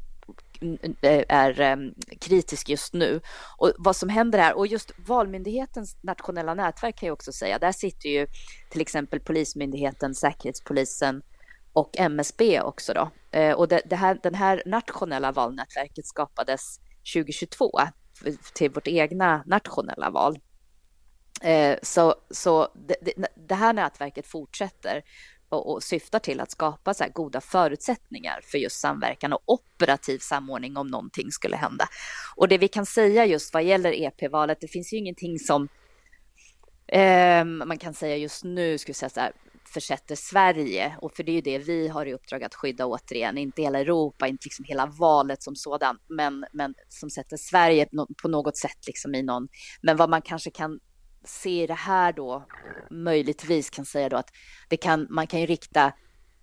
är 1.29 1.61
ehm, 1.61 1.95
kritisk 2.21 2.69
just 2.69 2.95
nu. 2.95 3.21
Och 3.57 3.73
vad 3.79 3.97
som 3.97 4.09
händer 4.09 4.39
här, 4.39 4.57
och 4.57 4.67
just 4.67 4.93
Valmyndighetens 5.07 5.97
nationella 6.01 6.55
nätverk 6.55 6.97
kan 6.99 7.07
jag 7.07 7.13
också 7.13 7.33
säga, 7.33 7.59
där 7.59 7.73
sitter 7.73 8.09
ju 8.09 8.27
till 8.71 8.81
exempel 8.81 9.21
Polismyndigheten, 9.21 10.15
Säkerhetspolisen 10.15 11.23
och 11.73 11.91
MSB 11.99 12.61
också 12.61 12.93
då. 12.93 13.11
Eh, 13.31 13.53
och 13.53 13.69
det, 13.69 13.83
det 13.91 13.97
här, 13.97 14.21
den 14.23 14.35
här 14.35 14.63
nationella 14.67 15.33
valnätverket 15.33 16.07
skapades 16.07 16.81
2022 17.15 17.71
till 18.55 18.71
vårt 18.71 18.89
egna 18.89 19.43
nationella 19.47 20.11
val. 20.11 20.39
Eh, 21.43 21.79
så 21.83 22.15
så 22.31 22.69
det, 22.75 22.97
det, 23.01 23.29
det, 23.49 23.55
här 23.55 23.73
nätverket 23.73 24.27
fortsätter 24.27 25.03
och, 25.49 25.73
och 25.73 25.83
syftar 25.83 26.19
till 26.19 26.41
att 26.41 26.51
skapa 26.51 26.95
så 26.95 27.05
goda 27.15 27.41
förutsättningar 27.41 28.41
för 28.43 28.59
just 28.59 28.81
samverkan 28.81 29.33
och 29.33 29.43
operativ 29.47 30.19
samordning 30.19 30.77
om 30.77 30.87
någonting 30.87 31.31
skulle 31.31 31.57
hända. 31.57 31.89
Och 32.37 32.49
det 32.49 32.59
vi 32.59 32.69
kan 32.69 32.87
säga 32.87 33.27
just 33.27 33.55
vad 33.55 33.65
gäller 33.65 33.93
EP-valet, 34.03 34.61
det 34.61 34.69
finns 34.69 34.93
ju 34.93 34.97
ingenting 34.97 35.39
som 35.39 35.69
eh, 36.87 37.45
man 37.45 37.79
kan 37.79 37.95
säga 37.95 38.17
just 38.17 38.45
nu, 38.45 38.79
skulle 38.79 38.95
säga 38.95 39.11
så 39.11 39.21
här, 39.21 39.33
försätter 39.75 40.17
Sverige, 40.17 40.97
och 41.01 41.13
för 41.13 41.23
det 41.23 41.33
är 41.33 41.35
ju 41.35 41.41
det 41.41 41.59
vi 41.59 41.89
har 41.89 42.07
i 42.07 42.15
uppdrag 42.15 42.45
att 42.45 42.55
skydda 42.55 42.87
återigen, 42.87 43.39
inte 43.39 43.63
hela 43.63 43.81
Europa, 43.81 44.27
inte 44.27 44.45
liksom 44.45 44.65
hela 44.65 44.87
valet 44.87 45.43
som 45.43 45.57
sådant, 45.57 46.01
men, 46.09 46.45
men 46.53 46.75
som 46.89 47.11
sätter 47.11 47.37
Sverige 47.37 47.87
på 48.23 48.29
något 48.29 48.57
sätt 48.57 48.87
liksom 48.87 49.15
i 49.15 49.23
någon, 49.23 49.49
men 49.83 49.97
vad 49.97 50.11
man 50.11 50.23
kanske 50.23 50.51
kan 50.51 50.81
se 51.25 51.67
det 51.67 51.75
här 51.75 52.13
då 52.13 52.47
möjligtvis 52.91 53.71
kan 53.71 53.85
säga 53.85 54.09
då 54.09 54.17
att 54.17 54.31
det 54.69 54.77
kan, 54.77 55.07
man 55.11 55.27
kan 55.27 55.41
ju 55.41 55.47
rikta 55.47 55.93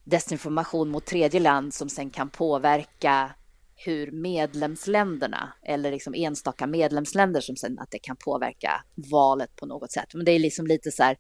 desinformation 0.04 0.90
mot 0.90 1.06
tredje 1.06 1.40
land 1.40 1.74
som 1.74 1.90
sen 1.90 2.10
kan 2.10 2.30
påverka 2.30 3.36
hur 3.76 4.12
medlemsländerna 4.12 5.54
eller 5.64 5.92
liksom 5.92 6.14
enstaka 6.14 6.68
medlemsländer 6.68 7.42
som 7.42 7.56
sen 7.56 7.80
att 7.80 7.92
det 7.92 8.00
kan 8.00 8.16
påverka 8.16 8.84
valet 9.12 9.56
på 9.56 9.66
något 9.66 9.92
sätt. 9.92 10.14
Men 10.14 10.26
det 10.26 10.32
är 10.32 10.40
liksom 10.40 10.68
lite 10.68 10.92
så 10.92 11.04
här, 11.04 11.18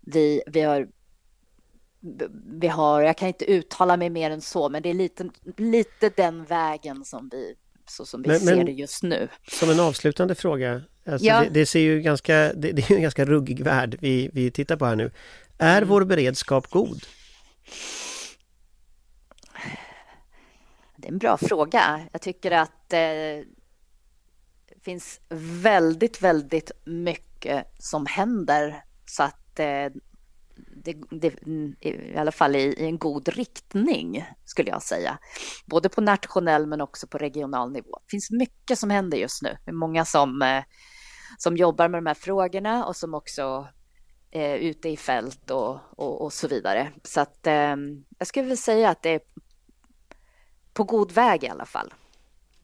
vi, 0.00 0.42
vi 0.46 0.60
har 0.60 0.88
vi 2.60 2.68
har, 2.68 3.02
jag 3.02 3.16
kan 3.16 3.28
inte 3.28 3.44
uttala 3.44 3.96
mig 3.96 4.10
mer 4.10 4.30
än 4.30 4.40
så, 4.40 4.68
men 4.68 4.82
det 4.82 4.90
är 4.90 4.94
lite, 4.94 5.30
lite 5.56 6.10
den 6.16 6.44
vägen 6.44 7.04
som 7.04 7.28
vi, 7.32 7.54
så 7.86 8.06
som 8.06 8.22
vi 8.22 8.28
men, 8.28 8.40
ser 8.40 8.56
men, 8.56 8.66
det 8.66 8.72
just 8.72 9.02
nu. 9.02 9.28
Som 9.48 9.70
en 9.70 9.80
avslutande 9.80 10.34
fråga, 10.34 10.82
Alltså 11.08 11.26
ja. 11.26 11.40
det, 11.40 11.48
det, 11.48 11.66
ser 11.66 11.80
ju 11.80 12.00
ganska, 12.00 12.34
det, 12.34 12.72
det, 12.72 12.90
är 12.90 12.94
en 12.94 13.02
ganska 13.02 13.24
ruggig 13.24 13.64
värld 13.64 13.96
vi, 14.00 14.30
vi 14.32 14.50
tittar 14.50 14.76
på 14.76 14.86
här 14.86 14.96
nu. 14.96 15.10
Är 15.58 15.76
mm. 15.76 15.88
vår 15.88 16.04
beredskap 16.04 16.70
god? 16.70 17.02
Det 20.96 21.08
är 21.08 21.12
en 21.12 21.18
bra 21.18 21.36
fråga. 21.36 22.00
Jag 22.12 22.20
tycker 22.20 22.50
att 22.50 22.92
eh, 22.92 22.98
det 24.68 24.82
finns 24.82 25.20
väldigt, 25.62 26.22
väldigt 26.22 26.70
mycket 26.84 27.66
som 27.78 28.06
händer 28.06 28.84
så 29.06 29.22
att 29.22 29.58
eh, 29.58 29.86
det, 30.84 30.96
det, 31.10 31.34
i 31.80 32.16
alla 32.16 32.32
fall 32.32 32.56
i, 32.56 32.58
i, 32.58 32.84
en 32.84 32.98
god 32.98 33.28
riktning 33.28 34.24
skulle 34.44 34.70
jag 34.70 34.82
säga. 34.82 35.18
Både 35.66 35.88
på 35.88 36.00
nationell 36.00 36.66
men 36.66 36.80
också 36.80 37.06
på 37.06 37.18
regional 37.18 37.72
nivå. 37.72 37.98
Det 38.06 38.10
finns 38.10 38.30
mycket 38.30 38.78
som 38.78 38.90
händer 38.90 39.18
just 39.18 39.42
nu. 39.42 39.56
Det 39.64 39.70
är 39.70 39.74
många 39.74 40.04
som 40.04 40.42
eh, 40.42 40.62
som 41.38 41.56
jobbar 41.56 41.88
med 41.88 41.98
de 41.98 42.06
här 42.06 42.14
frågorna 42.14 42.84
och 42.84 42.96
som 42.96 43.14
också 43.14 43.68
är 44.30 44.56
ute 44.56 44.88
i 44.88 44.96
fält 44.96 45.50
och, 45.50 45.78
och, 45.90 46.22
och 46.22 46.32
så 46.32 46.48
vidare. 46.48 46.88
Så 47.02 47.20
att 47.20 47.46
eh, 47.46 47.76
jag 48.18 48.26
skulle 48.26 48.42
vilja 48.42 48.56
säga 48.56 48.90
att 48.90 49.02
det 49.02 49.10
är 49.10 49.20
på 50.72 50.84
god 50.84 51.12
väg 51.12 51.44
i 51.44 51.48
alla 51.48 51.66
fall. 51.66 51.94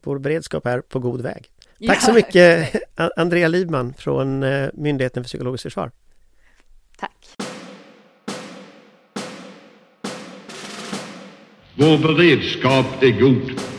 Vår 0.03 0.19
beredskap 0.19 0.65
är 0.65 0.81
på 0.81 0.99
god 0.99 1.21
väg. 1.21 1.51
Tack 1.87 1.97
ja. 1.97 1.99
så 1.99 2.13
mycket 2.13 2.75
Andrea 3.15 3.47
Libman 3.47 3.93
från 3.93 4.43
eh, 4.43 4.69
Myndigheten 4.73 5.23
för 5.23 5.27
psykologiskt 5.27 5.63
försvar. 5.63 5.91
Tack. 6.97 7.35
Vår 11.77 11.97
beredskap 11.97 13.03
är 13.03 13.19
god. 13.19 13.74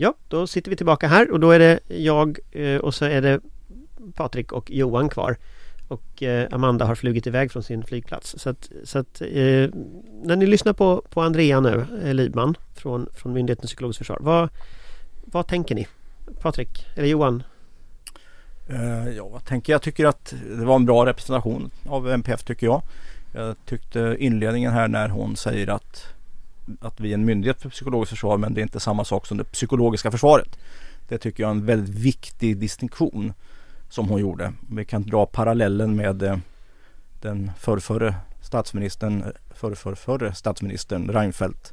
Ja, 0.00 0.14
då 0.28 0.46
sitter 0.46 0.70
vi 0.70 0.76
tillbaka 0.76 1.08
här 1.08 1.30
och 1.30 1.40
då 1.40 1.50
är 1.50 1.58
det 1.58 1.80
jag 1.86 2.38
eh, 2.50 2.76
och 2.76 2.94
så 2.94 3.04
är 3.04 3.22
det 3.22 3.40
Patrik 4.14 4.52
och 4.52 4.70
Johan 4.70 5.08
kvar. 5.08 5.36
Och 5.88 6.22
eh, 6.22 6.48
Amanda 6.50 6.84
har 6.84 6.94
flugit 6.94 7.26
iväg 7.26 7.52
från 7.52 7.62
sin 7.62 7.84
flygplats. 7.84 8.34
Så 8.38 8.50
att, 8.50 8.70
så 8.84 8.98
att 8.98 9.20
eh, 9.20 9.68
när 10.22 10.36
ni 10.36 10.46
lyssnar 10.46 10.72
på, 10.72 11.02
på 11.10 11.22
Andrea 11.22 11.60
nu, 11.60 11.86
Lidman 12.12 12.54
från, 12.74 13.08
från 13.14 13.32
Myndigheten 13.32 13.62
för 13.62 13.66
psykologiskt 13.66 13.98
försvar. 13.98 14.18
Vad, 14.20 14.48
vad 15.24 15.46
tänker 15.46 15.74
ni? 15.74 15.86
Patrik 16.40 16.86
eller 16.96 17.08
Johan? 17.08 17.42
Ja, 19.16 19.28
vad 19.28 19.44
tänker 19.44 19.72
jag? 19.72 19.82
tycker 19.82 20.06
att 20.06 20.34
det 20.58 20.64
var 20.64 20.76
en 20.76 20.86
bra 20.86 21.06
representation 21.06 21.70
av 21.86 22.10
MPF 22.10 22.44
tycker 22.44 22.66
jag. 22.66 22.82
Jag 23.34 23.56
tyckte 23.66 24.16
inledningen 24.18 24.72
här 24.72 24.88
när 24.88 25.08
hon 25.08 25.36
säger 25.36 25.68
att 25.68 26.17
att 26.80 27.00
vi 27.00 27.10
är 27.10 27.14
en 27.14 27.24
myndighet 27.24 27.62
för 27.62 27.70
psykologiskt 27.70 28.10
försvar 28.10 28.38
men 28.38 28.54
det 28.54 28.60
är 28.60 28.62
inte 28.62 28.80
samma 28.80 29.04
sak 29.04 29.26
som 29.26 29.38
det 29.38 29.44
psykologiska 29.44 30.10
försvaret. 30.10 30.58
Det 31.08 31.18
tycker 31.18 31.42
jag 31.42 31.48
är 31.50 31.54
en 31.54 31.66
väldigt 31.66 31.94
viktig 31.94 32.56
distinktion 32.56 33.32
som 33.88 34.08
hon 34.08 34.20
gjorde. 34.20 34.52
Vi 34.70 34.84
kan 34.84 35.02
dra 35.02 35.26
parallellen 35.26 35.96
med 35.96 36.22
eh, 36.22 36.38
den 37.20 37.50
förrförre 37.58 38.14
statsministern, 38.40 39.24
förrförre 39.54 40.34
statsministern 40.34 41.10
Reinfeldt 41.10 41.72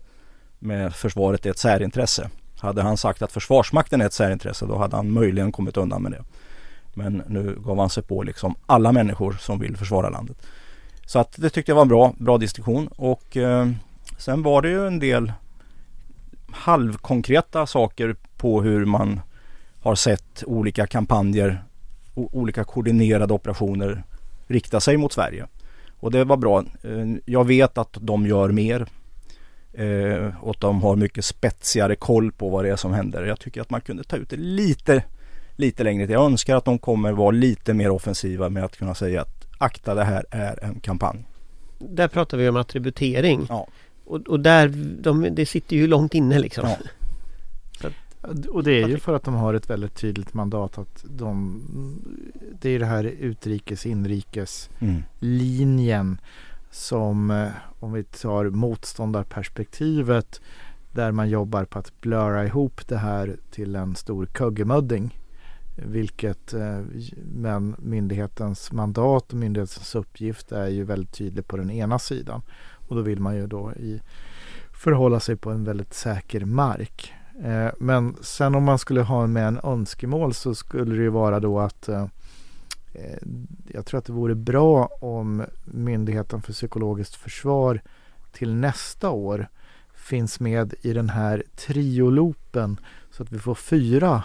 med 0.60 0.96
försvaret 0.96 1.46
är 1.46 1.50
ett 1.50 1.58
särintresse. 1.58 2.30
Hade 2.60 2.82
han 2.82 2.98
sagt 2.98 3.22
att 3.22 3.32
Försvarsmakten 3.32 4.02
är 4.02 4.06
ett 4.06 4.14
särintresse 4.14 4.66
då 4.66 4.78
hade 4.78 4.96
han 4.96 5.12
möjligen 5.12 5.52
kommit 5.52 5.78
undan 5.78 6.04
med 6.04 6.12
det. 6.12 6.24
Men 6.94 7.24
nu 7.28 7.58
gav 7.66 7.80
han 7.80 7.90
sig 7.90 8.04
på 8.04 8.24
liksom 8.24 8.56
alla 8.66 8.92
människor 8.92 9.34
som 9.40 9.60
vill 9.60 9.78
försvara 9.78 10.10
landet. 10.10 10.38
Så 11.06 11.20
att 11.20 11.36
det 11.38 11.50
tyckte 11.50 11.72
jag 11.72 11.76
var 11.76 11.82
en 11.82 11.88
bra, 11.88 12.14
bra 12.18 12.38
distinktion 12.38 12.88
och 12.88 13.38
eh, 13.38 13.70
Sen 14.18 14.44
var 14.44 14.62
det 14.62 14.70
ju 14.70 14.88
en 14.88 15.00
del 15.00 15.32
halvkonkreta 16.52 17.68
saker 17.68 18.16
på 18.38 18.62
hur 18.62 18.86
man 18.86 19.20
har 19.82 19.96
sett 19.96 20.44
olika 20.46 20.88
kampanjer, 20.88 21.64
olika 22.14 22.64
koordinerade 22.64 23.34
operationer 23.34 24.04
rikta 24.48 24.80
sig 24.80 24.98
mot 24.98 25.14
Sverige. 25.14 25.48
Och 26.00 26.12
det 26.12 26.24
var 26.24 26.38
bra. 26.38 26.60
Eh, 26.60 27.16
jag 27.26 27.48
vet 27.48 27.78
att 27.78 27.98
de 28.02 28.28
gör 28.28 28.52
mer. 28.52 28.88
Eh, 29.74 30.44
och 30.44 30.52
att 30.52 30.62
de 30.62 30.82
har 30.82 30.96
mycket 30.96 31.26
spetsigare 31.26 31.96
koll 31.96 32.32
på 32.32 32.50
vad 32.50 32.66
det 32.66 32.72
är 32.72 32.76
som 32.76 32.94
händer. 32.94 33.24
Jag 33.24 33.40
tycker 33.40 33.62
att 33.62 33.70
man 33.70 33.82
kunde 33.82 34.04
ta 34.04 34.16
ut 34.16 34.30
det 34.30 34.38
lite, 34.38 35.04
lite 35.56 35.84
längre. 35.84 36.12
Jag 36.12 36.26
önskar 36.26 36.56
att 36.56 36.66
de 36.66 36.80
kommer 36.80 37.12
vara 37.12 37.32
lite 37.32 37.74
mer 37.74 37.90
offensiva 37.90 38.50
med 38.50 38.64
att 38.64 38.78
kunna 38.78 38.96
säga 38.96 39.22
att 39.22 39.46
akta 39.58 39.96
det 39.96 40.04
här 40.04 40.26
är 40.32 40.64
en 40.64 40.80
kampanj. 40.80 41.26
Där 41.80 42.08
pratar 42.08 42.38
vi 42.38 42.50
om 42.50 42.56
attributering. 42.56 43.46
Ja. 43.50 43.68
Och, 44.06 44.22
och 44.28 44.40
där, 44.40 44.68
de, 45.02 45.36
det 45.36 45.46
sitter 45.46 45.76
ju 45.76 45.88
långt 45.88 46.14
inne 46.14 46.40
liksom. 46.40 46.70
Ja. 46.70 46.78
Och 48.50 48.64
det 48.64 48.84
är 48.84 48.88
ju 48.88 48.98
för 48.98 49.14
att 49.16 49.24
de 49.24 49.34
har 49.34 49.54
ett 49.54 49.70
väldigt 49.70 49.96
tydligt 49.96 50.34
mandat 50.34 50.78
att 50.78 51.06
de 51.10 51.62
Det 52.62 52.70
är 52.70 52.80
det 52.80 52.86
här 52.86 53.04
utrikes 53.04 53.86
inrikes 53.86 54.70
Mm. 54.80 55.04
linjen 55.20 56.18
som 56.72 57.32
eh, 57.32 57.48
om 57.80 57.94
vi 57.94 58.04
tar 58.04 58.50
motståndarperspektivet 58.50 60.42
där 60.92 61.12
man 61.12 61.30
jobbar 61.30 61.66
på 61.66 61.80
att 61.80 62.02
blöra 62.02 62.46
ihop 62.46 62.88
det 62.88 62.98
här 62.98 63.38
till 63.52 63.76
en 63.76 63.96
stor 63.96 64.26
kuggemudding. 64.26 65.20
Vilket 65.76 66.54
eh, 66.54 66.80
men 67.36 67.76
myndighetens 67.80 68.72
mandat 68.72 69.34
och 69.34 69.40
myndighetens 69.40 69.96
uppgift 69.96 70.52
är 70.52 70.68
ju 70.68 70.84
väldigt 70.84 71.14
tydlig 71.14 71.48
på 71.48 71.58
den 71.58 71.72
ena 71.72 72.00
sidan. 72.00 72.42
Och 72.88 72.96
då 72.96 73.02
vill 73.02 73.20
man 73.20 73.36
ju 73.36 73.48
då 73.48 73.72
i, 73.74 74.02
förhålla 74.72 75.20
sig 75.20 75.36
på 75.36 75.52
en 75.52 75.64
väldigt 75.64 75.94
säker 75.94 76.46
mark. 76.46 77.14
Eh, 77.44 77.70
men 77.80 78.16
sen 78.22 78.56
om 78.56 78.64
man 78.64 78.80
skulle 78.80 79.02
ha 79.02 79.28
med 79.28 79.48
en 79.48 79.60
önskemål 79.64 80.34
så 80.34 80.56
skulle 80.56 80.96
det 80.96 81.02
ju 81.02 81.10
vara 81.10 81.40
då 81.40 81.60
att 81.60 81.90
eh, 81.90 82.08
eh, 82.94 83.20
jag 83.74 83.86
tror 83.86 83.98
att 83.98 84.06
det 84.06 84.14
vore 84.14 84.36
bra 84.36 84.86
om 85.02 85.44
Myndigheten 85.66 86.42
för 86.42 86.54
psykologiskt 86.54 87.16
försvar 87.16 87.82
till 88.32 88.56
nästa 88.56 89.10
år 89.10 89.48
finns 89.94 90.40
med 90.40 90.74
i 90.82 90.94
den 90.94 91.10
här 91.10 91.44
triolopen 91.56 92.80
så 93.12 93.24
att 93.24 93.32
vi 93.32 93.40
får 93.40 93.56
fyra 93.56 94.24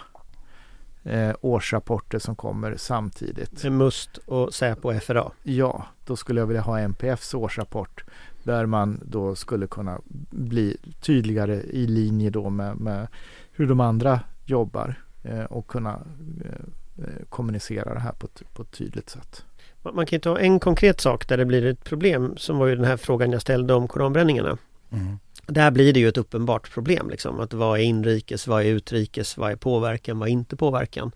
eh, 1.03 1.35
årsrapporter 1.41 2.19
som 2.19 2.35
kommer 2.35 2.75
samtidigt. 2.77 3.63
Med 3.63 3.71
MUST 3.71 4.17
och 4.17 4.53
Säpo 4.53 4.93
och 4.93 5.03
FRA. 5.03 5.31
Ja, 5.43 5.85
då 6.05 6.15
skulle 6.15 6.39
jag 6.39 6.47
vilja 6.47 6.61
ha 6.61 6.79
NPFs 6.79 7.33
årsrapport 7.33 8.03
där 8.43 8.65
man 8.65 8.99
då 9.05 9.35
skulle 9.35 9.67
kunna 9.67 10.01
bli 10.29 10.77
tydligare 10.99 11.61
i 11.61 11.87
linje 11.87 12.29
då 12.29 12.49
med, 12.49 12.77
med 12.77 13.07
hur 13.51 13.67
de 13.67 13.79
andra 13.79 14.19
jobbar 14.45 14.95
eh, 15.23 15.43
och 15.43 15.67
kunna 15.67 15.99
eh, 16.45 17.05
eh, 17.05 17.25
kommunicera 17.29 17.93
det 17.93 17.99
här 17.99 18.11
på 18.11 18.27
ett, 18.27 18.53
på 18.53 18.61
ett 18.61 18.71
tydligt 18.71 19.09
sätt. 19.09 19.45
Man 19.93 20.05
kan 20.05 20.15
ju 20.15 20.19
ta 20.19 20.39
en 20.39 20.59
konkret 20.59 21.01
sak 21.01 21.27
där 21.27 21.37
det 21.37 21.45
blir 21.45 21.65
ett 21.65 21.83
problem 21.83 22.37
som 22.37 22.57
var 22.57 22.67
ju 22.67 22.75
den 22.75 22.85
här 22.85 22.97
frågan 22.97 23.31
jag 23.31 23.41
ställde 23.41 23.73
om 23.73 23.87
koranbränningarna. 23.87 24.57
Mm. 24.89 25.19
Där 25.45 25.71
blir 25.71 25.93
det 25.93 25.99
ju 25.99 26.07
ett 26.07 26.17
uppenbart 26.17 26.71
problem 26.73 27.09
liksom. 27.09 27.39
Att 27.39 27.53
vad 27.53 27.79
är 27.79 27.83
inrikes, 27.83 28.47
vad 28.47 28.61
är 28.61 28.65
utrikes, 28.65 29.37
vad 29.37 29.51
är 29.51 29.55
påverkan, 29.55 30.19
vad 30.19 30.27
är 30.29 30.33
inte 30.33 30.55
påverkan? 30.55 31.11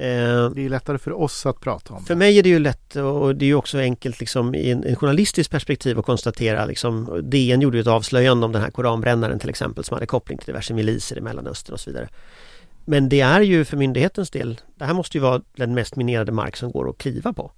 Eh, 0.00 0.50
Det 0.50 0.64
är 0.64 0.68
lättare 0.68 0.98
för 0.98 1.12
oss 1.12 1.46
att 1.46 1.60
prata 1.60 1.94
om. 1.94 2.04
För 2.04 2.14
mig 2.14 2.38
är 2.38 2.42
det 2.42 2.48
ju 2.48 2.58
lätt 2.58 2.96
och 2.96 3.36
det 3.36 3.44
är 3.44 3.46
ju 3.46 3.54
också 3.54 3.78
enkelt 3.78 4.20
liksom 4.20 4.54
i 4.54 4.70
en, 4.70 4.84
en 4.84 4.96
journalistiskt 4.96 5.50
perspektiv 5.52 5.98
att 5.98 6.04
konstatera 6.04 6.64
liksom 6.66 7.20
DN 7.24 7.60
gjorde 7.60 7.76
ju 7.76 7.80
ett 7.80 7.86
avslöjande 7.86 8.46
om 8.46 8.52
den 8.52 8.62
här 8.62 8.70
koranbrännaren 8.70 9.38
till 9.38 9.48
exempel 9.50 9.84
som 9.84 9.94
hade 9.94 10.06
koppling 10.06 10.38
till 10.38 10.46
diverse 10.46 10.74
miliser 10.74 11.18
i 11.18 11.20
Mellanöstern 11.20 11.72
och 11.74 11.80
så 11.80 11.90
vidare. 11.90 12.08
Men 12.84 13.08
det 13.08 13.20
är 13.20 13.40
ju 13.40 13.64
för 13.64 13.76
myndighetens 13.76 14.30
del, 14.30 14.60
det 14.76 14.84
här 14.84 14.94
måste 14.94 15.16
ju 15.16 15.22
vara 15.22 15.42
den 15.56 15.74
mest 15.74 15.96
minerade 15.96 16.32
mark 16.32 16.56
som 16.56 16.70
går 16.70 16.90
att 16.90 16.98
kliva 16.98 17.32
på. 17.32 17.52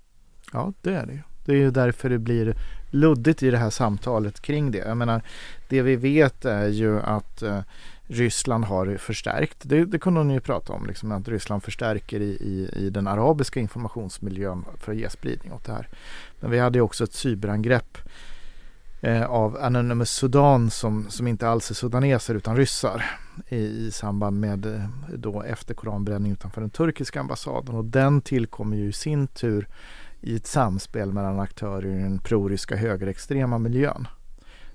Ja, 0.52 0.72
det 0.82 0.94
är 0.94 1.06
det 1.06 1.12
ju. 1.12 1.18
Det 1.44 1.52
är 1.52 1.56
ju 1.56 1.70
därför 1.70 2.10
det 2.10 2.18
blir 2.18 2.54
luddigt 2.90 3.42
i 3.42 3.50
det 3.50 3.58
här 3.58 3.70
samtalet 3.70 4.40
kring 4.40 4.70
det. 4.70 4.78
Jag 4.78 4.96
menar, 4.96 5.22
det 5.68 5.82
vi 5.82 5.96
vet 5.96 6.44
är 6.44 6.68
ju 6.68 7.00
att 7.00 7.42
eh, 7.42 7.58
Ryssland 8.12 8.64
har 8.64 8.96
förstärkt. 8.96 9.56
Det, 9.62 9.84
det 9.84 9.98
kunde 9.98 10.20
hon 10.20 10.30
ju 10.30 10.40
prata 10.40 10.72
om, 10.72 10.86
liksom, 10.86 11.12
att 11.12 11.28
Ryssland 11.28 11.62
förstärker 11.62 12.20
i, 12.20 12.30
i, 12.30 12.70
i 12.76 12.90
den 12.90 13.06
arabiska 13.06 13.60
informationsmiljön 13.60 14.64
för 14.78 14.92
att 14.92 14.98
ge 14.98 15.10
spridning 15.10 15.52
åt 15.52 15.64
det 15.64 15.72
här. 15.72 15.88
Men 16.40 16.50
vi 16.50 16.58
hade 16.58 16.78
ju 16.78 16.82
också 16.82 17.04
ett 17.04 17.12
cyberangrepp 17.12 17.98
eh, 19.00 19.24
av 19.24 19.56
Anonymous 19.56 20.10
Sudan 20.10 20.70
som, 20.70 21.10
som 21.10 21.26
inte 21.26 21.48
alls 21.48 21.70
är 21.70 21.74
sudaneser 21.74 22.34
utan 22.34 22.56
ryssar 22.56 23.04
i, 23.48 23.56
i 23.56 23.90
samband 23.90 24.40
med 24.40 24.66
eh, 24.66 24.84
då 25.14 25.42
efter 25.42 25.74
koranbränning 25.74 26.32
utanför 26.32 26.60
den 26.60 26.70
turkiska 26.70 27.20
ambassaden 27.20 27.74
och 27.74 27.84
den 27.84 28.20
tillkommer 28.20 28.76
ju 28.76 28.88
i 28.88 28.92
sin 28.92 29.26
tur 29.26 29.68
i 30.20 30.36
ett 30.36 30.46
samspel 30.46 31.12
mellan 31.12 31.40
aktörer 31.40 31.86
i 31.86 32.02
den 32.02 32.18
proryska 32.18 32.76
högerextrema 32.76 33.58
miljön. 33.58 34.08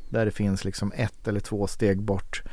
Där 0.10 0.26
det 0.26 0.32
finns 0.32 0.66
liksom 0.66 0.92
ett 0.96 1.28
eller 1.28 1.40
två 1.40 1.68
steg 1.68 2.02
bort 2.02 2.44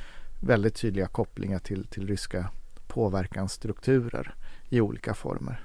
väldigt 0.43 0.74
tydliga 0.74 1.07
kopplingar 1.07 1.59
till, 1.59 1.86
till 1.86 2.07
ryska 2.07 2.51
påverkansstrukturer 2.86 4.34
i 4.68 4.80
olika 4.80 5.14
former. 5.14 5.64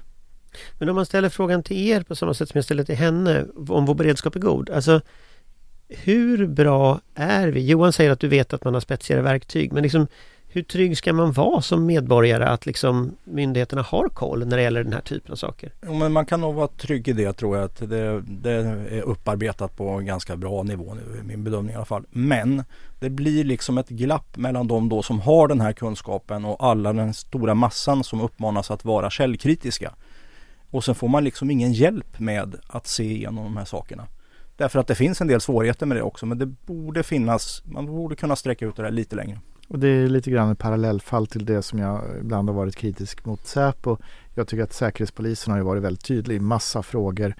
Men 0.78 0.88
om 0.88 0.94
man 0.96 1.06
ställer 1.06 1.28
frågan 1.28 1.62
till 1.62 1.76
er 1.76 2.02
på 2.02 2.14
samma 2.16 2.34
sätt 2.34 2.48
som 2.48 2.58
jag 2.58 2.64
ställer 2.64 2.84
till 2.84 2.96
henne 2.96 3.46
om 3.68 3.86
vår 3.86 3.94
beredskap 3.94 4.36
är 4.36 4.40
god. 4.40 4.70
Alltså 4.70 5.00
hur 5.88 6.46
bra 6.46 7.00
är 7.14 7.48
vi? 7.48 7.66
Johan 7.66 7.92
säger 7.92 8.10
att 8.10 8.20
du 8.20 8.28
vet 8.28 8.52
att 8.52 8.64
man 8.64 8.74
har 8.74 8.80
spetsigare 8.80 9.22
verktyg 9.22 9.72
men 9.72 9.82
liksom 9.82 10.06
hur 10.50 10.62
trygg 10.62 10.98
ska 10.98 11.12
man 11.12 11.32
vara 11.32 11.62
som 11.62 11.86
medborgare 11.86 12.44
att 12.44 12.66
liksom 12.66 13.16
myndigheterna 13.24 13.82
har 13.82 14.08
koll 14.08 14.46
när 14.46 14.56
det 14.56 14.62
gäller 14.62 14.84
den 14.84 14.92
här 14.92 15.00
typen 15.00 15.32
av 15.32 15.36
saker? 15.36 15.72
Jo, 15.86 15.94
men 15.94 16.12
man 16.12 16.26
kan 16.26 16.40
nog 16.40 16.54
vara 16.54 16.68
trygg 16.68 17.08
i 17.08 17.12
det 17.12 17.32
tror 17.32 17.56
jag. 17.56 17.64
Att 17.64 17.78
det, 17.78 18.20
det 18.20 18.50
är 18.50 19.00
upparbetat 19.00 19.76
på 19.76 19.88
en 19.88 20.06
ganska 20.06 20.36
bra 20.36 20.62
nivå 20.62 20.94
nu, 20.94 21.20
i 21.20 21.22
min 21.22 21.44
bedömning 21.44 21.72
i 21.72 21.76
alla 21.76 21.84
fall. 21.84 22.04
Men 22.10 22.64
det 22.98 23.10
blir 23.10 23.44
liksom 23.44 23.78
ett 23.78 23.88
glapp 23.88 24.36
mellan 24.36 24.68
de 24.68 24.88
då 24.88 25.02
som 25.02 25.20
har 25.20 25.48
den 25.48 25.60
här 25.60 25.72
kunskapen 25.72 26.44
och 26.44 26.64
alla 26.64 26.92
den 26.92 27.14
stora 27.14 27.54
massan 27.54 28.04
som 28.04 28.20
uppmanas 28.20 28.70
att 28.70 28.84
vara 28.84 29.10
källkritiska. 29.10 29.94
Och 30.70 30.84
sen 30.84 30.94
får 30.94 31.08
man 31.08 31.24
liksom 31.24 31.50
ingen 31.50 31.72
hjälp 31.72 32.18
med 32.18 32.56
att 32.66 32.86
se 32.86 33.04
igenom 33.04 33.44
de 33.44 33.56
här 33.56 33.64
sakerna. 33.64 34.06
Därför 34.56 34.78
att 34.78 34.86
det 34.86 34.94
finns 34.94 35.20
en 35.20 35.26
del 35.26 35.40
svårigheter 35.40 35.86
med 35.86 35.96
det 35.96 36.02
också 36.02 36.26
men 36.26 36.38
det 36.38 36.46
borde 36.46 37.02
finnas, 37.02 37.62
man 37.64 37.86
borde 37.86 38.16
kunna 38.16 38.36
sträcka 38.36 38.66
ut 38.66 38.76
det 38.76 38.82
där 38.82 38.90
lite 38.90 39.16
längre. 39.16 39.40
Och 39.68 39.78
det 39.78 39.88
är 39.88 40.08
lite 40.08 40.30
grann 40.30 40.50
ett 40.50 40.58
parallellfall 40.58 41.26
till 41.26 41.44
det 41.44 41.62
som 41.62 41.78
jag 41.78 42.04
ibland 42.20 42.48
har 42.48 42.56
varit 42.56 42.76
kritisk 42.76 43.24
mot 43.24 43.46
Säpo. 43.46 43.96
Jag 44.34 44.48
tycker 44.48 44.64
att 44.64 44.72
Säkerhetspolisen 44.72 45.50
har 45.50 45.58
ju 45.58 45.64
varit 45.64 45.82
väldigt 45.82 46.04
tydlig 46.04 46.36
i 46.36 46.40
massa 46.40 46.82
frågor. 46.82 47.34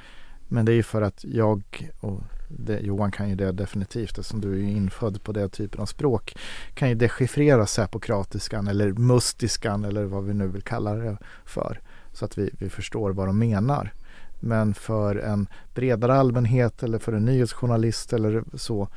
Men 0.49 0.65
det 0.65 0.73
är 0.73 0.77
ju 0.77 0.83
för 0.83 1.03
att 1.03 1.25
jag 1.25 1.91
och 2.01 2.23
det, 2.49 2.79
Johan 2.79 3.13
kan 3.13 3.29
ju 3.29 3.35
det 3.35 3.53
definitivt 3.53 4.11
eftersom 4.11 4.41
du 4.41 4.53
är 4.53 4.69
infödd 4.69 5.23
på 5.23 5.33
den 5.33 5.51
typen 5.51 5.81
av 5.81 5.87
språk. 5.87 6.37
Kan 6.75 6.89
ju 6.89 6.95
dechiffrera 6.95 7.67
säpokratiskan 7.67 8.69
eller 8.69 8.93
mustiskan 8.93 9.85
eller 9.85 10.05
vad 10.05 10.25
vi 10.25 10.35
nu 10.35 10.49
vill 10.49 10.63
kalla 10.63 10.95
det 10.95 11.19
för. 11.45 11.81
Så 12.13 12.25
att 12.25 12.39
vi, 12.39 12.51
vi 12.59 12.69
förstår 12.69 13.11
vad 13.11 13.29
de 13.29 13.39
menar. 13.39 13.93
Men 14.41 14.75
för 14.75 15.17
en 15.17 15.49
bredare 15.75 16.15
allmänhet 16.15 16.83
eller 16.83 16.99
för 16.99 17.13
en 17.13 17.25
nyhetsjournalist 17.25 18.13
eller 18.13 18.45
så, 18.55 18.89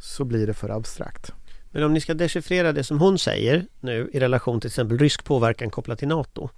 så 0.00 0.24
blir 0.24 0.46
det 0.46 0.54
för 0.54 0.68
abstrakt. 0.68 1.32
Men 1.74 1.82
om 1.82 1.92
ni 1.92 2.00
ska 2.00 2.14
dechiffrera 2.14 2.72
det 2.72 2.84
som 2.84 2.98
hon 2.98 3.18
säger 3.18 3.66
nu 3.80 4.10
i 4.12 4.20
relation 4.20 4.60
till 4.60 4.68
exempel 4.68 4.98
rysk 4.98 5.24
påverkan 5.24 5.70
kopplat 5.70 5.98
till 5.98 6.08
NATO. 6.08 6.48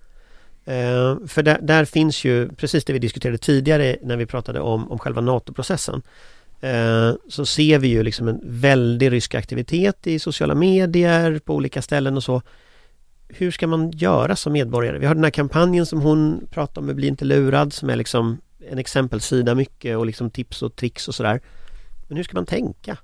Eh, 0.64 1.17
för 1.27 1.43
där, 1.43 1.59
där, 1.62 1.85
finns 1.85 2.25
ju 2.25 2.49
precis 2.49 2.85
det 2.85 2.93
vi 2.93 2.99
diskuterade 2.99 3.39
tidigare 3.39 3.97
när 4.03 4.17
vi 4.17 4.27
pratade 4.27 4.61
om, 4.61 4.93
om 4.93 4.99
själva 4.99 5.21
NATO-processen. 5.21 6.03
Eh, 6.61 7.12
så 7.29 7.47
ser 7.47 7.79
vi 7.79 7.89
ju 7.89 8.03
liksom 8.03 8.29
en 8.29 8.41
väldig 8.45 9.12
rysk 9.12 9.35
aktivitet 9.35 10.07
i 10.07 10.19
sociala 10.19 10.55
medier 10.55 11.39
på 11.39 11.55
olika 11.55 11.83
ställen 11.83 12.17
och 12.17 12.25
så. 12.25 12.43
Hur 13.29 13.51
ska 13.51 13.67
man 13.67 13.91
göra 13.91 14.37
som 14.37 14.53
medborgare? 14.53 14.99
Vi 14.99 15.07
har 15.07 15.14
den 15.14 15.25
här 15.25 15.31
kampanjen 15.31 15.87
som 15.87 16.01
hon 16.01 16.47
pratar 16.51 16.81
om, 16.81 16.97
Bli 16.97 17.09
inte 17.09 17.25
lurad, 17.25 17.73
som 17.73 17.91
är 17.91 17.97
liksom 17.97 18.39
en 18.71 18.79
exempelsida 18.79 19.55
mycket 19.55 19.97
och 19.97 20.07
liksom 20.07 20.31
tips 20.31 20.62
och 20.62 20.77
tricks 20.77 21.09
och 21.09 21.14
sådär. 21.14 21.41
Men 22.09 22.17
hur 22.17 22.25
ska 22.25 22.35
man 22.35 22.47
tänka? 22.47 22.99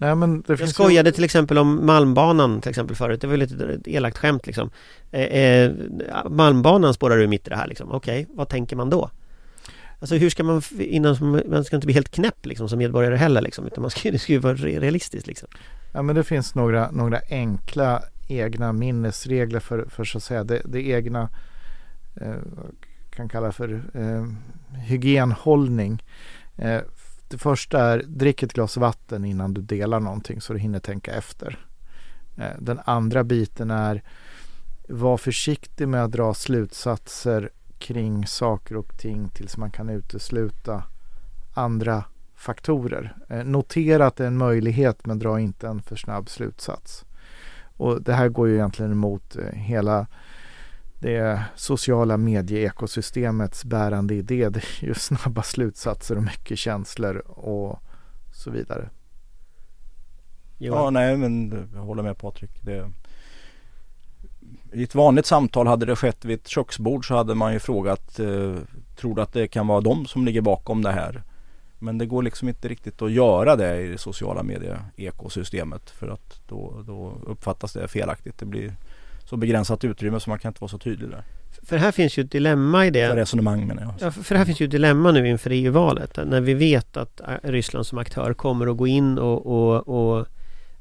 Nej, 0.00 0.14
men 0.14 0.40
det 0.46 0.60
jag 0.60 0.68
skojade 0.68 1.08
ju... 1.08 1.12
till 1.12 1.24
exempel 1.24 1.58
om 1.58 1.86
Malmbanan 1.86 2.60
till 2.60 2.70
exempel 2.70 2.96
förut. 2.96 3.20
Det 3.20 3.26
var 3.26 3.36
lite 3.36 3.64
ett 3.64 3.88
elakt 3.88 4.18
skämt 4.18 4.46
liksom. 4.46 4.70
Eh, 5.10 5.22
eh, 5.22 5.72
Malmbanan 6.30 6.94
spårar 6.94 7.16
du 7.16 7.26
mitt 7.26 7.46
i 7.46 7.50
det 7.50 7.56
här 7.56 7.66
liksom. 7.66 7.92
Okej, 7.92 8.22
okay, 8.22 8.36
vad 8.36 8.48
tänker 8.48 8.76
man 8.76 8.90
då? 8.90 9.10
Alltså 10.00 10.16
hur 10.16 10.30
ska 10.30 10.44
man 10.44 10.62
innan 10.78 11.42
man 11.50 11.64
ska 11.64 11.76
inte 11.76 11.86
bli 11.86 11.94
helt 11.94 12.10
knäpp 12.10 12.46
liksom 12.46 12.68
som 12.68 12.78
medborgare 12.78 13.16
heller 13.16 13.40
liksom. 13.40 13.66
Utan 13.66 13.82
man 13.82 13.90
ska, 13.90 14.10
det 14.10 14.18
ska 14.18 14.32
ju 14.32 14.38
vara 14.38 14.54
realistiskt 14.54 15.26
liksom. 15.26 15.48
Ja 15.92 16.02
men 16.02 16.16
det 16.16 16.24
finns 16.24 16.54
några, 16.54 16.90
några 16.90 17.20
enkla 17.30 18.02
egna 18.28 18.72
minnesregler 18.72 19.60
för, 19.60 19.86
för 19.88 20.04
så 20.04 20.18
att 20.18 20.24
säga 20.24 20.44
det, 20.44 20.62
det 20.64 20.88
egna 20.88 21.28
eh, 22.20 22.34
kan 23.10 23.28
kalla 23.28 23.52
för 23.52 23.82
eh, 23.94 24.26
hygienhållning. 24.78 26.02
Eh, 26.56 26.80
det 27.28 27.38
första 27.38 27.80
är 27.80 28.02
drick 28.06 28.42
ett 28.42 28.52
glas 28.52 28.76
vatten 28.76 29.24
innan 29.24 29.54
du 29.54 29.60
delar 29.60 30.00
någonting 30.00 30.40
så 30.40 30.52
du 30.52 30.58
hinner 30.58 30.80
tänka 30.80 31.12
efter. 31.12 31.58
Eh, 32.36 32.52
den 32.58 32.80
andra 32.84 33.24
biten 33.24 33.70
är 33.70 34.02
var 34.88 35.16
försiktig 35.16 35.88
med 35.88 36.04
att 36.04 36.12
dra 36.12 36.34
slutsatser 36.34 37.50
kring 37.78 38.26
saker 38.26 38.76
och 38.76 38.98
ting 38.98 39.28
tills 39.28 39.56
man 39.56 39.70
kan 39.70 39.88
utesluta 39.88 40.82
andra 41.54 42.04
faktorer. 42.34 43.16
Eh, 43.28 43.44
notera 43.44 44.06
att 44.06 44.16
det 44.16 44.24
är 44.24 44.28
en 44.28 44.38
möjlighet 44.38 45.06
men 45.06 45.18
dra 45.18 45.40
inte 45.40 45.68
en 45.68 45.82
för 45.82 45.96
snabb 45.96 46.28
slutsats. 46.28 47.04
Och 47.76 48.02
det 48.02 48.14
här 48.14 48.28
går 48.28 48.48
ju 48.48 48.54
egentligen 48.54 48.92
emot 48.92 49.36
eh, 49.36 49.58
hela 49.58 50.06
det 51.00 51.44
sociala 51.56 52.16
medieekosystemets 52.16 53.64
bärande 53.64 54.14
idé. 54.14 54.48
Det 54.48 54.58
är 54.58 54.84
ju 54.84 54.94
snabba 54.94 55.42
slutsatser 55.42 56.16
och 56.16 56.22
mycket 56.22 56.58
känslor 56.58 57.16
och 57.26 57.82
så 58.34 58.50
vidare. 58.50 58.90
Ja, 60.58 60.90
nej 60.90 61.16
men 61.16 61.68
jag 61.74 61.80
håller 61.80 62.02
med 62.02 62.18
Patrik. 62.18 62.50
Det, 62.62 62.90
I 64.72 64.82
ett 64.82 64.94
vanligt 64.94 65.26
samtal 65.26 65.66
hade 65.66 65.86
det 65.86 65.96
skett 65.96 66.24
vid 66.24 66.40
ett 66.40 66.48
köksbord 66.48 67.08
så 67.08 67.16
hade 67.16 67.34
man 67.34 67.52
ju 67.52 67.58
frågat 67.58 68.18
eh, 68.18 68.56
Tror 68.96 69.14
du 69.14 69.22
att 69.22 69.32
det 69.32 69.48
kan 69.48 69.66
vara 69.66 69.80
de 69.80 70.06
som 70.06 70.24
ligger 70.24 70.40
bakom 70.40 70.82
det 70.82 70.92
här? 70.92 71.22
Men 71.78 71.98
det 71.98 72.06
går 72.06 72.22
liksom 72.22 72.48
inte 72.48 72.68
riktigt 72.68 73.02
att 73.02 73.12
göra 73.12 73.56
det 73.56 73.80
i 73.80 73.88
det 73.88 73.98
sociala 73.98 74.42
medie-ekosystemet 74.42 75.90
för 75.90 76.08
att 76.08 76.40
då, 76.48 76.82
då 76.86 77.12
uppfattas 77.26 77.72
det 77.72 77.88
felaktigt. 77.88 78.38
Det 78.38 78.46
blir 78.46 78.74
så 79.28 79.36
begränsat 79.36 79.84
utrymme 79.84 80.20
så 80.20 80.30
man 80.30 80.38
kan 80.38 80.50
inte 80.50 80.60
vara 80.60 80.68
så 80.68 80.78
tydlig 80.78 81.10
där. 81.10 81.22
För 81.62 81.76
här 81.76 81.92
finns 81.92 82.18
ju 82.18 82.24
ett 82.24 82.30
dilemma 82.30 82.86
i 82.86 82.90
det. 82.90 83.08
För 83.08 83.16
resonemang 83.16 83.66
menar 83.66 83.82
jag. 83.82 83.94
Ja, 84.00 84.10
för 84.10 84.34
här 84.34 84.44
finns 84.44 84.60
ju 84.60 84.64
ett 84.64 84.70
dilemma 84.70 85.10
nu 85.10 85.28
inför 85.28 85.50
EU-valet. 85.50 86.18
När 86.26 86.40
vi 86.40 86.54
vet 86.54 86.96
att 86.96 87.20
äh, 87.20 87.26
Ryssland 87.42 87.86
som 87.86 87.98
aktör 87.98 88.34
kommer 88.34 88.66
att 88.66 88.76
gå 88.76 88.86
in 88.86 89.18
och, 89.18 89.46
och, 89.46 89.88
och 89.88 90.26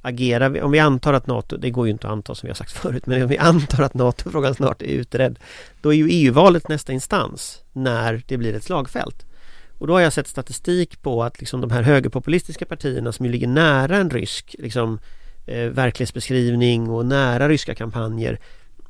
agera. 0.02 0.66
Om 0.66 0.72
vi 0.72 0.80
antar 0.80 1.14
att 1.14 1.28
NATO, 1.28 1.58
det 1.58 1.70
går 1.70 1.88
ju 1.88 1.92
inte 1.92 2.08
att 2.08 2.14
anta 2.14 2.36
som 2.36 2.48
vi 2.48 2.50
har 2.50 2.56
sagt 2.56 2.72
förut, 2.72 3.06
men 3.06 3.22
om 3.22 3.28
vi 3.28 3.38
antar 3.38 3.84
att 3.84 3.94
NATO-frågan 3.94 4.56
snart 4.56 4.82
är 4.82 4.86
utredd. 4.86 5.40
Då 5.82 5.94
är 5.94 5.98
ju 5.98 6.08
EU-valet 6.10 6.68
nästa 6.68 6.94
instans 6.94 7.62
när 7.74 8.22
det 8.28 8.38
blir 8.38 8.54
ett 8.54 8.64
slagfält. 8.64 9.26
Och 9.78 9.88
då 9.88 9.94
har 9.94 10.00
jag 10.00 10.14
sett 10.14 10.28
statistik 10.28 11.02
på 11.02 11.24
att 11.24 11.40
liksom 11.40 11.62
de 11.62 11.72
här 11.72 11.82
högerpopulistiska 11.82 12.66
partierna 12.66 13.12
som 13.12 13.26
ju 13.26 13.32
ligger 13.32 13.48
nära 13.48 13.98
en 13.98 14.10
rysk 14.10 14.56
liksom, 14.60 15.00
verklighetsbeskrivning 15.72 16.90
och 16.90 17.06
nära 17.06 17.50
ryska 17.50 17.76
kampanjer 17.76 18.40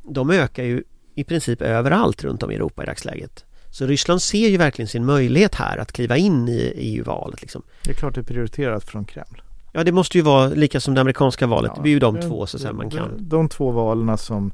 de 0.10 0.30
ökar 0.30 0.64
ju 0.64 0.84
i 1.16 1.24
princip 1.24 1.62
överallt 1.62 2.24
runt 2.24 2.44
om 2.44 2.52
i 2.52 2.56
Europa 2.56 2.84
i 2.84 2.86
dagsläget. 2.86 3.46
Så 3.70 3.86
Ryssland 3.86 4.22
ser 4.22 4.48
ju 4.48 4.58
verkligen 4.58 4.88
sin 4.88 5.06
möjlighet 5.06 5.56
här 5.56 5.78
att 5.78 5.92
kliva 5.92 6.18
in 6.18 6.50
i 6.50 6.74
EU-valet. 6.76 7.42
Liksom. 7.42 7.62
Det 7.84 7.92
är 7.92 7.96
klart 7.96 8.16
det 8.16 8.22
är 8.22 8.24
prioriterat 8.24 8.84
från 8.84 9.06
Kreml. 9.06 9.42
Ja 9.72 9.84
det 9.84 9.92
måste 9.92 10.18
ju 10.18 10.24
vara 10.24 10.48
lika 10.48 10.80
som 10.80 10.94
det 10.94 11.02
amerikanska 11.02 11.48
valet. 11.48 11.72
Ja, 11.72 11.76
det 11.76 11.82
blir 11.82 11.92
ju 11.92 12.00
de 12.00 12.22
två 12.22 12.46
så 12.46 12.58
att 12.58 12.62
säga 12.62 12.74
man 12.74 12.90
kan. 12.90 13.18
De, 13.18 13.30
de 13.30 13.50
två 13.50 13.72
valen 13.72 14.18
som 14.18 14.52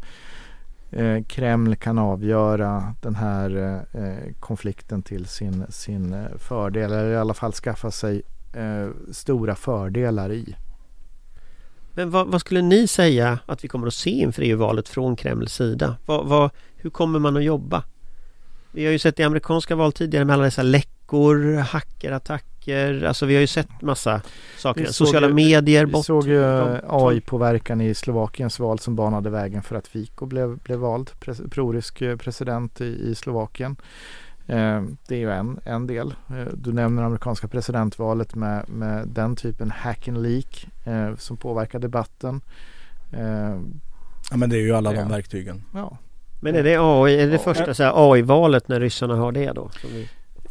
eh, 0.91 1.23
Kreml 1.23 1.75
kan 1.75 1.97
avgöra 1.97 2.95
den 3.01 3.15
här 3.15 3.81
eh, 3.93 4.33
konflikten 4.39 5.01
till 5.01 5.25
sin, 5.25 5.65
sin 5.69 6.13
eh, 6.13 6.37
fördel 6.37 6.91
eller 6.91 7.11
i 7.11 7.17
alla 7.17 7.33
fall 7.33 7.51
skaffa 7.51 7.91
sig 7.91 8.21
eh, 8.53 8.89
stora 9.11 9.55
fördelar 9.55 10.31
i. 10.31 10.55
Men 11.93 12.09
vad, 12.09 12.27
vad, 12.27 12.41
skulle 12.41 12.61
ni 12.61 12.87
säga 12.87 13.39
att 13.45 13.63
vi 13.63 13.67
kommer 13.67 13.87
att 13.87 13.93
se 13.93 14.09
inför 14.09 14.41
EU-valet 14.41 14.89
från 14.89 15.15
Kremls 15.15 15.53
sida? 15.53 15.95
Vad, 16.05 16.25
vad, 16.25 16.49
hur 16.75 16.89
kommer 16.89 17.19
man 17.19 17.37
att 17.37 17.43
jobba? 17.43 17.83
Vi 18.71 18.85
har 18.85 18.91
ju 18.91 18.99
sett 18.99 19.19
i 19.19 19.23
amerikanska 19.23 19.75
val 19.75 19.91
tidigare 19.91 20.25
med 20.25 20.33
alla 20.33 20.43
dessa 20.43 20.63
läckor, 20.63 21.57
hackerattacker, 21.57 23.03
alltså 23.03 23.25
vi 23.25 23.33
har 23.33 23.41
ju 23.41 23.47
sett 23.47 23.81
massa 23.81 24.21
saker. 24.57 24.85
Sociala 24.85 25.27
ju, 25.27 25.33
medier, 25.33 25.85
Vi 25.85 26.03
såg 26.03 26.27
ju 26.27 26.43
AI-påverkan 26.87 27.81
i 27.81 27.93
Slovakiens 27.93 28.59
val 28.59 28.79
som 28.79 28.95
banade 28.95 29.29
vägen 29.29 29.63
för 29.63 29.75
att 29.75 29.87
Fico 29.87 30.25
blev, 30.25 30.57
blev 30.57 30.79
vald, 30.79 31.11
pres, 31.19 31.41
prorysk 31.51 31.99
president 31.99 32.81
i, 32.81 32.85
i 32.85 33.15
Slovakien. 33.15 33.75
Eh, 34.47 34.83
det 35.07 35.15
är 35.15 35.19
ju 35.19 35.31
en, 35.31 35.59
en 35.65 35.87
del. 35.87 36.15
Eh, 36.29 36.53
du 36.53 36.73
nämner 36.73 37.03
amerikanska 37.03 37.47
presidentvalet 37.47 38.35
med, 38.35 38.69
med 38.69 39.07
den 39.07 39.35
typen 39.35 39.71
hack 39.71 40.07
and 40.07 40.23
leak 40.23 40.67
eh, 40.83 41.15
som 41.15 41.37
påverkar 41.37 41.79
debatten. 41.79 42.41
Ja 44.31 44.37
men 44.37 44.49
det 44.49 44.57
är 44.57 44.61
ju 44.61 44.75
alla 44.75 44.93
de 44.93 45.09
verktygen. 45.09 45.63
Ja. 45.73 45.97
Men 46.41 46.55
är 46.55 46.63
det 46.63 46.77
AI, 46.79 47.19
är 47.19 47.27
det 47.27 47.39
första 47.39 47.91
AI-valet 47.95 48.67
när 48.67 48.79
ryssarna 48.79 49.15
har 49.15 49.31
det 49.31 49.51
då? 49.51 49.69
Vi... 49.91 50.09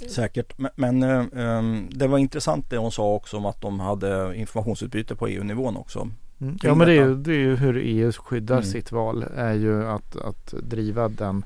Säkert, 0.08 0.58
men, 0.58 0.70
men 0.74 1.02
um, 1.32 1.88
det 1.92 2.06
var 2.06 2.18
intressant 2.18 2.70
det 2.70 2.76
hon 2.76 2.92
sa 2.92 3.14
också 3.14 3.36
om 3.36 3.46
att 3.46 3.60
de 3.60 3.80
hade 3.80 4.36
informationsutbyte 4.36 5.16
på 5.16 5.28
EU-nivån 5.28 5.76
också. 5.76 6.08
Mm. 6.40 6.58
Ja 6.62 6.74
men 6.74 6.86
det 6.86 6.92
är, 6.92 7.04
ju, 7.04 7.14
det 7.14 7.30
är 7.30 7.38
ju 7.38 7.56
hur 7.56 7.76
EU 7.76 8.12
skyddar 8.12 8.56
mm. 8.56 8.66
sitt 8.66 8.92
val 8.92 9.24
är 9.36 9.52
ju 9.52 9.86
att, 9.86 10.16
att 10.16 10.54
driva 10.62 11.08
den 11.08 11.44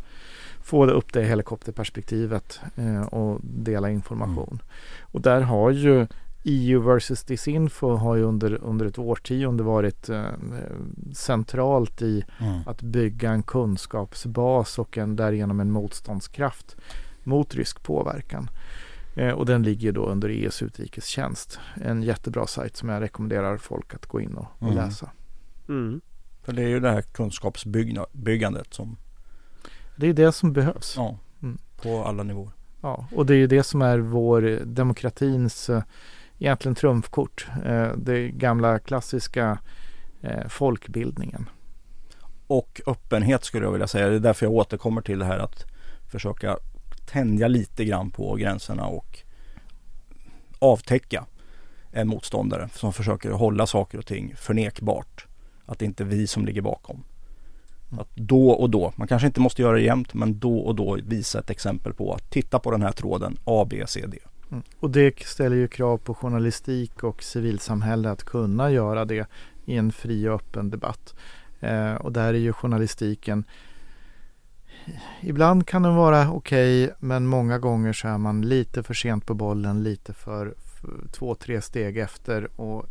få 0.67 0.87
upp 0.87 1.12
det 1.12 1.25
helikopterperspektivet 1.25 2.61
eh, 2.77 3.03
och 3.03 3.41
dela 3.43 3.91
information. 3.91 4.49
Mm. 4.49 4.67
Och 5.01 5.21
där 5.21 5.41
har 5.41 5.71
ju 5.71 6.07
EU 6.45 6.81
versus 6.81 7.25
Disinfo 7.25 7.95
har 7.95 8.17
ju 8.17 8.23
under, 8.23 8.64
under 8.64 8.87
ett 8.87 8.99
årtionde 8.99 9.62
varit 9.62 10.09
eh, 10.09 10.25
centralt 11.14 12.03
i 12.03 12.25
mm. 12.39 12.61
att 12.67 12.83
bygga 12.83 13.31
en 13.31 13.43
kunskapsbas 13.43 14.79
och 14.79 14.99
en, 14.99 15.17
därigenom 15.17 15.61
en 15.61 15.71
motståndskraft 15.71 16.77
mot 17.23 17.55
rysk 17.55 17.83
påverkan. 17.83 18.51
Eh, 19.14 19.33
och 19.33 19.47
den 19.47 19.62
ligger 19.62 19.93
då 19.93 20.07
under 20.07 20.29
EUs 20.29 20.62
utrikestjänst. 20.62 21.59
En 21.85 22.03
jättebra 22.03 22.47
sajt 22.47 22.77
som 22.77 22.89
jag 22.89 23.03
rekommenderar 23.03 23.57
folk 23.57 23.95
att 23.95 24.07
gå 24.07 24.21
in 24.21 24.35
och, 24.35 24.47
och 24.59 24.73
mm. 24.73 24.75
läsa. 24.75 25.11
Mm. 25.69 26.01
För 26.43 26.53
det 26.53 26.62
är 26.62 26.69
ju 26.69 26.81
det 26.81 26.91
här 26.91 27.03
kunskapsbyggandet 27.03 28.75
som 28.75 28.97
det 29.97 30.07
är 30.07 30.12
det 30.12 30.32
som 30.32 30.53
behövs. 30.53 30.94
Ja, 30.97 31.18
mm. 31.42 31.59
på 31.82 32.05
alla 32.05 32.22
nivåer. 32.22 32.51
Ja, 32.80 33.07
och 33.14 33.26
det 33.26 33.34
är 33.34 33.38
ju 33.38 33.47
det 33.47 33.62
som 33.62 33.82
är 33.82 33.99
vår 33.99 34.61
demokratins 34.64 35.70
eh, 35.70 35.82
egentligen 36.38 36.74
trumfkort. 36.74 37.47
Eh, 37.64 37.88
det 37.97 38.28
gamla 38.28 38.78
klassiska 38.78 39.59
eh, 40.20 40.49
folkbildningen. 40.49 41.49
Och 42.47 42.80
öppenhet 42.86 43.44
skulle 43.44 43.64
jag 43.64 43.72
vilja 43.72 43.88
säga. 43.88 44.09
Det 44.09 44.14
är 44.14 44.20
därför 44.20 44.47
jag 44.47 44.53
återkommer 44.53 45.01
till 45.01 45.18
det 45.18 45.24
här 45.24 45.38
att 45.38 45.64
försöka 46.11 46.59
tänja 47.07 47.49
lite 47.49 47.84
grann 47.84 48.11
på 48.11 48.34
gränserna 48.34 48.86
och 48.86 49.18
avtäcka 50.59 51.26
en 51.90 52.09
motståndare 52.09 52.68
som 52.74 52.92
försöker 52.92 53.30
hålla 53.30 53.66
saker 53.66 53.99
och 53.99 54.07
ting 54.07 54.34
förnekbart. 54.36 55.26
Att 55.66 55.78
det 55.78 55.84
inte 55.84 56.03
är 56.03 56.07
vi 56.07 56.26
som 56.26 56.47
ligger 56.47 56.62
bakom. 56.62 57.05
Att 57.91 58.09
då 58.14 58.51
och 58.51 58.70
då, 58.70 58.93
man 58.97 59.09
kanske 59.09 59.26
inte 59.26 59.41
måste 59.41 59.62
göra 59.62 59.76
det 59.76 59.82
jämt, 59.82 60.14
men 60.14 60.39
då 60.39 60.59
och 60.59 60.74
då 60.74 60.99
visa 61.07 61.39
ett 61.39 61.51
exempel 61.51 61.93
på 61.93 62.12
att 62.12 62.30
titta 62.30 62.59
på 62.59 62.70
den 62.70 62.82
här 62.82 62.93
tråden 62.93 63.39
A, 63.45 63.66
B, 63.70 63.84
C, 63.87 64.05
D. 64.07 64.18
Mm. 64.51 64.62
Och 64.80 64.91
det 64.91 65.18
ställer 65.18 65.57
ju 65.57 65.68
krav 65.68 65.99
på 65.99 66.14
journalistik 66.14 67.03
och 67.03 67.22
civilsamhälle 67.22 68.11
att 68.11 68.24
kunna 68.24 68.70
göra 68.70 69.05
det 69.05 69.26
i 69.64 69.76
en 69.76 69.93
fri 69.93 70.28
och 70.28 70.34
öppen 70.34 70.70
debatt. 70.70 71.14
Eh, 71.61 71.95
och 71.95 72.12
där 72.12 72.34
är 72.34 72.39
ju 72.39 72.53
journalistiken 72.53 73.45
Ibland 75.20 75.66
kan 75.66 75.82
den 75.82 75.95
vara 75.95 76.30
okej 76.30 76.84
okay, 76.84 76.97
men 77.01 77.26
många 77.26 77.59
gånger 77.59 77.93
så 77.93 78.09
är 78.09 78.18
man 78.18 78.43
lite 78.43 78.82
för 78.82 78.95
sent 78.95 79.26
på 79.26 79.34
bollen, 79.34 79.82
lite 79.82 80.12
för, 80.12 80.55
för 80.59 81.09
två, 81.12 81.34
tre 81.34 81.61
steg 81.61 81.99
efter 81.99 82.61
och 82.61 82.87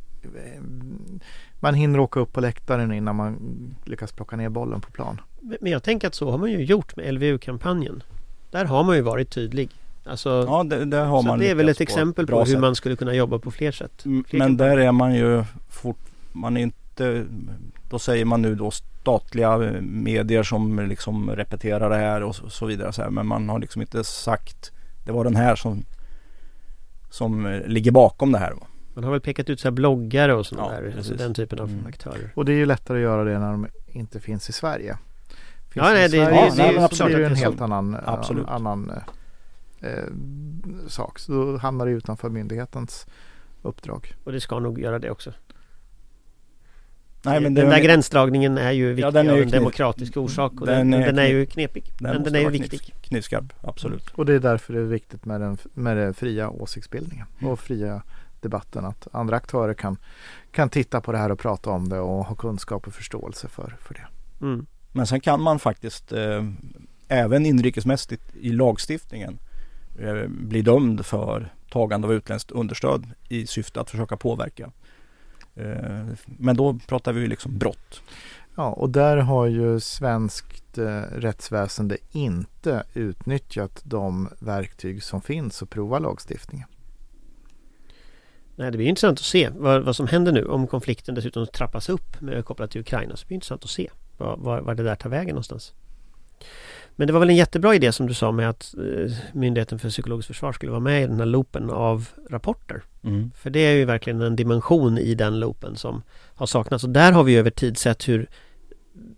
man 1.59 1.73
hinner 1.73 1.99
åka 1.99 2.19
upp 2.19 2.34
på 2.34 2.41
läktaren 2.41 2.91
innan 2.93 3.15
man 3.15 3.38
lyckas 3.86 4.11
plocka 4.11 4.36
ner 4.36 4.49
bollen 4.49 4.82
på 4.82 4.91
plan. 4.91 5.21
Men 5.39 5.71
jag 5.71 5.84
tänker 5.84 6.07
att 6.07 6.15
så 6.15 6.32
har 6.32 6.38
man 6.38 6.51
ju 6.51 6.63
gjort 6.63 6.95
med 6.95 7.13
LVU-kampanjen. 7.13 8.03
Där 8.51 8.65
har 8.65 8.84
man 8.84 8.95
ju 8.95 9.01
varit 9.01 9.30
tydlig. 9.30 9.69
Alltså, 10.03 10.45
ja, 10.47 10.63
det, 10.63 10.86
det 10.86 10.97
har 10.97 11.23
man 11.23 11.39
det 11.39 11.49
är 11.49 11.55
väl 11.55 11.69
ett 11.69 11.82
exempel 11.82 12.28
på 12.28 12.39
hur 12.39 12.45
sätt. 12.45 12.59
man 12.59 12.76
skulle 12.76 12.95
kunna 12.95 13.13
jobba 13.13 13.39
på 13.39 13.51
fler 13.51 13.71
sätt. 13.71 14.01
Fler 14.01 14.39
Men 14.39 14.57
där 14.57 14.78
är 14.78 14.91
man 14.91 15.15
ju 15.15 15.43
fort, 15.69 15.99
man 16.32 16.57
är 16.57 16.61
inte, 16.61 17.26
då 17.89 17.99
säger 17.99 18.26
man 18.26 18.41
nu 18.41 18.55
då 18.55 18.71
statliga 18.71 19.58
medier 19.82 20.43
som 20.43 20.79
liksom 20.89 21.32
repeterar 21.32 21.89
det 21.89 21.95
här 21.95 22.24
och 22.24 22.36
så 22.36 22.66
vidare. 22.66 22.93
Så 22.93 23.01
här. 23.01 23.09
Men 23.09 23.28
man 23.28 23.49
har 23.49 23.59
liksom 23.59 23.82
inte 23.82 24.04
sagt, 24.04 24.71
det 25.05 25.12
var 25.12 25.24
den 25.24 25.36
här 25.36 25.55
som, 25.55 25.86
som 27.09 27.62
ligger 27.66 27.91
bakom 27.91 28.32
det 28.32 28.39
här. 28.39 28.54
Man 28.96 29.04
har 29.04 29.12
väl 29.12 29.22
pekat 29.22 29.50
ut 29.50 29.59
så 29.59 29.72
bloggare 29.72 30.34
och 30.34 30.46
sådana 30.46 30.76
ja, 30.76 30.82
där, 30.82 30.93
alltså 30.97 31.13
den 31.13 31.34
typen 31.34 31.59
av 31.59 31.70
mm. 31.70 31.88
aktörer. 31.88 32.32
Och 32.36 32.46
det 32.46 32.54
är 32.54 32.58
ju 32.58 32.66
lättare 32.66 32.97
att 32.97 33.01
göra 33.01 33.24
det 33.24 33.39
när 33.39 33.51
de 33.51 33.67
inte 33.88 34.20
finns 34.20 34.50
i 34.50 34.54
Sverige. 34.54 34.97
Finns 35.70 35.86
ja, 35.86 35.93
nej, 35.93 36.09
det, 36.09 36.09
Sverige, 36.09 36.50
det, 36.50 36.74
det, 36.74 36.88
det, 36.88 36.96
så 36.96 37.05
blir 37.05 37.17
det 37.17 37.26
en 37.26 37.36
helt 37.36 37.62
annan, 37.62 37.97
absolut. 38.05 38.47
annan 38.47 38.92
eh, 39.82 39.89
sak. 40.88 41.20
Så 41.20 41.32
då 41.32 41.58
hamnar 41.58 41.86
det 41.86 41.92
utanför 41.92 42.30
myndighetens 42.30 43.08
uppdrag. 43.62 44.13
Och 44.24 44.32
det 44.32 44.42
ska 44.42 44.59
nog 44.59 44.80
göra 44.80 45.00
det 45.00 45.12
också. 45.12 45.32
Nej, 47.26 47.39
men 47.42 47.54
den 47.54 47.70
där 47.70 47.80
gränsdragningen 47.80 48.58
är 48.58 48.72
ju 48.72 48.88
viktig 48.88 49.04
ja, 49.04 49.12
den 49.12 49.30
är 49.30 49.36
ju 49.36 49.42
av 49.42 49.43
en 49.43 49.51
demokratisk 49.51 50.17
orsak 50.17 50.62
och 50.62 50.67
den, 50.67 50.92
den, 50.92 51.01
är, 51.01 51.05
den 51.05 51.20
är 51.20 51.28
ju 51.28 51.46
knepig. 51.46 51.92
Den 52.00 52.13
men 52.13 52.24
den 52.24 52.36
är 52.36 52.39
ju 52.39 52.50
viktig. 52.50 52.93
Knivskarp, 53.01 53.54
absolut. 53.62 54.09
Och 54.09 54.26
det 54.26 54.34
är 54.34 54.39
därför 54.39 54.74
det 54.74 54.80
är 54.80 54.84
viktigt 54.84 55.26
med 55.26 55.42
den, 55.42 55.58
med 55.74 55.97
den 55.97 56.13
fria 56.13 56.50
åsiktsbildningen 56.50 57.26
mm. 57.39 57.51
och 57.51 57.59
fria 57.59 58.01
debatten 58.46 58.86
att 58.86 59.08
andra 59.12 59.36
aktörer 59.36 59.74
kan, 59.74 59.97
kan 60.51 60.70
titta 60.70 61.01
på 61.01 61.12
det 61.12 61.17
här 61.17 61.32
och 61.32 61.39
prata 61.39 61.70
om 61.70 61.89
det 61.89 62.00
och 62.00 62.26
ha 62.26 62.36
kunskap 62.36 62.88
och 62.88 62.93
förståelse 62.93 63.47
för, 63.47 63.78
för 63.80 63.93
det. 63.93 64.08
Mm. 64.46 64.66
Men 64.92 65.08
sen 65.08 65.22
kan 65.22 65.42
man 65.42 65.59
faktiskt 65.59 66.12
eh, 66.12 66.43
även 67.08 67.46
inrikesmässigt 67.46 68.36
i 68.36 68.50
lagstiftningen 68.50 69.39
eh, 70.00 70.28
bli 70.28 70.62
dömd 70.62 71.05
för 71.05 71.54
tagande 71.70 72.08
av 72.08 72.13
utländskt 72.13 72.51
understöd 72.51 73.12
i 73.30 73.47
syfte 73.47 73.82
att 73.82 73.89
försöka 73.89 74.17
påverka. 74.17 74.72
Eh, 75.55 76.05
men 76.26 76.55
då 76.55 76.80
pratar 76.88 77.13
vi 77.13 77.28
liksom 77.28 77.58
brott. 77.58 78.01
Ja, 78.55 78.70
och 78.70 78.89
där 78.89 79.17
har 79.17 79.46
ju 79.46 79.80
svenskt 79.80 80.78
eh, 80.78 81.01
rättsväsende 81.01 81.97
inte 82.12 82.84
utnyttjat 82.93 83.82
de 83.84 84.30
verktyg 84.39 85.04
som 85.04 85.22
finns 85.22 85.63
att 85.63 85.70
prova 85.70 86.00
lagstiftningen. 86.00 86.67
Nej, 88.55 88.71
det 88.71 88.77
blir 88.77 88.87
intressant 88.87 89.19
att 89.19 89.25
se 89.25 89.49
vad, 89.55 89.83
vad 89.83 89.95
som 89.95 90.07
händer 90.07 90.32
nu 90.32 90.45
om 90.45 90.67
konflikten 90.67 91.15
dessutom 91.15 91.47
trappas 91.47 91.89
upp 91.89 92.21
med, 92.21 92.45
kopplat 92.45 92.71
till 92.71 92.82
Ukraina. 92.82 93.15
Så 93.15 93.23
det 93.23 93.27
blir 93.27 93.36
intressant 93.36 93.63
att 93.63 93.69
se 93.69 93.89
vad, 94.17 94.39
vad, 94.39 94.63
vad 94.63 94.77
det 94.77 94.83
där 94.83 94.95
tar 94.95 95.09
vägen 95.09 95.29
någonstans. 95.29 95.73
Men 96.95 97.07
det 97.07 97.13
var 97.13 97.19
väl 97.19 97.29
en 97.29 97.36
jättebra 97.36 97.75
idé 97.75 97.91
som 97.91 98.07
du 98.07 98.13
sa 98.13 98.32
med 98.32 98.49
att 98.49 98.75
eh, 98.77 99.11
Myndigheten 99.33 99.79
för 99.79 99.89
psykologiskt 99.89 100.27
försvar 100.27 100.53
skulle 100.53 100.71
vara 100.71 100.79
med 100.79 101.03
i 101.03 101.07
den 101.07 101.19
här 101.19 101.25
loopen 101.25 101.69
av 101.69 102.09
rapporter. 102.29 102.83
Mm. 103.03 103.32
För 103.36 103.49
det 103.49 103.59
är 103.59 103.75
ju 103.75 103.86
verkligen 103.86 104.21
en 104.21 104.36
dimension 104.36 104.97
i 104.97 105.15
den 105.15 105.39
loopen 105.39 105.75
som 105.75 106.03
har 106.36 106.45
saknats. 106.45 106.83
Och 106.83 106.89
där 106.89 107.11
har 107.11 107.23
vi 107.23 107.36
över 107.36 107.49
tid 107.49 107.77
sett 107.77 108.07
hur 108.07 108.27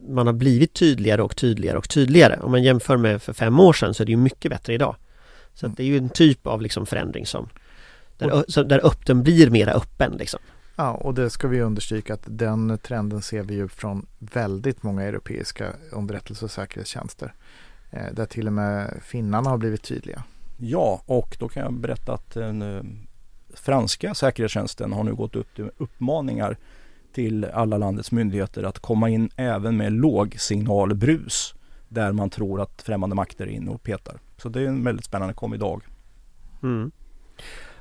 man 0.07 0.27
har 0.27 0.33
blivit 0.33 0.73
tydligare 0.73 1.21
och 1.21 1.35
tydligare 1.35 1.77
och 1.77 1.89
tydligare. 1.89 2.39
Om 2.41 2.51
man 2.51 2.63
jämför 2.63 2.97
med 2.97 3.21
för 3.21 3.33
fem 3.33 3.59
år 3.59 3.73
sedan 3.73 3.93
så 3.93 4.03
är 4.03 4.05
det 4.05 4.11
ju 4.11 4.17
mycket 4.17 4.51
bättre 4.51 4.73
idag. 4.73 4.95
Så 5.53 5.65
att 5.65 5.77
det 5.77 5.83
är 5.83 5.87
ju 5.87 5.97
en 5.97 6.09
typ 6.09 6.47
av 6.47 6.61
liksom 6.61 6.85
förändring 6.85 7.25
som 7.25 7.49
där, 8.17 8.45
så 8.47 8.63
där 8.63 8.85
öppen 8.85 9.23
blir 9.23 9.49
mera 9.49 9.71
öppen 9.71 10.11
liksom. 10.11 10.39
Ja, 10.75 10.91
och 10.91 11.13
det 11.13 11.29
ska 11.29 11.47
vi 11.47 11.61
understryka 11.61 12.13
att 12.13 12.23
den 12.25 12.77
trenden 12.77 13.21
ser 13.21 13.43
vi 13.43 13.53
ju 13.53 13.67
från 13.67 14.05
väldigt 14.19 14.83
många 14.83 15.03
europeiska 15.03 15.73
underrättelse 15.91 16.45
och 16.45 16.51
säkerhetstjänster. 16.51 17.33
Eh, 17.91 18.13
där 18.13 18.25
till 18.25 18.47
och 18.47 18.53
med 18.53 18.99
finnarna 19.03 19.49
har 19.49 19.57
blivit 19.57 19.83
tydliga. 19.83 20.23
Ja, 20.57 21.01
och 21.05 21.37
då 21.39 21.49
kan 21.49 21.63
jag 21.63 21.73
berätta 21.73 22.13
att 22.13 22.33
den 22.33 22.61
eh, 22.61 22.83
franska 23.53 24.13
säkerhetstjänsten 24.13 24.93
har 24.93 25.03
nu 25.03 25.15
gått 25.15 25.35
upp 25.35 25.55
till 25.55 25.69
uppmaningar 25.77 26.57
till 27.13 27.45
alla 27.45 27.77
landets 27.77 28.11
myndigheter 28.11 28.63
att 28.63 28.79
komma 28.79 29.09
in 29.09 29.29
även 29.35 29.77
med 29.77 29.91
lågsignalbrus 29.91 31.55
där 31.87 32.11
man 32.11 32.29
tror 32.29 32.61
att 32.61 32.81
främmande 32.81 33.15
makter 33.15 33.45
är 33.45 33.51
inne 33.51 33.71
och 33.71 33.83
petar. 33.83 34.19
Så 34.37 34.49
det 34.49 34.61
är 34.61 34.65
en 34.65 34.83
väldigt 34.83 35.05
spännande 35.05 35.33
kom 35.33 35.53
idag. 35.53 35.83
Mm. 36.63 36.91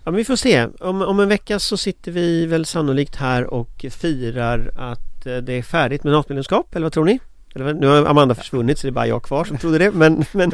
Ja, 0.06 0.10
men 0.10 0.16
vi 0.18 0.24
får 0.24 0.36
se. 0.36 0.66
Om, 0.80 1.02
om 1.02 1.20
en 1.20 1.28
vecka 1.28 1.58
så 1.58 1.76
sitter 1.76 2.12
vi 2.12 2.46
väl 2.46 2.66
sannolikt 2.66 3.16
här 3.16 3.54
och 3.54 3.84
firar 3.90 4.70
att 4.76 5.26
eh, 5.26 5.36
det 5.36 5.52
är 5.52 5.62
färdigt 5.62 6.04
med 6.04 6.12
NATO-medlemskap, 6.12 6.74
eller 6.76 6.84
vad 6.84 6.92
tror 6.92 7.04
ni? 7.04 7.18
Eller, 7.54 7.74
nu 7.74 7.86
har 7.86 8.06
Amanda 8.06 8.34
försvunnit 8.34 8.78
så 8.78 8.86
det 8.86 8.90
är 8.90 8.92
bara 8.92 9.06
jag 9.06 9.22
kvar 9.22 9.44
som 9.44 9.58
trodde 9.58 9.78
det, 9.78 9.90
men, 9.90 10.24
men 10.32 10.50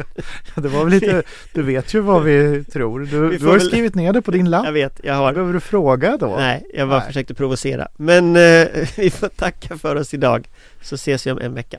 Det 0.55 0.67
var 0.67 0.83
väl 0.83 0.93
lite, 0.93 1.23
du 1.53 1.61
vet 1.63 1.93
ju 1.93 1.99
vad 1.99 2.23
vi 2.23 2.63
tror. 2.63 2.99
Du, 2.99 3.27
Vi 3.29 3.37
du 3.37 3.45
har 3.45 3.53
väl- 3.57 3.67
skrivit 3.67 3.95
ner 3.95 4.13
det 4.13 4.21
på 4.21 4.31
din 4.31 4.49
lapp. 4.49 4.65
jag 4.65 4.71
vet, 4.71 4.99
jag 5.03 5.13
har 5.13 5.33
Behöver 5.33 5.53
du 5.53 5.59
fråga 5.59 6.17
då? 6.17 6.35
Nej, 6.37 6.65
jag 6.73 6.89
bara 6.89 6.99
Nej. 6.99 7.07
försökte 7.07 7.33
provocera. 7.33 7.87
Men 7.97 8.35
eh, 8.35 8.67
vi 8.97 9.09
får 9.09 9.27
tacka 9.27 9.77
för 9.77 9.95
oss 9.95 10.13
idag 10.13 10.47
så 10.81 10.95
ses 10.95 11.27
vi 11.27 11.31
om 11.31 11.39
en 11.39 11.53
vecka. 11.53 11.77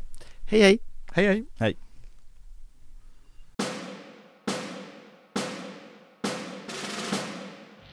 Hej 0.50 0.60
hej! 0.60 0.78
Hej 1.12 1.44
hej! 1.58 1.76